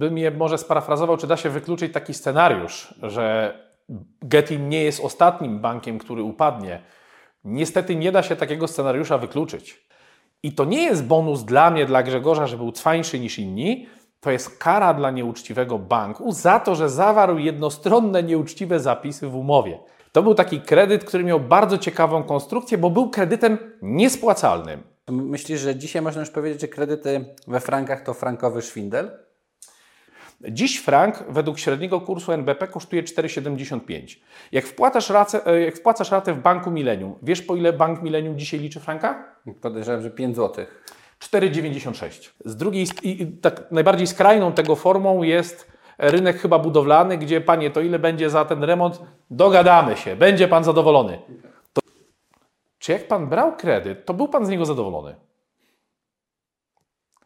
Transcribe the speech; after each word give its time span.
Bym 0.00 0.18
je 0.18 0.30
może 0.30 0.58
sparafrazował, 0.58 1.16
czy 1.16 1.26
da 1.26 1.36
się 1.36 1.50
wykluczyć 1.50 1.92
taki 1.92 2.14
scenariusz, 2.14 2.94
że 3.02 3.54
Getin 4.22 4.68
nie 4.68 4.84
jest 4.84 5.00
ostatnim 5.04 5.58
bankiem, 5.58 5.98
który 5.98 6.22
upadnie. 6.22 6.82
Niestety 7.44 7.96
nie 7.96 8.12
da 8.12 8.22
się 8.22 8.36
takiego 8.36 8.68
scenariusza 8.68 9.18
wykluczyć. 9.18 9.86
I 10.42 10.52
to 10.52 10.64
nie 10.64 10.82
jest 10.82 11.04
bonus 11.04 11.44
dla 11.44 11.70
mnie, 11.70 11.86
dla 11.86 12.02
Grzegorza, 12.02 12.46
że 12.46 12.56
był 12.56 12.72
cwańszy 12.72 13.20
niż 13.20 13.38
inni. 13.38 13.86
To 14.20 14.30
jest 14.30 14.58
kara 14.58 14.94
dla 14.94 15.10
nieuczciwego 15.10 15.78
banku 15.78 16.32
za 16.32 16.60
to, 16.60 16.74
że 16.74 16.88
zawarł 16.88 17.38
jednostronne 17.38 18.22
nieuczciwe 18.22 18.80
zapisy 18.80 19.28
w 19.28 19.36
umowie. 19.36 19.78
To 20.12 20.22
był 20.22 20.34
taki 20.34 20.60
kredyt, 20.60 21.04
który 21.04 21.24
miał 21.24 21.40
bardzo 21.40 21.78
ciekawą 21.78 22.22
konstrukcję, 22.22 22.78
bo 22.78 22.90
był 22.90 23.10
kredytem 23.10 23.58
niespłacalnym. 23.82 24.82
Myślisz, 25.08 25.60
że 25.60 25.76
dzisiaj 25.76 26.02
można 26.02 26.20
już 26.20 26.30
powiedzieć, 26.30 26.60
że 26.60 26.68
kredyty 26.68 27.24
we 27.46 27.60
frankach 27.60 28.02
to 28.02 28.14
frankowy 28.14 28.62
szwindel? 28.62 29.25
Dziś 30.40 30.78
frank 30.78 31.24
według 31.28 31.58
średniego 31.58 32.00
kursu 32.00 32.32
NBP 32.32 32.68
kosztuje 32.68 33.02
4,75. 33.02 34.18
Jak 34.52 34.66
wpłacasz, 34.66 35.10
ratę, 35.10 35.46
e, 35.46 35.60
jak 35.60 35.76
wpłacasz 35.76 36.10
ratę 36.10 36.34
w 36.34 36.38
banku 36.38 36.70
Millennium, 36.70 37.14
wiesz 37.22 37.42
po 37.42 37.56
ile 37.56 37.72
bank 37.72 38.02
Millennium 38.02 38.38
dzisiaj 38.38 38.60
liczy 38.60 38.80
franka? 38.80 39.24
Podejrzewam, 39.60 40.02
że 40.02 40.10
5 40.10 40.36
zł. 40.36 40.66
4,96. 41.20 42.32
Z 42.44 42.56
drugiej, 42.56 42.86
i 43.02 43.26
tak 43.26 43.70
najbardziej 43.70 44.06
skrajną 44.06 44.52
tego 44.52 44.76
formą 44.76 45.22
jest 45.22 45.72
rynek 45.98 46.38
chyba 46.38 46.58
budowlany, 46.58 47.18
gdzie 47.18 47.40
panie, 47.40 47.70
to 47.70 47.80
ile 47.80 47.98
będzie 47.98 48.30
za 48.30 48.44
ten 48.44 48.64
remont? 48.64 49.00
Dogadamy 49.30 49.96
się, 49.96 50.16
będzie 50.16 50.48
pan 50.48 50.64
zadowolony. 50.64 51.18
To, 51.72 51.80
czy 52.78 52.92
jak 52.92 53.08
pan 53.08 53.26
brał 53.28 53.56
kredyt, 53.56 54.06
to 54.06 54.14
był 54.14 54.28
pan 54.28 54.46
z 54.46 54.48
niego 54.48 54.64
zadowolony? 54.66 55.14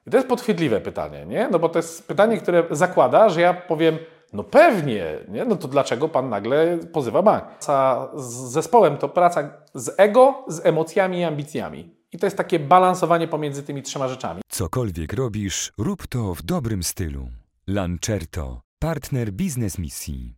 I 0.07 0.11
to 0.11 0.17
jest 0.17 0.29
podchwytliwe 0.29 0.81
pytanie, 0.81 1.27
nie? 1.27 1.49
No 1.49 1.59
bo 1.59 1.69
to 1.69 1.79
jest 1.79 2.09
pytanie, 2.09 2.39
które 2.39 2.65
zakłada, 2.71 3.29
że 3.29 3.41
ja 3.41 3.55
powiem, 3.55 3.99
no 4.33 4.45
pewnie, 4.45 5.19
nie? 5.29 5.45
No 5.45 5.57
to 5.57 5.69
dlaczego 5.69 6.09
pan 6.09 6.29
nagle 6.29 6.79
pozywa 6.93 7.23
bank? 7.23 7.45
Praca 7.45 8.09
z 8.17 8.35
zespołem 8.53 8.97
to 8.97 9.09
praca 9.09 9.51
z 9.75 9.95
ego, 9.97 10.45
z 10.49 10.67
emocjami 10.67 11.19
i 11.19 11.25
ambicjami. 11.25 11.95
I 12.13 12.19
to 12.19 12.27
jest 12.27 12.37
takie 12.37 12.59
balansowanie 12.59 13.29
pomiędzy 13.29 13.63
tymi 13.63 13.83
trzema 13.83 14.09
rzeczami. 14.09 14.43
Cokolwiek 14.49 15.13
robisz, 15.13 15.73
rób 15.79 16.07
to 16.07 16.35
w 16.35 16.43
dobrym 16.43 16.83
stylu. 16.83 17.29
Lancerto, 17.67 18.61
partner 18.79 19.33
biznes 19.33 19.79
misji. 19.79 20.35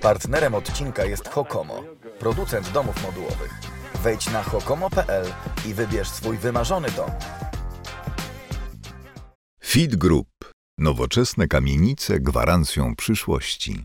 Partnerem 0.00 0.54
odcinka 0.54 1.04
jest 1.04 1.28
Hokomo, 1.28 1.74
producent 2.18 2.72
domów 2.72 3.06
modułowych. 3.06 3.54
Wejdź 4.02 4.32
na 4.32 4.42
hokomo.pl 4.42 5.26
i 5.68 5.74
wybierz 5.74 6.08
swój 6.08 6.38
wymarzony 6.38 6.88
dom. 6.96 7.10
Feed 9.66 9.96
Group. 9.96 10.28
Nowoczesne 10.78 11.48
kamienice 11.48 12.20
gwarancją 12.20 12.96
przyszłości. 12.96 13.84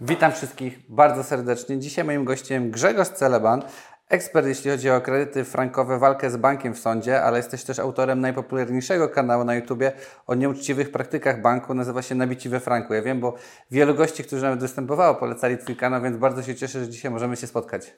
Witam 0.00 0.32
wszystkich 0.32 0.78
bardzo 0.88 1.24
serdecznie. 1.24 1.78
Dzisiaj 1.78 2.04
moim 2.04 2.24
gościem 2.24 2.70
Grzegorz 2.70 3.08
Celeban, 3.08 3.62
ekspert 4.08 4.46
jeśli 4.46 4.70
chodzi 4.70 4.90
o 4.90 5.00
kredyty 5.00 5.44
frankowe, 5.44 5.98
walkę 5.98 6.30
z 6.30 6.36
bankiem 6.36 6.74
w 6.74 6.78
sądzie, 6.78 7.22
ale 7.22 7.36
jesteś 7.36 7.64
też 7.64 7.78
autorem 7.78 8.20
najpopularniejszego 8.20 9.08
kanału 9.08 9.44
na 9.44 9.54
YouTubie 9.54 9.92
o 10.26 10.34
nieuczciwych 10.34 10.92
praktykach 10.92 11.42
banku, 11.42 11.74
nazywa 11.74 12.02
się 12.02 12.14
Nabici 12.14 12.48
we 12.48 12.60
Franku. 12.60 12.94
Ja 12.94 13.02
wiem, 13.02 13.20
bo 13.20 13.34
wielu 13.70 13.94
gości, 13.94 14.24
którzy 14.24 14.42
nawet 14.42 14.60
występowało, 14.60 15.14
polecali 15.14 15.58
Twój 15.58 15.76
kanał, 15.76 16.02
więc 16.02 16.16
bardzo 16.16 16.42
się 16.42 16.54
cieszę, 16.54 16.80
że 16.80 16.88
dzisiaj 16.88 17.10
możemy 17.10 17.36
się 17.36 17.46
spotkać. 17.46 17.96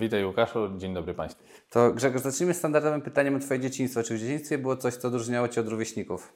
Witaj 0.00 0.24
Łukaszu, 0.24 0.68
dzień 0.76 0.94
dobry 0.94 1.14
Państwu. 1.14 1.44
To 1.70 1.92
Grzegorz, 1.92 2.22
zacznijmy 2.22 2.54
standardowym 2.54 3.02
pytaniem 3.02 3.36
o 3.36 3.38
Twoje 3.38 3.60
dzieciństwo. 3.60 4.02
Czy 4.02 4.14
w 4.14 4.18
dzieciństwie 4.18 4.58
było 4.58 4.76
coś, 4.76 4.94
co 4.94 5.08
odróżniało 5.08 5.48
Cię 5.48 5.60
od 5.60 5.68
rówieśników? 5.68 6.32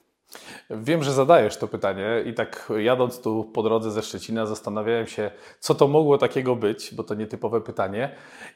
Wiem, 0.71 1.03
że 1.03 1.13
zadajesz 1.13 1.57
to 1.57 1.69
pytanie 1.69 2.23
i 2.27 2.35
tak 2.35 2.73
jadąc 2.79 3.21
tu 3.21 3.45
po 3.45 3.63
drodze 3.63 3.91
ze 3.91 4.03
Szczecina 4.03 4.47
zastanawiałem 4.47 5.07
się, 5.07 5.31
co 5.61 5.75
to 5.75 5.89
mogło 5.89 6.19
takiego 6.19 6.57
być, 6.57 6.95
bo 6.95 7.05
to 7.05 7.15
nietypowe 7.15 7.61
pytanie. 7.61 8.11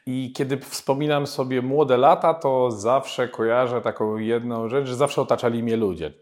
I 0.06 0.32
kiedy 0.36 0.58
wspominam 0.58 1.26
sobie 1.26 1.62
młode 1.62 1.96
lata, 1.96 2.34
to 2.34 2.70
zawsze 2.70 3.28
kojarzę 3.28 3.80
taką 3.80 4.16
jedną 4.16 4.68
rzecz, 4.68 4.86
że 4.86 4.96
zawsze 4.96 5.22
otaczali 5.22 5.62
mnie 5.62 5.76
ludzie. 5.76 6.12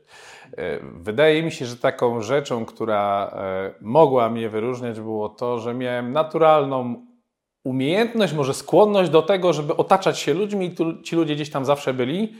E, 0.56 0.80
wydaje 0.82 1.42
mi 1.42 1.52
się, 1.52 1.66
że 1.66 1.76
taką 1.76 2.22
rzeczą, 2.22 2.64
która 2.64 3.30
e, 3.32 3.74
mogła 3.80 4.30
mnie 4.30 4.48
wyróżniać, 4.48 5.00
było 5.00 5.28
to, 5.28 5.58
że 5.58 5.74
miałem 5.74 6.12
naturalną 6.12 7.06
umiejętność, 7.64 8.32
może 8.32 8.54
skłonność 8.54 9.10
do 9.10 9.22
tego, 9.22 9.52
żeby 9.52 9.76
otaczać 9.76 10.18
się 10.18 10.34
ludźmi 10.34 10.66
i 10.66 11.02
ci 11.02 11.16
ludzie 11.16 11.34
gdzieś 11.34 11.50
tam 11.50 11.64
zawsze 11.64 11.94
byli. 11.94 12.34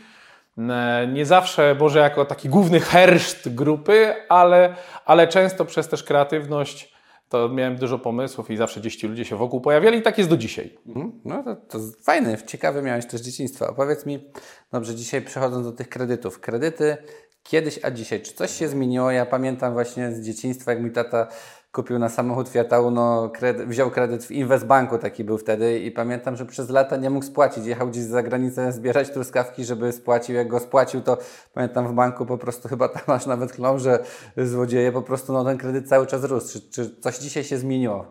E, 0.58 1.06
nie 1.12 1.26
zawsze, 1.26 1.76
może 1.80 1.98
jako 1.98 2.24
taki 2.24 2.48
główny 2.48 2.80
herszt 2.80 3.54
grupy, 3.54 4.14
ale, 4.28 4.74
ale 5.04 5.28
często 5.28 5.64
przez 5.64 5.88
też 5.88 6.02
kreatywność 6.02 6.96
to 7.28 7.48
miałem 7.48 7.76
dużo 7.76 7.98
pomysłów 7.98 8.50
i 8.50 8.56
zawsze 8.56 8.80
gdzieś 8.80 8.96
ci 8.96 9.06
ludzie 9.06 9.24
się 9.24 9.36
wokół 9.36 9.60
pojawiali 9.60 9.98
i 9.98 10.02
tak 10.02 10.18
jest 10.18 10.30
do 10.30 10.36
dzisiaj. 10.36 10.78
Mhm. 10.86 11.12
No 11.24 11.42
to, 11.42 11.56
to 11.56 11.78
fajne, 12.02 12.36
ciekawe 12.46 12.82
miałeś 12.82 13.06
też 13.06 13.20
dzieciństwo. 13.20 13.68
Opowiedz 13.68 14.06
mi, 14.06 14.30
dobrze, 14.72 14.94
dzisiaj 14.94 15.22
przechodząc 15.22 15.66
do 15.66 15.72
tych 15.72 15.88
kredytów. 15.88 16.40
Kredyty 16.40 16.96
kiedyś, 17.42 17.80
a 17.82 17.90
dzisiaj, 17.90 18.22
czy 18.22 18.32
coś 18.32 18.50
się 18.50 18.68
zmieniło? 18.68 19.10
Ja 19.10 19.26
pamiętam 19.26 19.72
właśnie 19.72 20.12
z 20.12 20.20
dzieciństwa, 20.20 20.70
jak 20.70 20.82
mi 20.82 20.90
tata 20.90 21.28
kupił 21.76 21.98
na 21.98 22.08
samochód 22.08 22.48
Fiat 22.48 22.72
Uno, 22.72 23.30
kredyt, 23.34 23.68
wziął 23.68 23.90
kredyt 23.90 24.24
w 24.24 24.30
Investbanku, 24.30 24.98
taki 24.98 25.24
był 25.24 25.38
wtedy 25.38 25.78
i 25.78 25.90
pamiętam, 25.90 26.36
że 26.36 26.46
przez 26.46 26.70
lata 26.70 26.96
nie 26.96 27.10
mógł 27.10 27.26
spłacić. 27.26 27.66
Jechał 27.66 27.88
gdzieś 27.88 28.02
za 28.02 28.22
granicę 28.22 28.72
zbierać 28.72 29.10
truskawki, 29.10 29.64
żeby 29.64 29.92
spłacił. 29.92 30.34
Jak 30.34 30.48
go 30.48 30.60
spłacił, 30.60 31.00
to 31.00 31.18
pamiętam 31.54 31.88
w 31.88 31.92
banku 31.92 32.26
po 32.26 32.38
prostu 32.38 32.68
chyba 32.68 32.88
tam 32.88 33.02
masz 33.06 33.26
nawet 33.26 33.52
klą, 33.52 33.78
że 33.78 33.98
złodzieje 34.36 34.92
po 34.92 35.02
prostu 35.02 35.32
no, 35.32 35.44
ten 35.44 35.58
kredyt 35.58 35.88
cały 35.88 36.06
czas 36.06 36.24
rósł. 36.24 36.52
Czy, 36.52 36.70
czy 36.70 37.00
coś 37.00 37.18
dzisiaj 37.18 37.44
się 37.44 37.58
zmieniło? 37.58 38.06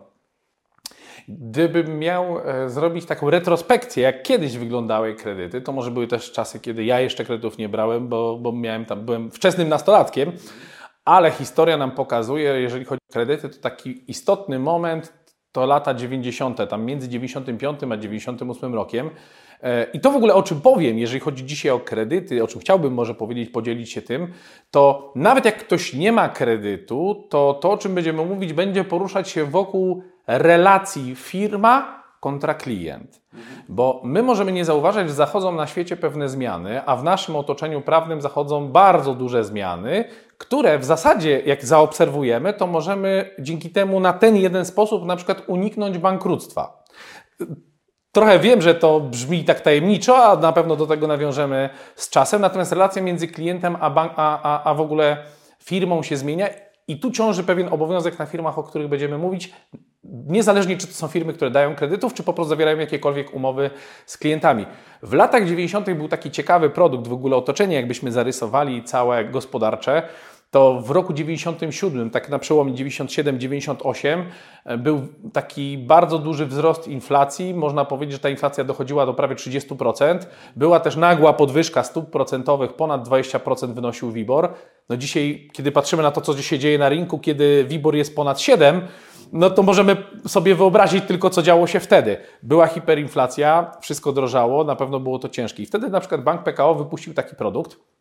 Gdybym 1.28 1.98
miał 1.98 2.38
e, 2.38 2.70
zrobić 2.70 3.06
taką 3.06 3.30
retrospekcję, 3.30 4.02
jak 4.02 4.22
kiedyś 4.22 4.58
wyglądały 4.58 5.14
kredyty, 5.14 5.60
to 5.60 5.72
może 5.72 5.90
były 5.90 6.06
też 6.06 6.32
czasy, 6.32 6.60
kiedy 6.60 6.84
ja 6.84 7.00
jeszcze 7.00 7.24
kredytów 7.24 7.58
nie 7.58 7.68
brałem, 7.68 8.08
bo, 8.08 8.38
bo 8.38 8.52
miałem 8.52 8.84
tam, 8.84 9.04
byłem 9.04 9.30
wczesnym 9.30 9.68
nastolatkiem 9.68 10.32
ale 11.06 11.30
historia 11.30 11.76
nam 11.76 11.90
pokazuje, 11.90 12.60
jeżeli 12.60 12.84
chodzi 12.84 13.00
o 13.10 13.12
kredyty, 13.12 13.48
to 13.48 13.60
taki 13.60 14.10
istotny 14.10 14.58
moment 14.58 15.12
to 15.52 15.66
lata 15.66 15.94
90., 15.94 16.68
tam 16.68 16.84
między 16.84 17.08
95 17.08 17.80
a 17.92 17.96
98 17.96 18.74
rokiem. 18.74 19.10
E, 19.62 19.86
I 19.92 20.00
to 20.00 20.10
w 20.10 20.16
ogóle 20.16 20.34
o 20.34 20.42
czym 20.42 20.60
powiem, 20.60 20.98
jeżeli 20.98 21.20
chodzi 21.20 21.44
dzisiaj 21.44 21.72
o 21.72 21.80
kredyty, 21.80 22.44
o 22.44 22.46
czym 22.46 22.60
chciałbym 22.60 22.94
może 22.94 23.14
powiedzieć, 23.14 23.50
podzielić 23.50 23.92
się 23.92 24.02
tym, 24.02 24.32
to 24.70 25.12
nawet 25.14 25.44
jak 25.44 25.58
ktoś 25.58 25.94
nie 25.94 26.12
ma 26.12 26.28
kredytu, 26.28 27.26
to 27.30 27.54
to, 27.54 27.72
o 27.72 27.78
czym 27.78 27.94
będziemy 27.94 28.24
mówić, 28.24 28.52
będzie 28.52 28.84
poruszać 28.84 29.28
się 29.28 29.44
wokół 29.44 30.02
relacji 30.26 31.14
firma 31.14 32.02
kontra 32.20 32.54
klient. 32.54 33.20
Bo 33.68 34.00
my 34.04 34.22
możemy 34.22 34.52
nie 34.52 34.64
zauważać, 34.64 35.08
że 35.08 35.14
zachodzą 35.14 35.52
na 35.52 35.66
świecie 35.66 35.96
pewne 35.96 36.28
zmiany, 36.28 36.86
a 36.86 36.96
w 36.96 37.04
naszym 37.04 37.36
otoczeniu 37.36 37.80
prawnym 37.80 38.20
zachodzą 38.20 38.68
bardzo 38.68 39.14
duże 39.14 39.44
zmiany, 39.44 40.04
które 40.38 40.78
w 40.78 40.84
zasadzie, 40.84 41.40
jak 41.40 41.64
zaobserwujemy, 41.64 42.52
to 42.52 42.66
możemy 42.66 43.34
dzięki 43.38 43.70
temu 43.70 44.00
na 44.00 44.12
ten 44.12 44.36
jeden 44.36 44.64
sposób 44.64 45.04
na 45.04 45.16
przykład 45.16 45.42
uniknąć 45.46 45.98
bankructwa. 45.98 46.84
Trochę 48.12 48.38
wiem, 48.38 48.62
że 48.62 48.74
to 48.74 49.00
brzmi 49.00 49.44
tak 49.44 49.60
tajemniczo, 49.60 50.24
a 50.24 50.36
na 50.36 50.52
pewno 50.52 50.76
do 50.76 50.86
tego 50.86 51.06
nawiążemy 51.06 51.70
z 51.96 52.10
czasem, 52.10 52.40
natomiast 52.40 52.72
relacja 52.72 53.02
między 53.02 53.28
klientem 53.28 53.76
a, 53.80 53.90
bank, 53.90 54.12
a, 54.16 54.42
a, 54.42 54.70
a 54.70 54.74
w 54.74 54.80
ogóle 54.80 55.16
firmą 55.64 56.02
się 56.02 56.16
zmienia 56.16 56.48
i 56.88 57.00
tu 57.00 57.10
ciąży 57.10 57.44
pewien 57.44 57.68
obowiązek 57.68 58.18
na 58.18 58.26
firmach, 58.26 58.58
o 58.58 58.62
których 58.62 58.88
będziemy 58.88 59.18
mówić, 59.18 59.52
niezależnie 60.04 60.76
czy 60.76 60.86
to 60.86 60.92
są 60.92 61.08
firmy, 61.08 61.32
które 61.32 61.50
dają 61.50 61.74
kredytów, 61.74 62.14
czy 62.14 62.22
po 62.22 62.32
prostu 62.32 62.48
zawierają 62.48 62.78
jakiekolwiek 62.78 63.34
umowy 63.34 63.70
z 64.06 64.18
klientami. 64.18 64.66
W 65.02 65.12
latach 65.12 65.46
90. 65.46 65.90
był 65.90 66.08
taki 66.08 66.30
ciekawy 66.30 66.70
produkt, 66.70 67.08
w 67.08 67.12
ogóle 67.12 67.36
otoczenie, 67.36 67.76
jakbyśmy 67.76 68.12
zarysowali 68.12 68.84
całe 68.84 69.24
gospodarcze, 69.24 70.02
to 70.50 70.80
w 70.80 70.90
roku 70.90 71.12
97, 71.12 72.10
tak 72.10 72.28
na 72.28 72.38
przełomie 72.38 72.72
97-98, 72.72 74.24
był 74.78 75.06
taki 75.32 75.78
bardzo 75.78 76.18
duży 76.18 76.46
wzrost 76.46 76.88
inflacji. 76.88 77.54
Można 77.54 77.84
powiedzieć, 77.84 78.12
że 78.12 78.18
ta 78.18 78.28
inflacja 78.28 78.64
dochodziła 78.64 79.06
do 79.06 79.14
prawie 79.14 79.34
30%. 79.34 80.18
Była 80.56 80.80
też 80.80 80.96
nagła 80.96 81.32
podwyżka 81.32 81.82
stóp 81.82 82.10
procentowych, 82.10 82.72
ponad 82.72 83.08
20% 83.08 83.74
wynosił 83.74 84.12
WIBOR. 84.12 84.54
No 84.88 84.96
dzisiaj, 84.96 85.48
kiedy 85.52 85.72
patrzymy 85.72 86.02
na 86.02 86.10
to, 86.10 86.20
co 86.20 86.42
się 86.42 86.58
dzieje 86.58 86.78
na 86.78 86.88
rynku, 86.88 87.18
kiedy 87.18 87.64
WIBOR 87.68 87.94
jest 87.94 88.16
ponad 88.16 88.38
7%, 88.38 88.80
no 89.32 89.50
to 89.50 89.62
możemy 89.62 89.96
sobie 90.26 90.54
wyobrazić 90.54 91.04
tylko, 91.04 91.30
co 91.30 91.42
działo 91.42 91.66
się 91.66 91.80
wtedy. 91.80 92.16
Była 92.42 92.66
hiperinflacja, 92.66 93.70
wszystko 93.80 94.12
drożało, 94.12 94.64
na 94.64 94.76
pewno 94.76 95.00
było 95.00 95.18
to 95.18 95.28
ciężkie. 95.28 95.62
I 95.62 95.66
wtedy 95.66 95.88
na 95.88 96.00
przykład 96.00 96.22
bank 96.22 96.42
PKO 96.42 96.74
wypuścił 96.74 97.14
taki 97.14 97.36
produkt 97.36 97.72
e, 97.74 97.95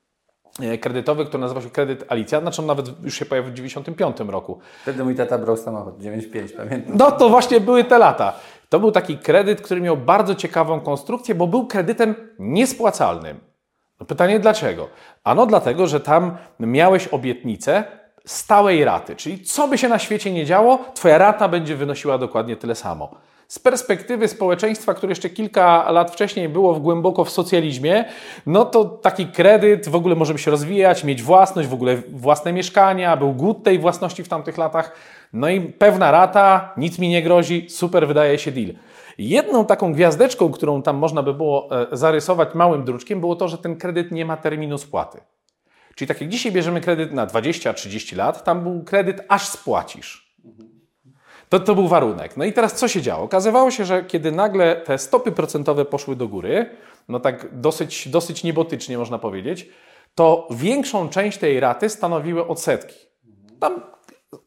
kredytowy, 0.81 1.25
który 1.25 1.41
nazywa 1.41 1.61
się 1.61 1.69
kredyt 1.69 2.05
Alicja, 2.11 2.41
znaczy 2.41 2.61
on 2.61 2.67
nawet 2.67 3.03
już 3.03 3.19
się 3.19 3.25
pojawił 3.25 3.51
w 3.51 3.55
1995 3.55 4.31
roku. 4.31 4.59
Wtedy 4.81 5.03
mój 5.03 5.15
tata 5.15 5.37
brał 5.37 5.57
samochód, 5.57 5.99
9,5 5.99 6.57
pamiętam. 6.57 6.97
No 6.97 7.11
to 7.11 7.29
właśnie 7.29 7.59
były 7.59 7.83
te 7.83 7.97
lata. 7.97 8.33
To 8.69 8.79
był 8.79 8.91
taki 8.91 9.17
kredyt, 9.17 9.61
który 9.61 9.81
miał 9.81 9.97
bardzo 9.97 10.35
ciekawą 10.35 10.79
konstrukcję, 10.79 11.35
bo 11.35 11.47
był 11.47 11.67
kredytem 11.67 12.15
niespłacalnym. 12.39 13.39
No 13.99 14.05
pytanie 14.05 14.39
dlaczego? 14.39 14.87
Ano 15.23 15.45
dlatego, 15.45 15.87
że 15.87 15.99
tam 15.99 16.37
miałeś 16.59 17.07
obietnicę, 17.07 17.83
stałej 18.25 18.85
raty, 18.85 19.15
czyli 19.15 19.43
co 19.43 19.67
by 19.67 19.77
się 19.77 19.89
na 19.89 19.99
świecie 19.99 20.31
nie 20.31 20.45
działo, 20.45 20.79
Twoja 20.93 21.17
rata 21.17 21.47
będzie 21.47 21.75
wynosiła 21.75 22.17
dokładnie 22.17 22.55
tyle 22.55 22.75
samo. 22.75 23.15
Z 23.47 23.59
perspektywy 23.59 24.27
społeczeństwa, 24.27 24.93
które 24.93 25.11
jeszcze 25.11 25.29
kilka 25.29 25.91
lat 25.91 26.11
wcześniej 26.11 26.49
było 26.49 26.73
w 26.73 26.79
głęboko 26.79 27.25
w 27.25 27.29
socjalizmie, 27.29 28.05
no 28.45 28.65
to 28.65 28.85
taki 28.85 29.27
kredyt 29.27 29.89
w 29.89 29.95
ogóle 29.95 30.15
może 30.15 30.37
się 30.37 30.51
rozwijać, 30.51 31.03
mieć 31.03 31.23
własność, 31.23 31.69
w 31.69 31.73
ogóle 31.73 31.97
własne 32.09 32.53
mieszkania, 32.53 33.17
był 33.17 33.33
głód 33.33 33.63
tej 33.63 33.79
własności 33.79 34.23
w 34.23 34.27
tamtych 34.27 34.57
latach. 34.57 34.95
No 35.33 35.49
i 35.49 35.61
pewna 35.61 36.11
rata, 36.11 36.73
nic 36.77 36.99
mi 36.99 37.09
nie 37.09 37.23
grozi, 37.23 37.65
super 37.69 38.07
wydaje 38.07 38.39
się 38.39 38.51
deal. 38.51 38.73
Jedną 39.17 39.65
taką 39.65 39.93
gwiazdeczką, 39.93 40.51
którą 40.51 40.81
tam 40.81 40.97
można 40.97 41.23
by 41.23 41.33
było 41.33 41.81
e, 41.91 41.97
zarysować 41.97 42.55
małym 42.55 42.83
druczkiem, 42.83 43.19
było 43.19 43.35
to, 43.35 43.47
że 43.47 43.57
ten 43.57 43.77
kredyt 43.77 44.11
nie 44.11 44.25
ma 44.25 44.37
terminu 44.37 44.77
spłaty. 44.77 45.21
Czyli 45.95 46.07
tak 46.07 46.21
jak 46.21 46.29
dzisiaj 46.29 46.51
bierzemy 46.51 46.81
kredyt 46.81 47.13
na 47.13 47.27
20-30 47.27 48.15
lat, 48.15 48.43
tam 48.43 48.63
był 48.63 48.83
kredyt 48.83 49.21
aż 49.29 49.47
spłacisz. 49.47 50.35
To, 51.49 51.59
to 51.59 51.75
był 51.75 51.87
warunek. 51.87 52.37
No 52.37 52.45
i 52.45 52.53
teraz 52.53 52.73
co 52.73 52.87
się 52.87 53.01
działo? 53.01 53.23
Okazywało 53.23 53.71
się, 53.71 53.85
że 53.85 54.03
kiedy 54.03 54.31
nagle 54.31 54.75
te 54.75 54.97
stopy 54.97 55.31
procentowe 55.31 55.85
poszły 55.85 56.15
do 56.15 56.27
góry, 56.27 56.69
no 57.09 57.19
tak 57.19 57.59
dosyć, 57.59 58.07
dosyć 58.07 58.43
niebotycznie 58.43 58.97
można 58.97 59.19
powiedzieć, 59.19 59.69
to 60.15 60.47
większą 60.51 61.09
część 61.09 61.37
tej 61.37 61.59
raty 61.59 61.89
stanowiły 61.89 62.47
odsetki. 62.47 62.95
Tam 63.59 63.81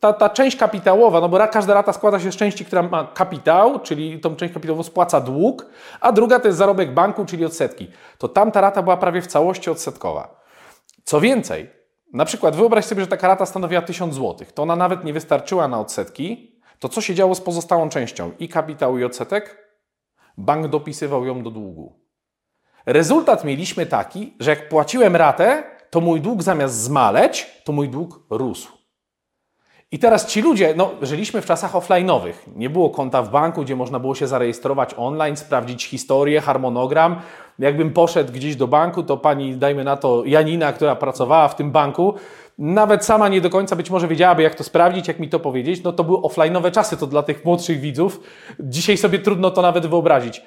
ta, 0.00 0.12
ta 0.12 0.30
część 0.30 0.56
kapitałowa, 0.56 1.20
no 1.20 1.28
bo 1.28 1.48
każda 1.48 1.74
rata 1.74 1.92
składa 1.92 2.20
się 2.20 2.32
z 2.32 2.36
części, 2.36 2.64
która 2.64 2.82
ma 2.82 3.04
kapitał, 3.14 3.80
czyli 3.80 4.20
tą 4.20 4.36
część 4.36 4.54
kapitałową 4.54 4.82
spłaca 4.82 5.20
dług, 5.20 5.66
a 6.00 6.12
druga 6.12 6.40
to 6.40 6.48
jest 6.48 6.58
zarobek 6.58 6.94
banku, 6.94 7.24
czyli 7.24 7.44
odsetki. 7.44 7.90
To 8.18 8.28
tamta 8.28 8.60
rata 8.60 8.82
była 8.82 8.96
prawie 8.96 9.22
w 9.22 9.26
całości 9.26 9.70
odsetkowa. 9.70 10.40
Co 11.04 11.20
więcej, 11.20 11.70
na 12.12 12.24
przykład 12.24 12.56
wyobraź 12.56 12.84
sobie, 12.84 13.00
że 13.00 13.06
taka 13.06 13.28
rata 13.28 13.46
stanowiła 13.46 13.82
1000 13.82 14.14
zł, 14.14 14.46
to 14.54 14.62
ona 14.62 14.76
nawet 14.76 15.04
nie 15.04 15.12
wystarczyła 15.12 15.68
na 15.68 15.80
odsetki, 15.80 16.57
to 16.78 16.88
co 16.88 17.00
się 17.00 17.14
działo 17.14 17.34
z 17.34 17.40
pozostałą 17.40 17.88
częścią 17.88 18.32
i 18.38 18.48
kapitału 18.48 18.98
i 18.98 19.04
odsetek? 19.04 19.68
Bank 20.38 20.68
dopisywał 20.68 21.26
ją 21.26 21.42
do 21.42 21.50
długu. 21.50 22.00
Rezultat 22.86 23.44
mieliśmy 23.44 23.86
taki, 23.86 24.34
że 24.40 24.50
jak 24.50 24.68
płaciłem 24.68 25.16
ratę, 25.16 25.62
to 25.90 26.00
mój 26.00 26.20
dług 26.20 26.42
zamiast 26.42 26.74
zmaleć, 26.74 27.46
to 27.64 27.72
mój 27.72 27.88
dług 27.88 28.26
rósł. 28.30 28.78
I 29.92 29.98
teraz 29.98 30.26
ci 30.26 30.42
ludzie, 30.42 30.74
no, 30.76 30.90
żyliśmy 31.02 31.42
w 31.42 31.46
czasach 31.46 31.72
offline'owych. 31.72 32.32
Nie 32.56 32.70
było 32.70 32.90
konta 32.90 33.22
w 33.22 33.30
banku, 33.30 33.62
gdzie 33.62 33.76
można 33.76 33.98
było 33.98 34.14
się 34.14 34.26
zarejestrować 34.26 34.94
online, 34.96 35.36
sprawdzić 35.36 35.86
historię, 35.86 36.40
harmonogram. 36.40 37.20
Jakbym 37.58 37.92
poszedł 37.92 38.32
gdzieś 38.32 38.56
do 38.56 38.68
banku, 38.68 39.02
to 39.02 39.16
pani, 39.16 39.56
dajmy 39.56 39.84
na 39.84 39.96
to, 39.96 40.22
Janina, 40.24 40.72
która 40.72 40.96
pracowała 40.96 41.48
w 41.48 41.56
tym 41.56 41.70
banku, 41.70 42.14
nawet 42.58 43.04
sama 43.04 43.28
nie 43.28 43.40
do 43.40 43.50
końca 43.50 43.76
być 43.76 43.90
może 43.90 44.08
wiedziałaby, 44.08 44.42
jak 44.42 44.54
to 44.54 44.64
sprawdzić, 44.64 45.08
jak 45.08 45.18
mi 45.18 45.28
to 45.28 45.40
powiedzieć. 45.40 45.82
No 45.82 45.92
to 45.92 46.04
były 46.04 46.18
offline'owe 46.18 46.70
czasy, 46.70 46.96
to 46.96 47.06
dla 47.06 47.22
tych 47.22 47.44
młodszych 47.44 47.80
widzów. 47.80 48.20
Dzisiaj 48.60 48.96
sobie 48.96 49.18
trudno 49.18 49.50
to 49.50 49.62
nawet 49.62 49.86
wyobrazić. 49.86 50.42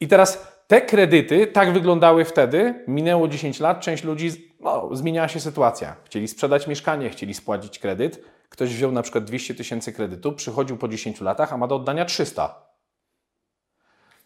I 0.00 0.08
teraz 0.08 0.56
te 0.66 0.80
kredyty 0.80 1.46
tak 1.46 1.72
wyglądały 1.72 2.24
wtedy. 2.24 2.84
Minęło 2.88 3.28
10 3.28 3.60
lat, 3.60 3.80
część 3.80 4.04
ludzi, 4.04 4.30
no, 4.60 4.88
zmieniała 4.92 5.28
się 5.28 5.40
sytuacja. 5.40 5.96
Chcieli 6.04 6.28
sprzedać 6.28 6.66
mieszkanie, 6.66 7.10
chcieli 7.10 7.34
spłacić 7.34 7.78
kredyt 7.78 8.22
Ktoś 8.48 8.74
wziął 8.74 8.92
na 8.92 9.02
przykład 9.02 9.24
200 9.24 9.54
tysięcy 9.54 9.92
kredytu, 9.92 10.32
przychodził 10.32 10.76
po 10.76 10.88
10 10.88 11.20
latach, 11.20 11.52
a 11.52 11.56
ma 11.56 11.66
do 11.66 11.76
oddania 11.76 12.04
300. 12.04 12.66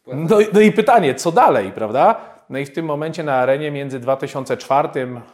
No, 0.06 0.38
no 0.52 0.60
i 0.60 0.72
pytanie, 0.72 1.14
co 1.14 1.32
dalej, 1.32 1.72
prawda? 1.72 2.20
No 2.50 2.58
i 2.58 2.66
w 2.66 2.72
tym 2.72 2.86
momencie 2.86 3.22
na 3.22 3.34
arenie 3.34 3.70
między 3.70 4.00
2004 4.00 4.88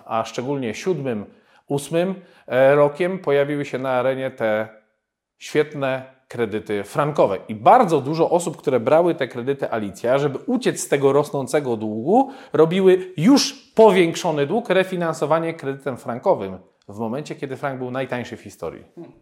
a 0.04 0.24
szczególnie 0.24 0.68
2007, 0.68 1.26
2008 1.66 2.14
e, 2.46 2.74
rokiem 2.74 3.18
pojawiły 3.18 3.64
się 3.64 3.78
na 3.78 3.90
arenie 3.90 4.30
te 4.30 4.68
świetne 5.38 6.16
kredyty 6.28 6.84
frankowe. 6.84 7.38
I 7.48 7.54
bardzo 7.54 8.00
dużo 8.00 8.30
osób, 8.30 8.56
które 8.56 8.80
brały 8.80 9.14
te 9.14 9.28
kredyty 9.28 9.70
Alicja, 9.70 10.18
żeby 10.18 10.38
uciec 10.38 10.80
z 10.80 10.88
tego 10.88 11.12
rosnącego 11.12 11.76
długu, 11.76 12.30
robiły 12.52 13.12
już 13.16 13.52
powiększony 13.74 14.46
dług, 14.46 14.70
refinansowanie 14.70 15.54
kredytem 15.54 15.96
frankowym 15.96 16.58
w 16.88 16.98
momencie, 16.98 17.34
kiedy 17.34 17.56
frank 17.56 17.78
był 17.78 17.90
najtańszy 17.90 18.36
w 18.36 18.40
historii. 18.40 18.84
Hmm. 18.94 19.12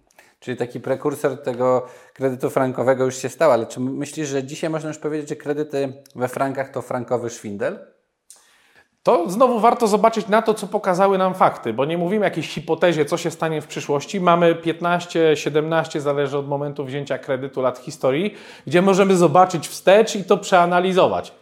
Czyli 0.41 0.57
taki 0.57 0.81
prekursor 0.81 1.43
tego 1.43 1.87
kredytu 2.15 2.51
frankowego 2.51 3.05
już 3.05 3.17
się 3.17 3.29
stał, 3.29 3.51
ale 3.51 3.67
czy 3.67 3.81
myślisz, 3.81 4.29
że 4.29 4.45
dzisiaj 4.45 4.71
można 4.71 4.89
już 4.89 4.99
powiedzieć, 4.99 5.29
że 5.29 5.37
kredyty 5.37 5.93
we 6.15 6.29
frankach 6.29 6.71
to 6.71 6.83
frankowy 6.83 7.31
szwindel? 7.31 7.94
To 9.05 9.31
znowu 9.31 9.61
warto 9.61 9.87
zobaczyć 9.87 10.29
na 10.29 10.43
to, 10.43 10.55
co 10.55 10.67
pokazały 10.67 11.19
nam 11.19 11.35
fakty, 11.35 11.73
bo 11.73 11.85
nie 11.85 11.99
mówimy 11.99 12.25
jakiejś 12.25 12.49
hipotezie, 12.49 13.05
co 13.05 13.17
się 13.17 13.31
stanie 13.31 13.61
w 13.61 13.67
przyszłości. 13.67 14.21
Mamy 14.21 14.55
15, 14.55 15.37
17, 15.37 16.01
zależy 16.01 16.39
od 16.39 16.49
momentu 16.49 16.85
wzięcia 16.85 17.19
kredytu 17.19 17.63
lat 17.63 17.79
historii, 17.79 18.35
gdzie 18.67 18.83
możemy 18.83 19.17
zobaczyć 19.17 19.69
wstecz 19.69 20.17
i 20.17 20.25
to 20.25 20.37
przeanalizować. 20.37 21.33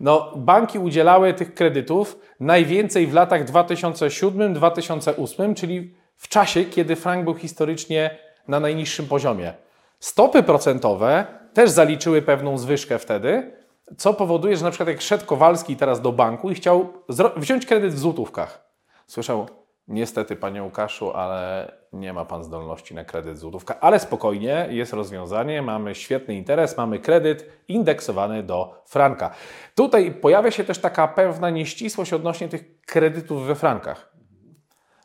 No, 0.00 0.32
banki 0.36 0.78
udzielały 0.78 1.34
tych 1.34 1.54
kredytów 1.54 2.18
najwięcej 2.40 3.06
w 3.06 3.14
latach 3.14 3.44
2007-2008, 3.44 5.54
czyli 5.54 5.94
w 6.16 6.28
czasie, 6.28 6.64
kiedy 6.64 6.96
frank 6.96 7.24
był 7.24 7.34
historycznie 7.34 8.18
na 8.48 8.60
najniższym 8.60 9.06
poziomie. 9.06 9.52
Stopy 10.00 10.42
procentowe 10.42 11.26
też 11.54 11.70
zaliczyły 11.70 12.22
pewną 12.22 12.58
zwyżkę 12.58 12.98
wtedy, 12.98 13.61
co 13.96 14.14
powoduje, 14.14 14.56
że 14.56 14.64
na 14.64 14.70
przykład 14.70 14.88
jak 14.88 15.00
szedł 15.00 15.26
Kowalski 15.26 15.76
teraz 15.76 16.00
do 16.00 16.12
banku 16.12 16.50
i 16.50 16.54
chciał 16.54 16.92
wziąć 17.36 17.66
kredyt 17.66 17.94
w 17.94 17.98
złotówkach, 17.98 18.72
słyszał, 19.06 19.46
niestety 19.88 20.36
panie 20.36 20.62
Łukaszu, 20.62 21.12
ale 21.12 21.72
nie 21.92 22.12
ma 22.12 22.24
pan 22.24 22.44
zdolności 22.44 22.94
na 22.94 23.04
kredyt 23.04 23.38
złotówka, 23.38 23.80
ale 23.80 23.98
spokojnie, 23.98 24.66
jest 24.70 24.92
rozwiązanie, 24.92 25.62
mamy 25.62 25.94
świetny 25.94 26.34
interes, 26.34 26.76
mamy 26.76 26.98
kredyt 26.98 27.46
indeksowany 27.68 28.42
do 28.42 28.82
franka. 28.86 29.30
Tutaj 29.74 30.12
pojawia 30.12 30.50
się 30.50 30.64
też 30.64 30.78
taka 30.78 31.08
pewna 31.08 31.50
nieścisłość 31.50 32.12
odnośnie 32.12 32.48
tych 32.48 32.80
kredytów 32.80 33.46
we 33.46 33.54
frankach. 33.54 34.12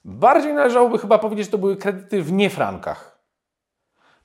Bardziej 0.05 0.53
należałoby 0.53 0.97
chyba 0.97 1.17
powiedzieć, 1.17 1.45
że 1.45 1.51
to 1.51 1.57
były 1.57 1.77
kredyty 1.77 2.23
w 2.23 2.31
niefrankach. 2.31 3.16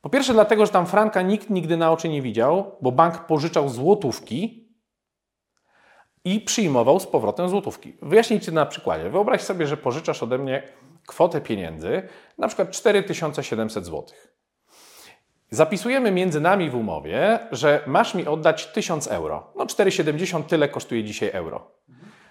Po 0.02 0.10
pierwsze 0.10 0.32
dlatego, 0.32 0.66
że 0.66 0.72
tam 0.72 0.86
franka 0.86 1.22
nikt 1.22 1.50
nigdy 1.50 1.76
na 1.76 1.92
oczy 1.92 2.08
nie 2.08 2.22
widział, 2.22 2.76
bo 2.80 2.92
bank 2.92 3.26
pożyczał 3.26 3.68
złotówki 3.68 4.68
i 6.24 6.40
przyjmował 6.40 7.00
z 7.00 7.06
powrotem 7.06 7.48
złotówki. 7.48 7.96
Wyjaśnijcie 8.02 8.52
na 8.52 8.66
przykładzie. 8.66 9.10
Wyobraź 9.10 9.40
sobie, 9.42 9.66
że 9.66 9.76
pożyczasz 9.76 10.22
ode 10.22 10.38
mnie 10.38 10.62
kwotę 11.06 11.40
pieniędzy, 11.40 12.08
na 12.38 12.46
przykład 12.46 12.70
4700 12.70 13.84
zł. 13.84 14.04
Zapisujemy 15.50 16.10
między 16.10 16.40
nami 16.40 16.70
w 16.70 16.74
umowie, 16.74 17.38
że 17.52 17.82
masz 17.86 18.14
mi 18.14 18.26
oddać 18.26 18.66
1000 18.66 19.06
euro. 19.06 19.52
No 19.56 19.66
4,70 19.66 20.42
tyle 20.42 20.68
kosztuje 20.68 21.04
dzisiaj 21.04 21.30
euro. 21.32 21.70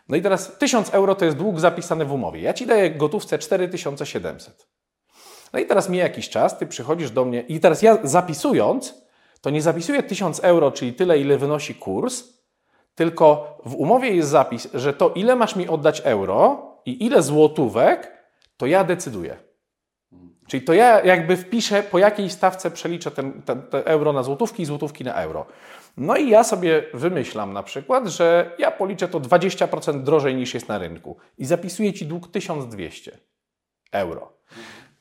No 0.10 0.16
i 0.16 0.22
teraz 0.22 0.58
1000 0.58 0.94
euro 0.94 1.16
to 1.16 1.26
jest 1.26 1.38
dług 1.38 1.60
zapisany 1.60 2.06
w 2.06 2.12
umowie. 2.12 2.42
Ja 2.42 2.54
ci 2.54 2.66
daję 2.66 2.92
gotówce 2.92 3.40
4700. 3.40 4.68
No 5.54 5.60
i 5.60 5.66
teraz 5.66 5.90
mija 5.90 6.04
jakiś 6.04 6.30
czas, 6.30 6.58
ty 6.58 6.68
przychodzisz 6.68 7.12
do 7.12 7.26
mnie 7.26 7.42
i 7.42 7.60
teraz 7.60 7.82
ja 7.82 7.98
zapisując, 8.04 9.02
to 9.42 9.50
nie 9.50 9.62
zapisuję 9.62 10.04
1000 10.04 10.40
euro, 10.40 10.72
czyli 10.72 10.94
tyle, 10.94 11.20
ile 11.20 11.38
wynosi 11.38 11.76
kurs, 11.76 12.24
tylko 12.96 13.58
w 13.66 13.76
umowie 13.76 14.16
jest 14.16 14.30
zapis, 14.30 14.68
że 14.74 14.94
to 14.94 15.10
ile 15.10 15.36
masz 15.36 15.56
mi 15.56 15.68
oddać 15.68 16.02
euro 16.02 16.66
i 16.86 17.06
ile 17.06 17.22
złotówek, 17.22 18.12
to 18.58 18.66
ja 18.66 18.84
decyduję. 18.84 19.38
Czyli 20.48 20.64
to 20.64 20.74
ja 20.74 21.04
jakby 21.04 21.38
wpiszę, 21.38 21.84
po 21.84 22.00
jakiej 22.00 22.30
stawce 22.30 22.72
przeliczę 22.72 23.12
ten, 23.12 23.42
ten, 23.42 23.62
te 23.62 23.86
euro 23.86 24.14
na 24.14 24.24
złotówki 24.24 24.64
i 24.64 24.66
złotówki 24.66 25.04
na 25.04 25.14
euro. 25.14 25.46
No 25.98 26.16
i 26.16 26.30
ja 26.30 26.44
sobie 26.44 26.84
wymyślam 26.94 27.54
na 27.54 27.64
przykład, 27.64 28.08
że 28.08 28.56
ja 28.58 28.72
policzę 28.72 29.08
to 29.08 29.20
20% 29.20 30.04
drożej 30.04 30.36
niż 30.36 30.54
jest 30.54 30.68
na 30.68 30.78
rynku 30.78 31.18
i 31.38 31.46
zapisuję 31.46 31.94
Ci 31.94 32.06
dług 32.06 32.32
1200 32.32 33.18
euro. 33.92 34.34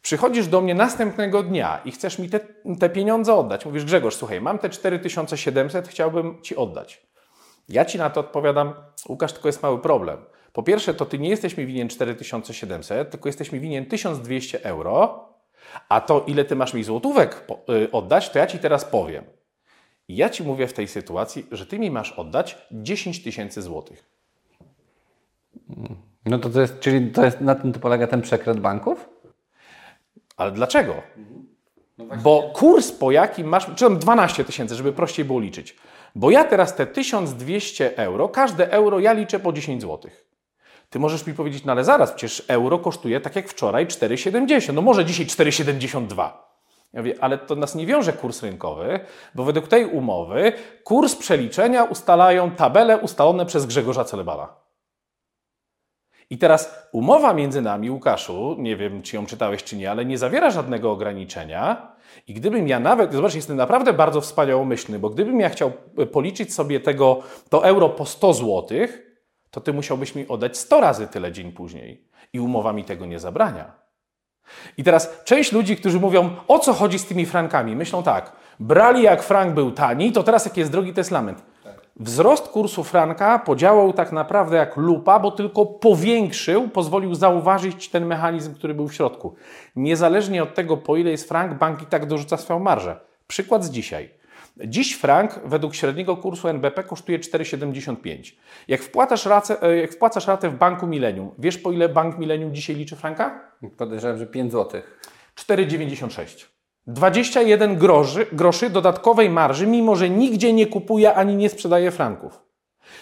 Przychodzisz 0.02 0.46
do 0.46 0.60
mnie 0.60 0.74
następnego 0.74 1.42
dnia 1.42 1.80
i 1.84 1.90
chcesz 1.92 2.18
mi 2.18 2.30
te, 2.30 2.40
te 2.80 2.90
pieniądze 2.90 3.34
oddać. 3.34 3.66
Mówisz, 3.66 3.84
Grzegorz, 3.84 4.16
słuchaj, 4.16 4.40
mam 4.40 4.58
te 4.58 4.70
4700, 4.70 5.88
chciałbym 5.88 6.42
Ci 6.42 6.56
oddać. 6.56 7.06
Ja 7.68 7.84
Ci 7.84 7.98
na 7.98 8.10
to 8.10 8.20
odpowiadam, 8.20 8.74
Łukasz, 9.08 9.32
tylko 9.32 9.48
jest 9.48 9.62
mały 9.62 9.78
problem. 9.78 10.18
Po 10.52 10.62
pierwsze, 10.62 10.94
to 10.94 11.06
Ty 11.06 11.18
nie 11.18 11.28
jesteś 11.28 11.56
mi 11.56 11.66
winien 11.66 11.88
4700, 11.88 13.10
tylko 13.10 13.28
jesteś 13.28 13.52
mi 13.52 13.60
winien 13.60 13.86
1200 13.86 14.64
euro, 14.64 15.28
a 15.88 16.00
to 16.00 16.24
ile 16.26 16.44
Ty 16.44 16.56
masz 16.56 16.74
mi 16.74 16.84
złotówek 16.84 17.44
y, 17.70 17.90
oddać, 17.92 18.30
to 18.30 18.38
ja 18.38 18.46
Ci 18.46 18.58
teraz 18.58 18.84
powiem. 18.84 19.24
ja 20.08 20.30
Ci 20.30 20.42
mówię 20.42 20.66
w 20.66 20.72
tej 20.72 20.88
sytuacji, 20.88 21.46
że 21.52 21.66
Ty 21.66 21.78
mi 21.78 21.90
masz 21.90 22.12
oddać 22.12 22.58
10 22.70 23.22
tysięcy 23.22 23.62
złotych. 23.62 24.04
No 26.26 26.38
to, 26.38 26.50
to 26.50 26.60
jest, 26.60 26.80
czyli 26.80 27.10
to 27.10 27.24
jest, 27.24 27.40
na 27.40 27.54
tym 27.54 27.72
to 27.72 27.80
polega 27.80 28.06
ten 28.06 28.22
przekręt 28.22 28.60
banków? 28.60 29.08
Ale 30.40 30.52
dlaczego? 30.52 30.94
No 31.98 32.04
Bo 32.22 32.42
kurs, 32.54 32.92
po 32.92 33.10
jakim 33.10 33.46
masz, 33.46 33.66
czy 33.76 33.84
tam 33.84 33.98
12 33.98 34.44
tysięcy, 34.44 34.74
żeby 34.74 34.92
prościej 34.92 35.24
było 35.24 35.40
liczyć. 35.40 35.76
Bo 36.14 36.30
ja 36.30 36.44
teraz 36.44 36.76
te 36.76 36.86
1200 36.86 37.96
euro, 37.96 38.28
każde 38.28 38.70
euro 38.72 39.00
ja 39.00 39.12
liczę 39.12 39.40
po 39.40 39.52
10 39.52 39.82
zł. 39.82 40.10
Ty 40.90 40.98
możesz 40.98 41.26
mi 41.26 41.34
powiedzieć, 41.34 41.64
no 41.64 41.72
ale 41.72 41.84
zaraz, 41.84 42.12
przecież 42.12 42.44
euro 42.48 42.78
kosztuje 42.78 43.20
tak 43.20 43.36
jak 43.36 43.48
wczoraj 43.48 43.86
4,70. 43.86 43.90
No 43.92 44.02
ale 44.02 44.04
zaraz, 44.04 44.12
przecież 44.12 44.32
euro 44.38 44.38
kosztuje 44.38 44.40
tak 44.40 44.46
jak 44.46 44.48
wczoraj 44.48 44.66
4,70. 44.66 44.74
No 44.74 44.82
może 44.82 45.04
dzisiaj 45.04 45.26
4,72. 45.26 46.30
Ja 46.92 47.00
mówię, 47.00 47.14
ale 47.20 47.38
to 47.38 47.56
nas 47.56 47.74
nie 47.74 47.86
wiąże 47.86 48.12
kurs 48.12 48.42
rynkowy, 48.42 49.00
bo 49.34 49.44
według 49.44 49.68
tej 49.68 49.84
umowy 49.86 50.52
kurs 50.84 51.16
przeliczenia 51.16 51.84
ustalają 51.84 52.50
tabele 52.50 52.98
ustalone 52.98 53.46
przez 53.46 53.66
Grzegorza 53.66 54.04
Celebala. 54.04 54.59
I 56.30 56.38
teraz 56.38 56.88
umowa 56.92 57.34
między 57.34 57.62
nami, 57.62 57.90
Łukaszu, 57.90 58.56
nie 58.58 58.76
wiem, 58.76 59.02
czy 59.02 59.16
ją 59.16 59.26
czytałeś, 59.26 59.64
czy 59.64 59.76
nie, 59.76 59.90
ale 59.90 60.04
nie 60.04 60.18
zawiera 60.18 60.50
żadnego 60.50 60.92
ograniczenia. 60.92 61.92
I 62.26 62.34
gdybym 62.34 62.68
ja 62.68 62.80
nawet, 62.80 63.12
zobacz, 63.12 63.34
jestem 63.34 63.56
naprawdę 63.56 63.92
bardzo 63.92 64.20
wspaniałomyślny, 64.20 64.98
bo 64.98 65.10
gdybym 65.10 65.40
ja 65.40 65.48
chciał 65.48 65.72
policzyć 66.12 66.54
sobie 66.54 66.80
tego, 66.80 67.22
to 67.48 67.64
euro 67.64 67.88
po 67.88 68.06
100 68.06 68.34
zł, 68.34 68.68
to 69.50 69.60
ty 69.60 69.72
musiałbyś 69.72 70.14
mi 70.14 70.28
oddać 70.28 70.58
100 70.58 70.80
razy 70.80 71.06
tyle 71.06 71.32
dzień 71.32 71.52
później. 71.52 72.08
I 72.32 72.40
umowa 72.40 72.72
mi 72.72 72.84
tego 72.84 73.06
nie 73.06 73.18
zabrania. 73.18 73.72
I 74.76 74.84
teraz 74.84 75.24
część 75.24 75.52
ludzi, 75.52 75.76
którzy 75.76 76.00
mówią, 76.00 76.30
o 76.48 76.58
co 76.58 76.72
chodzi 76.72 76.98
z 76.98 77.06
tymi 77.06 77.26
frankami, 77.26 77.76
myślą 77.76 78.02
tak, 78.02 78.32
brali 78.60 79.02
jak 79.02 79.22
frank 79.22 79.54
był 79.54 79.70
tani, 79.70 80.12
to 80.12 80.22
teraz 80.22 80.44
jak 80.44 80.56
jest 80.56 80.72
drogi, 80.72 80.92
to 80.92 81.00
jest 81.00 81.10
lament. 81.10 81.42
Wzrost 81.96 82.48
kursu 82.48 82.84
franka 82.84 83.38
podziałał 83.38 83.92
tak 83.92 84.12
naprawdę 84.12 84.56
jak 84.56 84.76
lupa, 84.76 85.18
bo 85.18 85.30
tylko 85.30 85.66
powiększył, 85.66 86.68
pozwolił 86.68 87.14
zauważyć 87.14 87.88
ten 87.88 88.06
mechanizm, 88.06 88.54
który 88.54 88.74
był 88.74 88.88
w 88.88 88.94
środku. 88.94 89.34
Niezależnie 89.76 90.42
od 90.42 90.54
tego, 90.54 90.76
po 90.76 90.96
ile 90.96 91.10
jest 91.10 91.28
frank, 91.28 91.54
bank 91.54 91.82
i 91.82 91.86
tak 91.86 92.06
dorzuca 92.06 92.36
swoją 92.36 92.58
marżę. 92.58 93.00
Przykład 93.26 93.64
z 93.64 93.70
dzisiaj. 93.70 94.20
Dziś 94.66 94.94
frank 94.94 95.40
według 95.44 95.74
średniego 95.74 96.16
kursu 96.16 96.48
NBP 96.48 96.84
kosztuje 96.84 97.18
4,75. 97.18 98.34
Jak, 98.68 98.82
wpłacasz 98.82 99.26
ratę, 99.26 99.62
e, 99.62 99.76
jak 99.76 99.92
wpłacasz 99.92 100.26
ratę 100.26 100.50
w 100.50 100.54
banku 100.54 100.86
Millennium, 100.86 101.30
wiesz 101.38 101.58
po 101.58 101.72
ile 101.72 101.88
bank 101.88 102.18
Millennium 102.18 102.54
dzisiaj 102.54 102.76
liczy 102.76 102.96
franka? 102.96 103.40
Podejrzewam, 103.76 104.18
że 104.18 104.26
5 104.26 104.52
zł. 104.52 104.82
4,96. 105.34 106.59
21 106.86 107.76
groszy, 107.76 108.26
groszy 108.32 108.70
dodatkowej 108.70 109.30
marży, 109.30 109.66
mimo 109.66 109.96
że 109.96 110.10
nigdzie 110.10 110.52
nie 110.52 110.66
kupuje 110.66 111.14
ani 111.14 111.36
nie 111.36 111.48
sprzedaje 111.48 111.90
franków. 111.90 112.42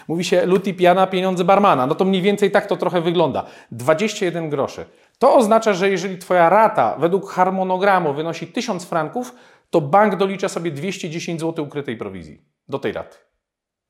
Mówi 0.08 0.24
się 0.24 0.46
luti 0.46 0.74
piana, 0.74 1.06
pieniądze 1.06 1.44
barmana. 1.44 1.86
No 1.86 1.94
to 1.94 2.04
mniej 2.04 2.22
więcej 2.22 2.50
tak 2.50 2.66
to 2.66 2.76
trochę 2.76 3.00
wygląda. 3.00 3.46
21 3.72 4.50
groszy. 4.50 4.84
To 5.18 5.34
oznacza, 5.34 5.72
że 5.72 5.90
jeżeli 5.90 6.18
Twoja 6.18 6.48
rata 6.48 6.96
według 6.98 7.30
harmonogramu 7.30 8.14
wynosi 8.14 8.46
1000 8.46 8.84
franków, 8.84 9.34
to 9.70 9.80
bank 9.80 10.16
dolicza 10.16 10.48
sobie 10.48 10.70
210 10.70 11.40
zł 11.40 11.64
ukrytej 11.64 11.96
prowizji 11.96 12.42
do 12.68 12.78
tej 12.78 12.92
raty. 12.92 13.16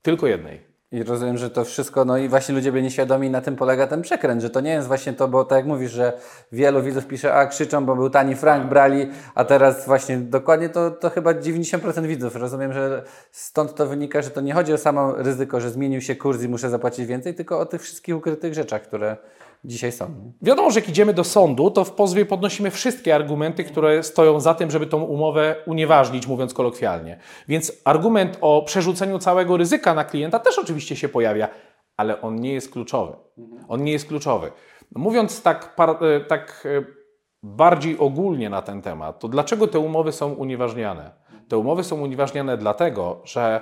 Tylko 0.03 0.27
jednej. 0.27 0.68
I 0.93 1.03
rozumiem, 1.03 1.39
że 1.39 1.51
to 1.51 1.65
wszystko, 1.65 2.05
no 2.05 2.19
i 2.19 2.29
właśnie 2.29 2.55
ludzie 2.55 2.73
byli 2.73 2.85
nieświadomi, 2.85 3.31
na 3.31 3.41
tym 3.41 3.57
polega 3.57 3.87
ten 3.87 4.03
przekręt, 4.03 4.43
że 4.43 4.51
to 4.51 4.61
nie 4.61 4.71
jest 4.71 4.89
właśnie 4.89 5.13
to, 5.13 5.29
bo 5.29 5.45
tak 5.45 5.57
jak 5.57 5.67
mówisz, 5.67 5.91
że 5.91 6.13
wielu 6.53 6.83
widzów 6.83 7.07
pisze, 7.07 7.35
a 7.35 7.47
krzyczą, 7.47 7.87
bo 7.87 7.97
był 7.97 8.11
tani 8.11 8.35
frank, 8.35 8.67
brali, 8.67 9.11
a 9.35 9.45
teraz 9.45 9.87
właśnie 9.87 10.19
dokładnie 10.19 10.69
to, 10.69 10.91
to 10.91 11.11
chyba 11.11 11.35
90% 11.35 12.07
widzów. 12.07 12.37
Rozumiem, 12.37 12.73
że 12.73 13.05
stąd 13.33 13.75
to 13.75 13.87
wynika, 13.87 14.23
że 14.23 14.31
to 14.31 14.41
nie 14.41 14.55
chodzi 14.55 14.73
o 14.73 14.79
samo 14.79 15.13
ryzyko, 15.13 15.61
że 15.61 15.71
zmienił 15.71 16.01
się 16.01 16.17
kurs 16.17 16.43
i 16.43 16.49
muszę 16.49 16.71
zapłacić 16.71 17.07
więcej, 17.07 17.35
tylko 17.35 17.61
o 17.61 17.67
tych 17.67 17.83
wszystkich 17.83 18.17
ukrytych 18.17 18.55
rzeczach, 18.55 18.83
które 18.83 19.17
dzisiaj 19.65 19.93
są. 19.93 20.33
Wiadomo, 20.43 20.71
że 20.71 20.81
jak 20.81 20.89
idziemy 20.89 21.15
do 21.15 21.25
sądu, 21.25 21.71
to 21.71 21.85
w 21.85 21.93
pozwie 21.93 22.27
podnosimy 22.27 22.71
wszystkie 22.71 23.15
argumenty, 23.15 23.65
które 23.65 24.03
stoją 24.03 24.41
za 24.41 24.55
tym, 24.55 24.71
żeby 24.71 24.87
tą 24.87 25.03
umowę 25.03 25.57
unieważnić, 25.67 26.27
mówiąc 26.27 26.55
kolokwialnie. 26.55 27.19
Więc 27.49 27.73
argument 27.85 28.39
o 28.41 28.63
przerzuceniu 28.63 29.19
całego 29.19 29.57
ryzyka 29.57 29.95
na 29.95 30.05
klienta 30.05 30.39
też 30.39 30.59
oczywiście 30.59 30.97
się 30.97 31.09
pojawia, 31.09 31.49
ale 31.97 32.21
on 32.21 32.37
nie 32.37 32.53
jest 32.53 32.73
kluczowy. 32.73 33.13
On 33.69 33.85
nie 33.85 33.93
jest 33.93 34.09
kluczowy. 34.09 34.53
Mówiąc 34.95 35.43
tak, 35.43 35.77
e, 36.01 36.21
tak 36.21 36.67
e, 36.67 36.85
bardziej 37.43 37.99
ogólnie 37.99 38.51
na 38.51 38.63
ten 38.63 38.83
temat, 38.83 39.21
to 39.21 39.29
dlaczego 39.29 39.67
te 39.67 39.79
umowy 39.79 40.13
są 40.13 40.33
unieważniane? 40.33 41.11
Te 41.49 41.59
umowy 41.59 41.85
są 41.85 42.01
unieważniane 42.01 42.57
dlatego, 42.57 43.21
że 43.25 43.61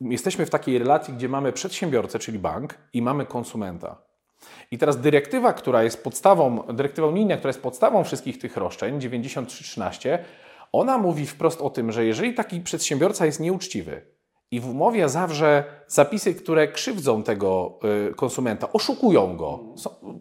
jesteśmy 0.00 0.46
w 0.46 0.50
takiej 0.50 0.78
relacji, 0.78 1.14
gdzie 1.14 1.28
mamy 1.28 1.52
przedsiębiorcę, 1.52 2.18
czyli 2.18 2.38
bank, 2.38 2.78
i 2.92 3.02
mamy 3.02 3.26
konsumenta. 3.26 4.07
I 4.70 4.78
teraz 4.78 5.00
dyrektywa, 5.00 5.52
która 5.52 5.82
jest 5.82 6.04
podstawą, 6.04 6.62
dyrektywa 6.72 7.08
unijna, 7.08 7.36
która 7.36 7.48
jest 7.48 7.62
podstawą 7.62 8.04
wszystkich 8.04 8.38
tych 8.38 8.56
roszczeń, 8.56 9.00
9313, 9.00 10.24
ona 10.72 10.98
mówi 10.98 11.26
wprost 11.26 11.60
o 11.60 11.70
tym, 11.70 11.92
że 11.92 12.04
jeżeli 12.04 12.34
taki 12.34 12.60
przedsiębiorca 12.60 13.26
jest 13.26 13.40
nieuczciwy 13.40 14.02
i 14.50 14.60
w 14.60 14.68
umowie 14.68 15.08
zawrze 15.08 15.64
zapisy, 15.86 16.34
które 16.34 16.68
krzywdzą 16.68 17.22
tego 17.22 17.78
y, 18.10 18.14
konsumenta, 18.14 18.72
oszukują 18.72 19.36
go, 19.36 19.60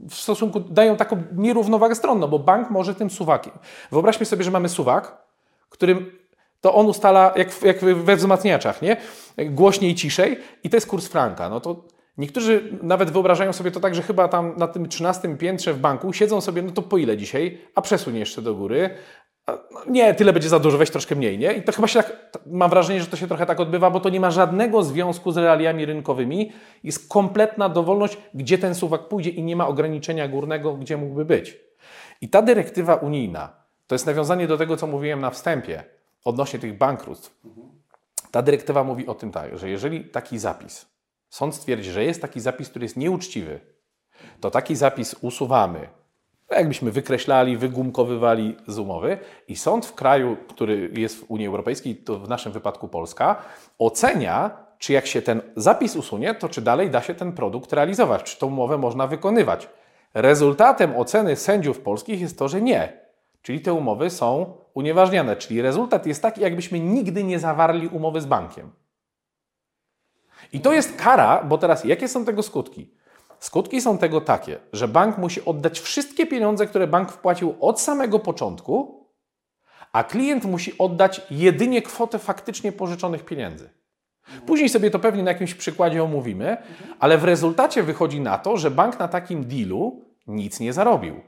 w 0.09 0.15
stosunku 0.15 0.59
dają 0.59 0.95
taką 0.95 1.23
nierównowagę 1.35 1.95
stronną, 1.95 2.27
bo 2.27 2.39
bank 2.39 2.69
może 2.69 2.95
tym 2.95 3.09
suwakiem. 3.09 3.53
Wyobraźmy 3.91 4.25
sobie, 4.25 4.43
że 4.43 4.51
mamy 4.51 4.69
suwak, 4.69 5.17
którym 5.69 6.11
to 6.61 6.73
on 6.73 6.85
ustala, 6.85 7.33
jak, 7.35 7.63
jak 7.63 7.79
we 7.79 8.15
wzmacniaczach, 8.15 8.81
nie? 8.81 8.97
Głośniej, 9.37 9.95
ciszej 9.95 10.39
i 10.63 10.69
to 10.69 10.77
jest 10.77 10.87
kurs 10.87 11.07
franka. 11.07 11.49
No 11.49 11.59
to 11.59 11.83
Niektórzy 12.17 12.79
nawet 12.81 13.11
wyobrażają 13.11 13.53
sobie 13.53 13.71
to 13.71 13.79
tak, 13.79 13.95
że 13.95 14.01
chyba 14.01 14.27
tam 14.27 14.53
na 14.57 14.67
tym 14.67 14.89
13 14.89 15.37
piętrze 15.37 15.73
w 15.73 15.79
banku 15.79 16.13
siedzą 16.13 16.41
sobie, 16.41 16.61
no 16.61 16.71
to 16.71 16.81
po 16.81 16.97
ile 16.97 17.17
dzisiaj? 17.17 17.61
A 17.75 17.81
przesuń 17.81 18.15
jeszcze 18.15 18.41
do 18.41 18.55
góry. 18.55 18.89
No 19.47 19.81
nie, 19.87 20.13
tyle 20.15 20.33
będzie 20.33 20.49
za 20.49 20.59
dużo, 20.59 20.77
weź 20.77 20.89
troszkę 20.89 21.15
mniej, 21.15 21.37
nie? 21.37 21.53
I 21.53 21.63
to 21.63 21.71
chyba 21.71 21.87
się 21.87 22.03
tak, 22.03 22.13
mam 22.45 22.69
wrażenie, 22.69 23.01
że 23.01 23.07
to 23.07 23.17
się 23.17 23.27
trochę 23.27 23.45
tak 23.45 23.59
odbywa, 23.59 23.91
bo 23.91 23.99
to 23.99 24.09
nie 24.09 24.19
ma 24.19 24.31
żadnego 24.31 24.83
związku 24.83 25.31
z 25.31 25.37
realiami 25.37 25.85
rynkowymi. 25.85 26.51
Jest 26.83 27.09
kompletna 27.09 27.69
dowolność, 27.69 28.17
gdzie 28.33 28.57
ten 28.57 28.75
suwak 28.75 29.07
pójdzie 29.07 29.29
i 29.29 29.43
nie 29.43 29.55
ma 29.55 29.67
ograniczenia 29.67 30.27
górnego, 30.27 30.73
gdzie 30.73 30.97
mógłby 30.97 31.25
być. 31.25 31.57
I 32.21 32.29
ta 32.29 32.41
dyrektywa 32.41 32.95
unijna, 32.95 33.49
to 33.87 33.95
jest 33.95 34.05
nawiązanie 34.05 34.47
do 34.47 34.57
tego, 34.57 34.77
co 34.77 34.87
mówiłem 34.87 35.21
na 35.21 35.29
wstępie, 35.29 35.83
odnośnie 36.25 36.59
tych 36.59 36.77
bankructw. 36.77 37.41
Ta 38.31 38.41
dyrektywa 38.41 38.83
mówi 38.83 39.07
o 39.07 39.15
tym 39.15 39.31
tak, 39.31 39.57
że 39.57 39.69
jeżeli 39.69 40.05
taki 40.05 40.39
zapis 40.39 40.96
sąd 41.29 41.55
stwierdzi, 41.55 41.91
że 41.91 42.03
jest 42.03 42.21
taki 42.21 42.39
zapis, 42.39 42.69
który 42.69 42.85
jest 42.85 42.97
nieuczciwy, 42.97 43.59
to 44.39 44.51
taki 44.51 44.75
zapis 44.75 45.15
usuwamy. 45.21 45.89
Jakbyśmy 46.51 46.91
wykreślali, 46.91 47.57
wygumkowywali 47.57 48.57
z 48.67 48.79
umowy 48.79 49.17
i 49.47 49.55
sąd 49.55 49.85
w 49.85 49.93
kraju, 49.93 50.37
który 50.49 50.91
jest 50.93 51.19
w 51.19 51.31
Unii 51.31 51.47
Europejskiej, 51.47 51.95
to 51.95 52.19
w 52.19 52.29
naszym 52.29 52.51
wypadku 52.51 52.87
Polska, 52.87 53.41
ocenia, 53.79 54.67
czy 54.77 54.93
jak 54.93 55.07
się 55.07 55.21
ten 55.21 55.41
zapis 55.55 55.95
usunie, 55.95 56.35
to 56.35 56.49
czy 56.49 56.61
dalej 56.61 56.89
da 56.89 57.01
się 57.01 57.15
ten 57.15 57.31
produkt 57.31 57.73
realizować, 57.73 58.23
czy 58.23 58.39
tą 58.39 58.47
umowę 58.47 58.77
można 58.77 59.07
wykonywać. 59.07 59.69
Rezultatem 60.13 60.95
oceny 60.95 61.35
sędziów 61.35 61.79
polskich 61.79 62.21
jest 62.21 62.39
to, 62.39 62.47
że 62.47 62.61
nie. 62.61 63.07
Czyli 63.41 63.59
te 63.59 63.73
umowy 63.73 64.09
są 64.09 64.53
unieważniane. 64.73 65.35
Czyli 65.35 65.61
rezultat 65.61 66.05
jest 66.05 66.21
taki, 66.21 66.41
jakbyśmy 66.41 66.79
nigdy 66.79 67.23
nie 67.23 67.39
zawarli 67.39 67.87
umowy 67.87 68.21
z 68.21 68.25
bankiem. 68.25 68.71
I 70.53 70.59
to 70.59 70.73
jest 70.73 70.95
kara, 70.95 71.43
bo 71.43 71.57
teraz 71.57 71.83
jakie 71.83 72.07
są 72.07 72.25
tego 72.25 72.43
skutki? 72.43 72.91
Skutki 73.39 73.81
są 73.81 73.97
tego 73.97 74.21
takie, 74.21 74.57
że 74.73 74.87
bank 74.87 75.17
musi 75.17 75.45
oddać 75.45 75.79
wszystkie 75.79 76.25
pieniądze, 76.25 76.67
które 76.67 76.87
bank 76.87 77.11
wpłacił 77.11 77.55
od 77.59 77.81
samego 77.81 78.19
początku, 78.19 79.05
a 79.93 80.03
klient 80.03 80.45
musi 80.45 80.77
oddać 80.77 81.21
jedynie 81.31 81.81
kwotę 81.81 82.19
faktycznie 82.19 82.71
pożyczonych 82.71 83.25
pieniędzy. 83.25 83.69
Później 84.45 84.69
sobie 84.69 84.91
to 84.91 84.99
pewnie 84.99 85.23
na 85.23 85.31
jakimś 85.31 85.53
przykładzie 85.53 86.03
omówimy, 86.03 86.57
ale 86.99 87.17
w 87.17 87.23
rezultacie 87.23 87.83
wychodzi 87.83 88.19
na 88.19 88.37
to, 88.37 88.57
że 88.57 88.71
bank 88.71 88.99
na 88.99 89.07
takim 89.07 89.45
dealu 89.45 90.01
nic 90.27 90.59
nie 90.59 90.73
zarobił. 90.73 91.21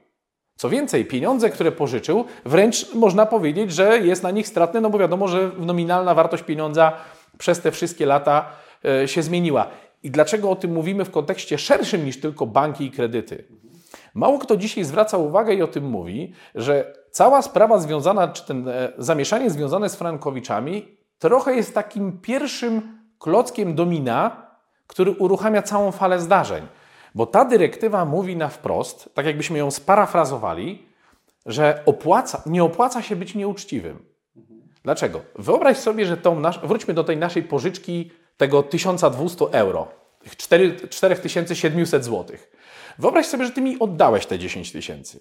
Co 0.56 0.70
więcej, 0.70 1.06
pieniądze, 1.06 1.50
które 1.50 1.72
pożyczył, 1.72 2.26
wręcz 2.46 2.94
można 2.94 3.26
powiedzieć, 3.26 3.72
że 3.72 4.00
jest 4.00 4.24
na 4.24 4.32
nich 4.32 4.48
stratny, 4.48 4.82
no 4.82 4.90
bo 4.90 4.98
wiadomo, 4.98 5.28
że 5.28 5.52
nominalna 5.58 6.14
wartość 6.14 6.44
pieniądza 6.44 6.92
przez 7.38 7.62
te 7.62 7.72
wszystkie 7.72 8.06
lata 8.06 8.46
się 9.06 9.24
zmieniła. 9.24 9.68
I 10.04 10.12
dlaczego 10.12 10.52
o 10.52 10.56
tym 10.56 10.74
mówimy 10.74 11.06
w 11.06 11.12
kontekście 11.12 11.58
szerszym 11.58 12.06
niż 12.06 12.20
tylko 12.20 12.46
banki 12.46 12.86
i 12.86 12.92
kredyty? 12.92 13.44
Mało 14.14 14.40
kto 14.40 14.58
dzisiaj 14.58 14.84
zwraca 14.84 15.18
uwagę 15.18 15.54
i 15.54 15.62
o 15.62 15.68
tym 15.68 15.84
mówi, 15.84 16.34
że 16.56 16.94
cała 17.12 17.42
sprawa 17.42 17.80
związana, 17.80 18.28
czy 18.28 18.46
ten 18.46 18.68
e, 18.68 18.92
zamieszanie 18.98 19.50
związane 19.50 19.90
z 19.90 19.96
Frankowiczami, 19.96 20.98
trochę 21.20 21.56
jest 21.56 21.74
takim 21.74 22.20
pierwszym 22.20 23.00
klockiem 23.20 23.76
domina, 23.76 24.48
który 24.88 25.12
uruchamia 25.12 25.62
całą 25.62 25.92
falę 25.92 26.20
zdarzeń. 26.20 26.68
Bo 27.16 27.26
ta 27.26 27.46
dyrektywa 27.46 28.06
mówi 28.06 28.36
na 28.36 28.48
wprost, 28.48 29.10
tak 29.14 29.26
jakbyśmy 29.26 29.58
ją 29.58 29.72
sparafrazowali, 29.72 30.86
że 31.46 31.84
opłaca, 31.86 32.42
nie 32.46 32.64
opłaca 32.64 33.02
się 33.02 33.16
być 33.16 33.36
nieuczciwym. 33.36 34.06
Dlaczego? 34.84 35.22
Wyobraź 35.36 35.78
sobie, 35.78 36.06
że 36.06 36.18
tą 36.18 36.40
nasz, 36.40 36.60
wróćmy 36.60 36.94
do 36.94 37.04
tej 37.04 37.18
naszej 37.18 37.44
pożyczki 37.44 38.12
tego 38.40 38.64
1200 38.64 39.46
euro, 39.52 39.88
4700 40.90 42.06
zł. 42.06 42.38
Wyobraź 43.00 43.26
sobie, 43.26 43.46
że 43.46 43.52
ty 43.52 43.62
mi 43.62 43.80
oddałeś 43.80 44.26
te 44.26 44.40
10 44.40 44.72
tysięcy. 44.72 45.20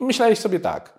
Myślałeś 0.00 0.38
sobie 0.38 0.60
tak. 0.60 0.98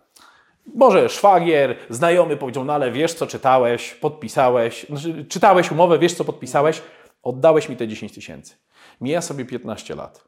Może 0.75 1.09
szwagier, 1.09 1.75
znajomy 1.89 2.37
powiedział, 2.37 2.65
no 2.65 2.73
ale 2.73 2.91
wiesz 2.91 3.13
co 3.13 3.27
czytałeś, 3.27 3.93
podpisałeś, 3.93 4.85
znaczy, 4.89 5.25
czytałeś 5.25 5.71
umowę, 5.71 5.99
wiesz 5.99 6.13
co 6.13 6.25
podpisałeś, 6.25 6.81
oddałeś 7.23 7.69
mi 7.69 7.77
te 7.77 7.87
10 7.87 8.13
tysięcy. 8.13 8.55
Mija 9.01 9.21
sobie 9.21 9.45
15 9.45 9.95
lat. 9.95 10.23